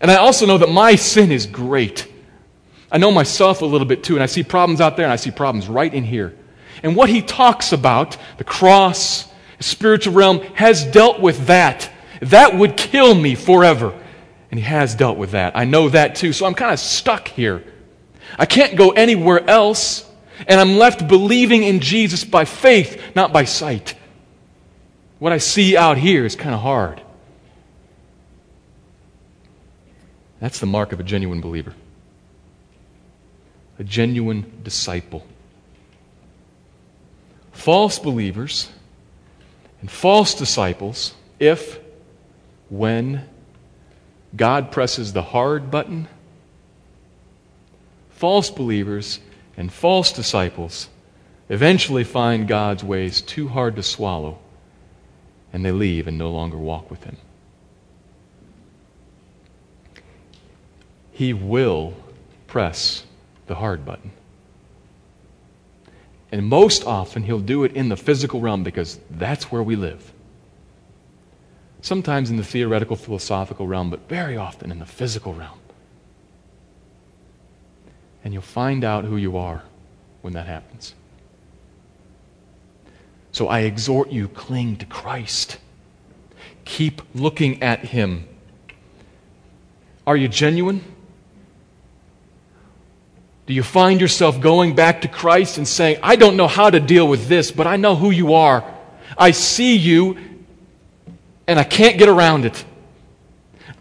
And 0.00 0.10
I 0.10 0.16
also 0.16 0.46
know 0.46 0.58
that 0.58 0.70
my 0.70 0.96
sin 0.96 1.30
is 1.30 1.46
great. 1.46 2.10
I 2.90 2.98
know 2.98 3.10
myself 3.12 3.62
a 3.62 3.66
little 3.66 3.86
bit 3.86 4.02
too, 4.02 4.14
and 4.14 4.22
I 4.22 4.26
see 4.26 4.42
problems 4.42 4.80
out 4.80 4.96
there, 4.96 5.04
and 5.04 5.12
I 5.12 5.16
see 5.16 5.30
problems 5.30 5.68
right 5.68 5.92
in 5.92 6.04
here. 6.04 6.34
And 6.82 6.96
what 6.96 7.08
he 7.08 7.22
talks 7.22 7.72
about, 7.72 8.16
the 8.38 8.44
cross, 8.44 9.24
the 9.58 9.64
spiritual 9.64 10.14
realm, 10.14 10.40
has 10.54 10.84
dealt 10.84 11.20
with 11.20 11.46
that. 11.46 11.90
That 12.20 12.56
would 12.56 12.76
kill 12.76 13.14
me 13.14 13.34
forever. 13.34 13.98
And 14.50 14.58
he 14.58 14.66
has 14.66 14.94
dealt 14.94 15.18
with 15.18 15.32
that. 15.32 15.56
I 15.56 15.64
know 15.64 15.88
that 15.90 16.16
too. 16.16 16.32
So 16.32 16.46
I'm 16.46 16.54
kind 16.54 16.72
of 16.72 16.80
stuck 16.80 17.28
here. 17.28 17.62
I 18.38 18.46
can't 18.46 18.76
go 18.76 18.90
anywhere 18.90 19.48
else. 19.48 20.06
And 20.46 20.58
I'm 20.58 20.78
left 20.78 21.06
believing 21.06 21.64
in 21.64 21.80
Jesus 21.80 22.24
by 22.24 22.46
faith, 22.46 23.14
not 23.14 23.32
by 23.32 23.44
sight. 23.44 23.94
What 25.18 25.32
I 25.32 25.38
see 25.38 25.76
out 25.76 25.98
here 25.98 26.24
is 26.24 26.34
kind 26.34 26.54
of 26.54 26.62
hard. 26.62 27.02
That's 30.40 30.58
the 30.58 30.66
mark 30.66 30.92
of 30.92 31.00
a 31.00 31.02
genuine 31.02 31.42
believer, 31.42 31.74
a 33.78 33.84
genuine 33.84 34.60
disciple. 34.64 35.26
False 37.60 37.98
believers 37.98 38.70
and 39.82 39.90
false 39.90 40.32
disciples, 40.32 41.12
if, 41.38 41.78
when 42.70 43.28
God 44.34 44.72
presses 44.72 45.12
the 45.12 45.20
hard 45.20 45.70
button, 45.70 46.08
false 48.08 48.48
believers 48.48 49.20
and 49.58 49.70
false 49.70 50.10
disciples 50.10 50.88
eventually 51.50 52.02
find 52.02 52.48
God's 52.48 52.82
ways 52.82 53.20
too 53.20 53.48
hard 53.48 53.76
to 53.76 53.82
swallow, 53.82 54.38
and 55.52 55.62
they 55.62 55.70
leave 55.70 56.08
and 56.08 56.16
no 56.16 56.30
longer 56.30 56.56
walk 56.56 56.90
with 56.90 57.04
Him. 57.04 57.18
He 61.12 61.34
will 61.34 61.92
press 62.46 63.04
the 63.48 63.56
hard 63.56 63.84
button. 63.84 64.12
And 66.32 66.46
most 66.46 66.86
often, 66.86 67.24
He'll 67.24 67.40
do 67.40 67.64
it 67.64 67.72
in 67.72 67.88
the 67.88 67.96
physical 67.96 68.40
realm 68.40 68.62
because 68.62 69.00
that's 69.10 69.50
where 69.50 69.62
we 69.62 69.76
live. 69.76 70.12
Sometimes 71.82 72.30
in 72.30 72.36
the 72.36 72.44
theoretical, 72.44 72.96
philosophical 72.96 73.66
realm, 73.66 73.90
but 73.90 74.08
very 74.08 74.36
often 74.36 74.70
in 74.70 74.78
the 74.78 74.86
physical 74.86 75.34
realm 75.34 75.60
and 78.24 78.32
you'll 78.34 78.42
find 78.42 78.84
out 78.84 79.04
who 79.04 79.16
you 79.16 79.36
are 79.36 79.62
when 80.22 80.34
that 80.34 80.46
happens. 80.46 80.94
So 83.32 83.48
I 83.48 83.60
exhort 83.60 84.10
you, 84.10 84.28
cling 84.28 84.76
to 84.76 84.86
Christ. 84.86 85.58
Keep 86.64 87.02
looking 87.14 87.62
at 87.62 87.86
Him. 87.86 88.26
Are 90.06 90.16
you 90.16 90.28
genuine? 90.28 90.82
Do 93.50 93.56
you 93.56 93.64
find 93.64 94.00
yourself 94.00 94.40
going 94.40 94.76
back 94.76 95.00
to 95.00 95.08
Christ 95.08 95.58
and 95.58 95.66
saying, 95.66 95.98
I 96.04 96.14
don't 96.14 96.36
know 96.36 96.46
how 96.46 96.70
to 96.70 96.78
deal 96.78 97.08
with 97.08 97.26
this, 97.26 97.50
but 97.50 97.66
I 97.66 97.78
know 97.78 97.96
who 97.96 98.12
you 98.12 98.34
are. 98.34 98.62
I 99.18 99.32
see 99.32 99.74
you, 99.74 100.16
and 101.48 101.58
I 101.58 101.64
can't 101.64 101.98
get 101.98 102.08
around 102.08 102.44
it. 102.44 102.64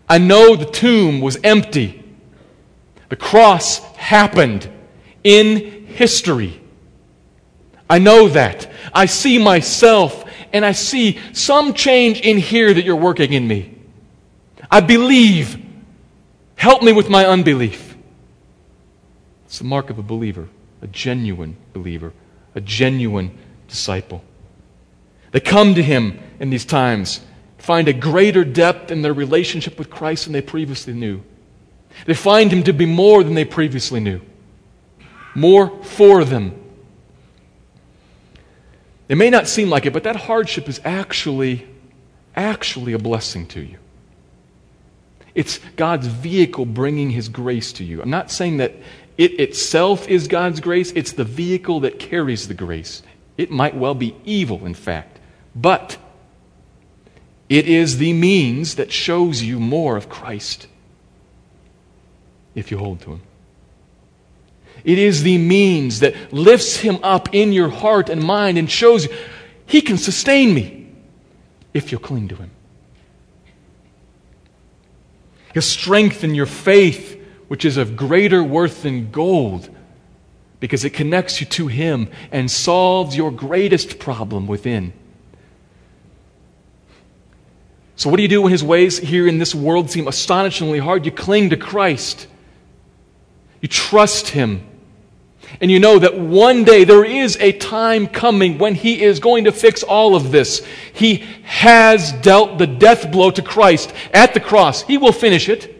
I 0.09 0.17
know 0.17 0.55
the 0.55 0.65
tomb 0.65 1.21
was 1.21 1.37
empty. 1.43 2.03
The 3.09 3.15
cross 3.15 3.77
happened 3.93 4.67
in 5.23 5.85
history. 5.85 6.59
I 7.87 7.99
know 7.99 8.27
that. 8.29 8.71
I 8.91 9.05
see 9.05 9.37
myself 9.37 10.25
and 10.51 10.65
I 10.65 10.71
see 10.71 11.19
some 11.31 11.75
change 11.75 12.21
in 12.21 12.39
here 12.39 12.73
that 12.73 12.85
you're 12.85 12.95
working 12.95 13.33
in 13.33 13.47
me. 13.47 13.77
I 14.71 14.79
believe. 14.79 15.63
Help 16.55 16.81
me 16.81 16.91
with 16.91 17.07
my 17.07 17.27
unbelief. 17.27 17.88
It's 19.49 19.57
the 19.57 19.65
mark 19.65 19.89
of 19.89 19.97
a 19.97 20.03
believer, 20.03 20.47
a 20.83 20.85
genuine 20.85 21.57
believer, 21.73 22.13
a 22.53 22.61
genuine 22.61 23.35
disciple. 23.67 24.23
They 25.31 25.39
come 25.39 25.73
to 25.73 25.81
him 25.81 26.19
in 26.39 26.51
these 26.51 26.65
times, 26.65 27.21
find 27.57 27.87
a 27.87 27.93
greater 27.93 28.43
depth 28.43 28.91
in 28.91 29.01
their 29.01 29.11
relationship 29.11 29.79
with 29.79 29.89
Christ 29.89 30.25
than 30.25 30.33
they 30.33 30.43
previously 30.43 30.93
knew. 30.93 31.23
They 32.05 32.13
find 32.13 32.53
him 32.53 32.61
to 32.61 32.73
be 32.73 32.85
more 32.85 33.23
than 33.23 33.33
they 33.33 33.43
previously 33.43 33.99
knew, 33.99 34.21
more 35.33 35.83
for 35.83 36.23
them. 36.23 36.55
It 39.07 39.15
may 39.15 39.31
not 39.31 39.47
seem 39.47 39.71
like 39.71 39.87
it, 39.87 39.93
but 39.93 40.03
that 40.03 40.15
hardship 40.15 40.69
is 40.69 40.79
actually, 40.85 41.67
actually 42.35 42.93
a 42.93 42.99
blessing 42.99 43.47
to 43.47 43.61
you. 43.61 43.79
It's 45.35 45.59
God's 45.75 46.07
vehicle 46.07 46.65
bringing 46.65 47.11
His 47.11 47.29
grace 47.29 47.71
to 47.73 47.83
you. 47.83 48.01
I'm 48.01 48.09
not 48.09 48.31
saying 48.31 48.57
that 48.57 48.73
it 49.19 49.39
itself 49.39 50.07
is 50.07 50.27
God's 50.27 50.61
grace, 50.61 50.91
it's 50.95 51.11
the 51.11 51.25
vehicle 51.25 51.81
that 51.81 51.99
carries 51.99 52.47
the 52.47 52.55
grace. 52.55 53.03
It 53.37 53.51
might 53.51 53.75
well 53.75 53.93
be 53.93 54.15
evil, 54.25 54.65
in 54.65 54.73
fact, 54.73 55.19
but 55.53 55.97
It 57.49 57.67
is 57.67 57.97
the 57.97 58.13
means 58.13 58.75
that 58.75 58.91
shows 58.91 59.41
you 59.41 59.59
more 59.59 59.97
of 59.97 60.07
Christ 60.07 60.67
if 62.53 62.69
you 62.69 62.77
hold 62.77 63.01
to 63.01 63.13
Him. 63.13 63.21
It 64.83 64.99
is 64.99 65.23
the 65.23 65.39
means 65.39 65.99
that 66.01 66.31
lifts 66.31 66.77
Him 66.77 66.99
up 67.01 67.33
in 67.33 67.51
your 67.51 67.69
heart 67.69 68.07
and 68.09 68.23
mind 68.23 68.59
and 68.59 68.69
shows 68.69 69.05
you 69.05 69.15
He 69.65 69.81
can 69.81 69.97
sustain 69.97 70.53
me 70.53 70.87
if 71.73 71.91
you'll 71.91 72.01
cling 72.01 72.27
to 72.27 72.35
Him. 72.35 72.51
He'll 75.53 75.63
strengthen 75.63 76.35
your 76.35 76.45
faith, 76.45 77.18
which 77.49 77.65
is 77.65 77.77
of 77.77 77.97
greater 77.97 78.43
worth 78.43 78.83
than 78.83 79.11
gold, 79.11 79.69
because 80.59 80.85
it 80.85 80.91
connects 80.91 81.41
you 81.41 81.47
to 81.47 81.67
Him 81.67 82.09
and 82.31 82.49
solves 82.49 83.17
your 83.17 83.31
greatest 83.31 83.99
problem 83.99 84.47
within. 84.47 84.93
So, 87.95 88.09
what 88.09 88.17
do 88.17 88.21
you 88.21 88.29
do 88.29 88.43
when 88.43 88.51
His 88.51 88.63
ways 88.63 88.99
here 88.99 89.27
in 89.27 89.39
this 89.39 89.53
world 89.53 89.89
seem 89.89 90.07
astonishingly 90.07 90.77
hard? 90.77 91.05
You 91.05 91.11
cling 91.11 91.49
to 91.49 91.57
Christ, 91.57 92.27
you 93.61 93.67
trust 93.67 94.29
Him. 94.29 94.65
And 95.59 95.71
you 95.71 95.79
know 95.79 95.97
that 95.97 96.19
one 96.19 96.63
day 96.63 96.83
there 96.83 97.03
is 97.03 97.35
a 97.37 97.53
time 97.53 98.05
coming 98.05 98.59
when 98.59 98.75
He 98.75 99.01
is 99.01 99.19
going 99.19 99.45
to 99.45 99.51
fix 99.51 99.81
all 99.81 100.15
of 100.15 100.29
this. 100.29 100.63
He 100.93 101.25
has 101.43 102.11
dealt 102.11 102.59
the 102.59 102.67
death 102.67 103.11
blow 103.11 103.31
to 103.31 103.41
Christ 103.41 103.91
at 104.13 104.35
the 104.35 104.39
cross. 104.39 104.83
He 104.83 104.99
will 104.99 105.11
finish 105.11 105.49
it. 105.49 105.78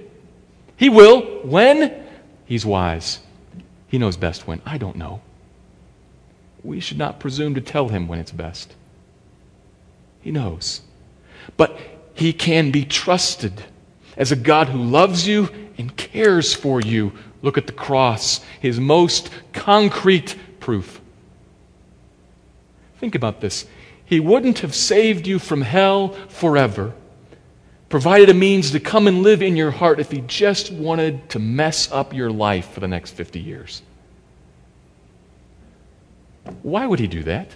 He 0.79 0.89
will. 0.89 1.21
When? 1.43 2.03
He's 2.45 2.65
wise. 2.65 3.19
He 3.87 3.99
knows 3.99 4.17
best 4.17 4.47
when. 4.47 4.61
I 4.65 4.79
don't 4.79 4.95
know. 4.95 5.21
We 6.63 6.79
should 6.79 6.97
not 6.97 7.19
presume 7.19 7.53
to 7.53 7.61
tell 7.61 7.89
Him 7.89 8.07
when 8.07 8.17
it's 8.17 8.31
best. 8.31 8.75
He 10.21 10.31
knows. 10.31 10.81
But 11.57 11.77
He 12.15 12.33
can 12.33 12.71
be 12.71 12.83
trusted 12.83 13.65
as 14.17 14.31
a 14.31 14.35
God 14.35 14.69
who 14.69 14.81
loves 14.81 15.27
you 15.27 15.49
and 15.77 15.95
cares 15.95 16.53
for 16.53 16.81
you 16.81 17.13
Look 17.41 17.57
at 17.57 17.67
the 17.67 17.73
cross, 17.73 18.41
his 18.59 18.79
most 18.79 19.29
concrete 19.53 20.35
proof. 20.59 20.99
Think 22.97 23.15
about 23.15 23.39
this. 23.39 23.65
He 24.03 24.19
wouldn't 24.19 24.59
have 24.59 24.75
saved 24.75 25.25
you 25.25 25.39
from 25.39 25.61
hell 25.61 26.09
forever, 26.27 26.93
provided 27.89 28.29
a 28.29 28.33
means 28.33 28.71
to 28.71 28.79
come 28.79 29.07
and 29.07 29.23
live 29.23 29.41
in 29.41 29.55
your 29.55 29.71
heart 29.71 29.99
if 29.99 30.11
he 30.11 30.21
just 30.21 30.71
wanted 30.71 31.27
to 31.31 31.39
mess 31.39 31.91
up 31.91 32.13
your 32.13 32.29
life 32.31 32.69
for 32.71 32.79
the 32.79 32.87
next 32.87 33.11
50 33.11 33.39
years. 33.39 33.81
Why 36.61 36.85
would 36.85 36.99
he 36.99 37.07
do 37.07 37.23
that? 37.23 37.55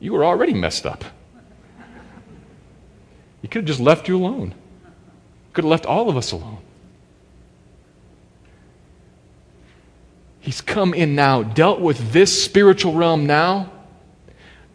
You 0.00 0.14
were 0.14 0.24
already 0.24 0.54
messed 0.54 0.86
up. 0.86 1.04
He 3.42 3.48
could 3.48 3.62
have 3.62 3.68
just 3.68 3.80
left 3.80 4.08
you 4.08 4.16
alone. 4.16 4.54
Could 5.52 5.64
have 5.64 5.70
left 5.70 5.86
all 5.86 6.08
of 6.08 6.16
us 6.16 6.32
alone. 6.32 6.58
He's 10.40 10.62
come 10.62 10.94
in 10.94 11.14
now, 11.14 11.42
dealt 11.42 11.80
with 11.80 12.12
this 12.12 12.44
spiritual 12.44 12.94
realm 12.94 13.26
now, 13.26 13.70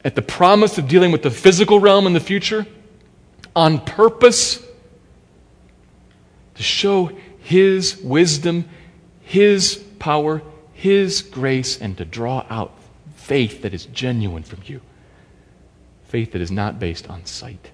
at 0.03 0.13
the 0.13 0.21
promise 0.21 0.77
of 0.77 0.87
dealing 0.87 1.11
with 1.11 1.23
the 1.23 1.31
physical 1.31 1.79
realm 1.79 2.05
in 2.05 2.13
the 2.13 2.19
future, 2.19 2.67
on 3.55 3.79
purpose 3.79 4.64
to 6.55 6.63
show 6.63 7.11
His 7.39 7.97
wisdom, 7.97 8.65
His 9.21 9.83
power, 9.99 10.41
His 10.73 11.21
grace, 11.21 11.79
and 11.79 11.97
to 11.97 12.05
draw 12.05 12.45
out 12.49 12.77
faith 13.15 13.61
that 13.61 13.73
is 13.73 13.85
genuine 13.85 14.43
from 14.43 14.59
you. 14.65 14.81
Faith 16.05 16.31
that 16.31 16.41
is 16.41 16.51
not 16.51 16.79
based 16.79 17.09
on 17.09 17.25
sight. 17.25 17.71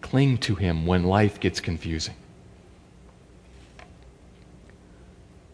Cling 0.00 0.38
to 0.38 0.54
Him 0.54 0.86
when 0.86 1.04
life 1.04 1.40
gets 1.40 1.60
confusing. 1.60 2.14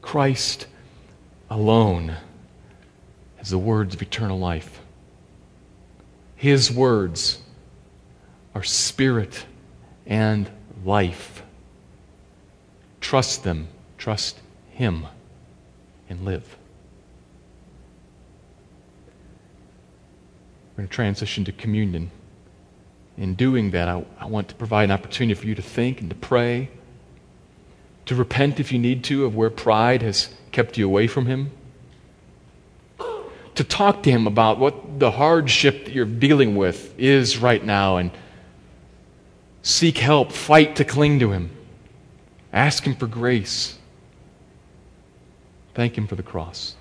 Christ 0.02 0.66
alone 1.50 2.16
has 3.36 3.50
the 3.50 3.58
words 3.58 3.94
of 3.94 4.02
eternal 4.02 4.38
life. 4.38 4.80
His 6.36 6.70
words 6.70 7.40
are 8.54 8.62
spirit 8.62 9.46
and 10.06 10.50
life. 10.84 11.42
Trust 13.00 13.44
them, 13.44 13.68
trust 13.98 14.40
Him, 14.70 15.06
and 16.08 16.24
live. 16.24 16.56
We're 20.72 20.82
going 20.82 20.88
to 20.88 20.94
transition 20.94 21.44
to 21.44 21.52
communion. 21.52 22.10
In 23.16 23.34
doing 23.34 23.70
that, 23.70 23.88
I, 23.88 24.04
I 24.18 24.26
want 24.26 24.48
to 24.48 24.54
provide 24.56 24.84
an 24.84 24.90
opportunity 24.90 25.40
for 25.40 25.46
you 25.46 25.54
to 25.54 25.62
think 25.62 26.00
and 26.00 26.10
to 26.10 26.16
pray 26.16 26.68
to 28.06 28.14
repent 28.14 28.60
if 28.60 28.72
you 28.72 28.78
need 28.78 29.04
to 29.04 29.24
of 29.24 29.34
where 29.34 29.50
pride 29.50 30.02
has 30.02 30.28
kept 30.52 30.76
you 30.76 30.86
away 30.86 31.06
from 31.06 31.26
Him, 31.26 31.50
to 33.54 33.64
talk 33.64 34.02
to 34.02 34.10
Him 34.10 34.26
about 34.26 34.58
what 34.58 34.98
the 34.98 35.10
hardship 35.10 35.86
that 35.86 35.94
you're 35.94 36.04
dealing 36.04 36.56
with 36.56 36.98
is 36.98 37.38
right 37.38 37.64
now 37.64 37.96
and 37.96 38.10
seek 39.64 39.98
help, 39.98 40.30
fight 40.30 40.76
to 40.76 40.84
cling 40.84 41.18
to 41.18 41.32
Him, 41.32 41.50
ask 42.52 42.84
Him 42.84 42.94
for 42.94 43.08
grace, 43.08 43.76
thank 45.74 45.98
Him 45.98 46.06
for 46.06 46.14
the 46.14 46.22
cross. 46.22 46.76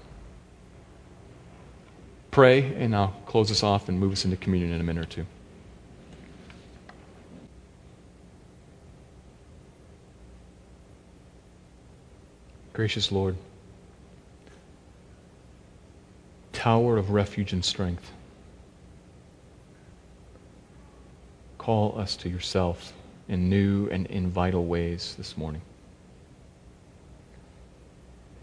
Pray, 2.30 2.76
and 2.76 2.96
I'll 2.96 3.16
close 3.26 3.50
us 3.52 3.64
off 3.64 3.90
and 3.90 4.00
move 4.00 4.12
us 4.12 4.26
into 4.26 4.38
communion 4.38 4.74
in 4.74 4.82
a 4.82 4.84
minute 4.84 5.04
or 5.04 5.08
two. 5.08 5.26
Gracious 12.74 13.12
Lord, 13.12 13.36
tower 16.52 16.98
of 16.98 17.12
refuge 17.12 17.54
and 17.54 17.64
strength, 17.64 18.12
call 21.64 21.98
us 21.98 22.18
to 22.18 22.28
yourself 22.28 22.92
in 23.30 23.50
new 23.50 23.88
and 23.88 24.06
in 24.08 24.30
vital 24.30 24.66
ways 24.66 25.16
this 25.18 25.38
morning. 25.38 25.62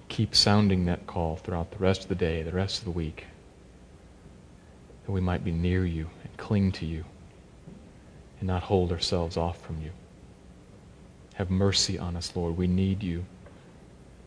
Keep 0.08 0.34
sounding 0.34 0.86
that 0.86 1.06
call 1.06 1.36
throughout 1.36 1.70
the 1.70 1.76
rest 1.76 2.04
of 2.04 2.08
the 2.08 2.14
day, 2.14 2.42
the 2.42 2.50
rest 2.50 2.78
of 2.78 2.86
the 2.86 2.90
week, 2.90 3.26
that 5.04 5.12
we 5.12 5.20
might 5.20 5.44
be 5.44 5.52
near 5.52 5.84
you 5.84 6.08
and 6.24 6.34
cling 6.38 6.72
to 6.72 6.86
you 6.86 7.04
and 8.38 8.46
not 8.46 8.62
hold 8.62 8.90
ourselves 8.90 9.36
off 9.36 9.60
from 9.60 9.82
you. 9.82 9.90
Have 11.34 11.50
mercy 11.50 11.98
on 11.98 12.16
us, 12.16 12.34
Lord. 12.34 12.56
We 12.56 12.68
need 12.68 13.02
you 13.02 13.26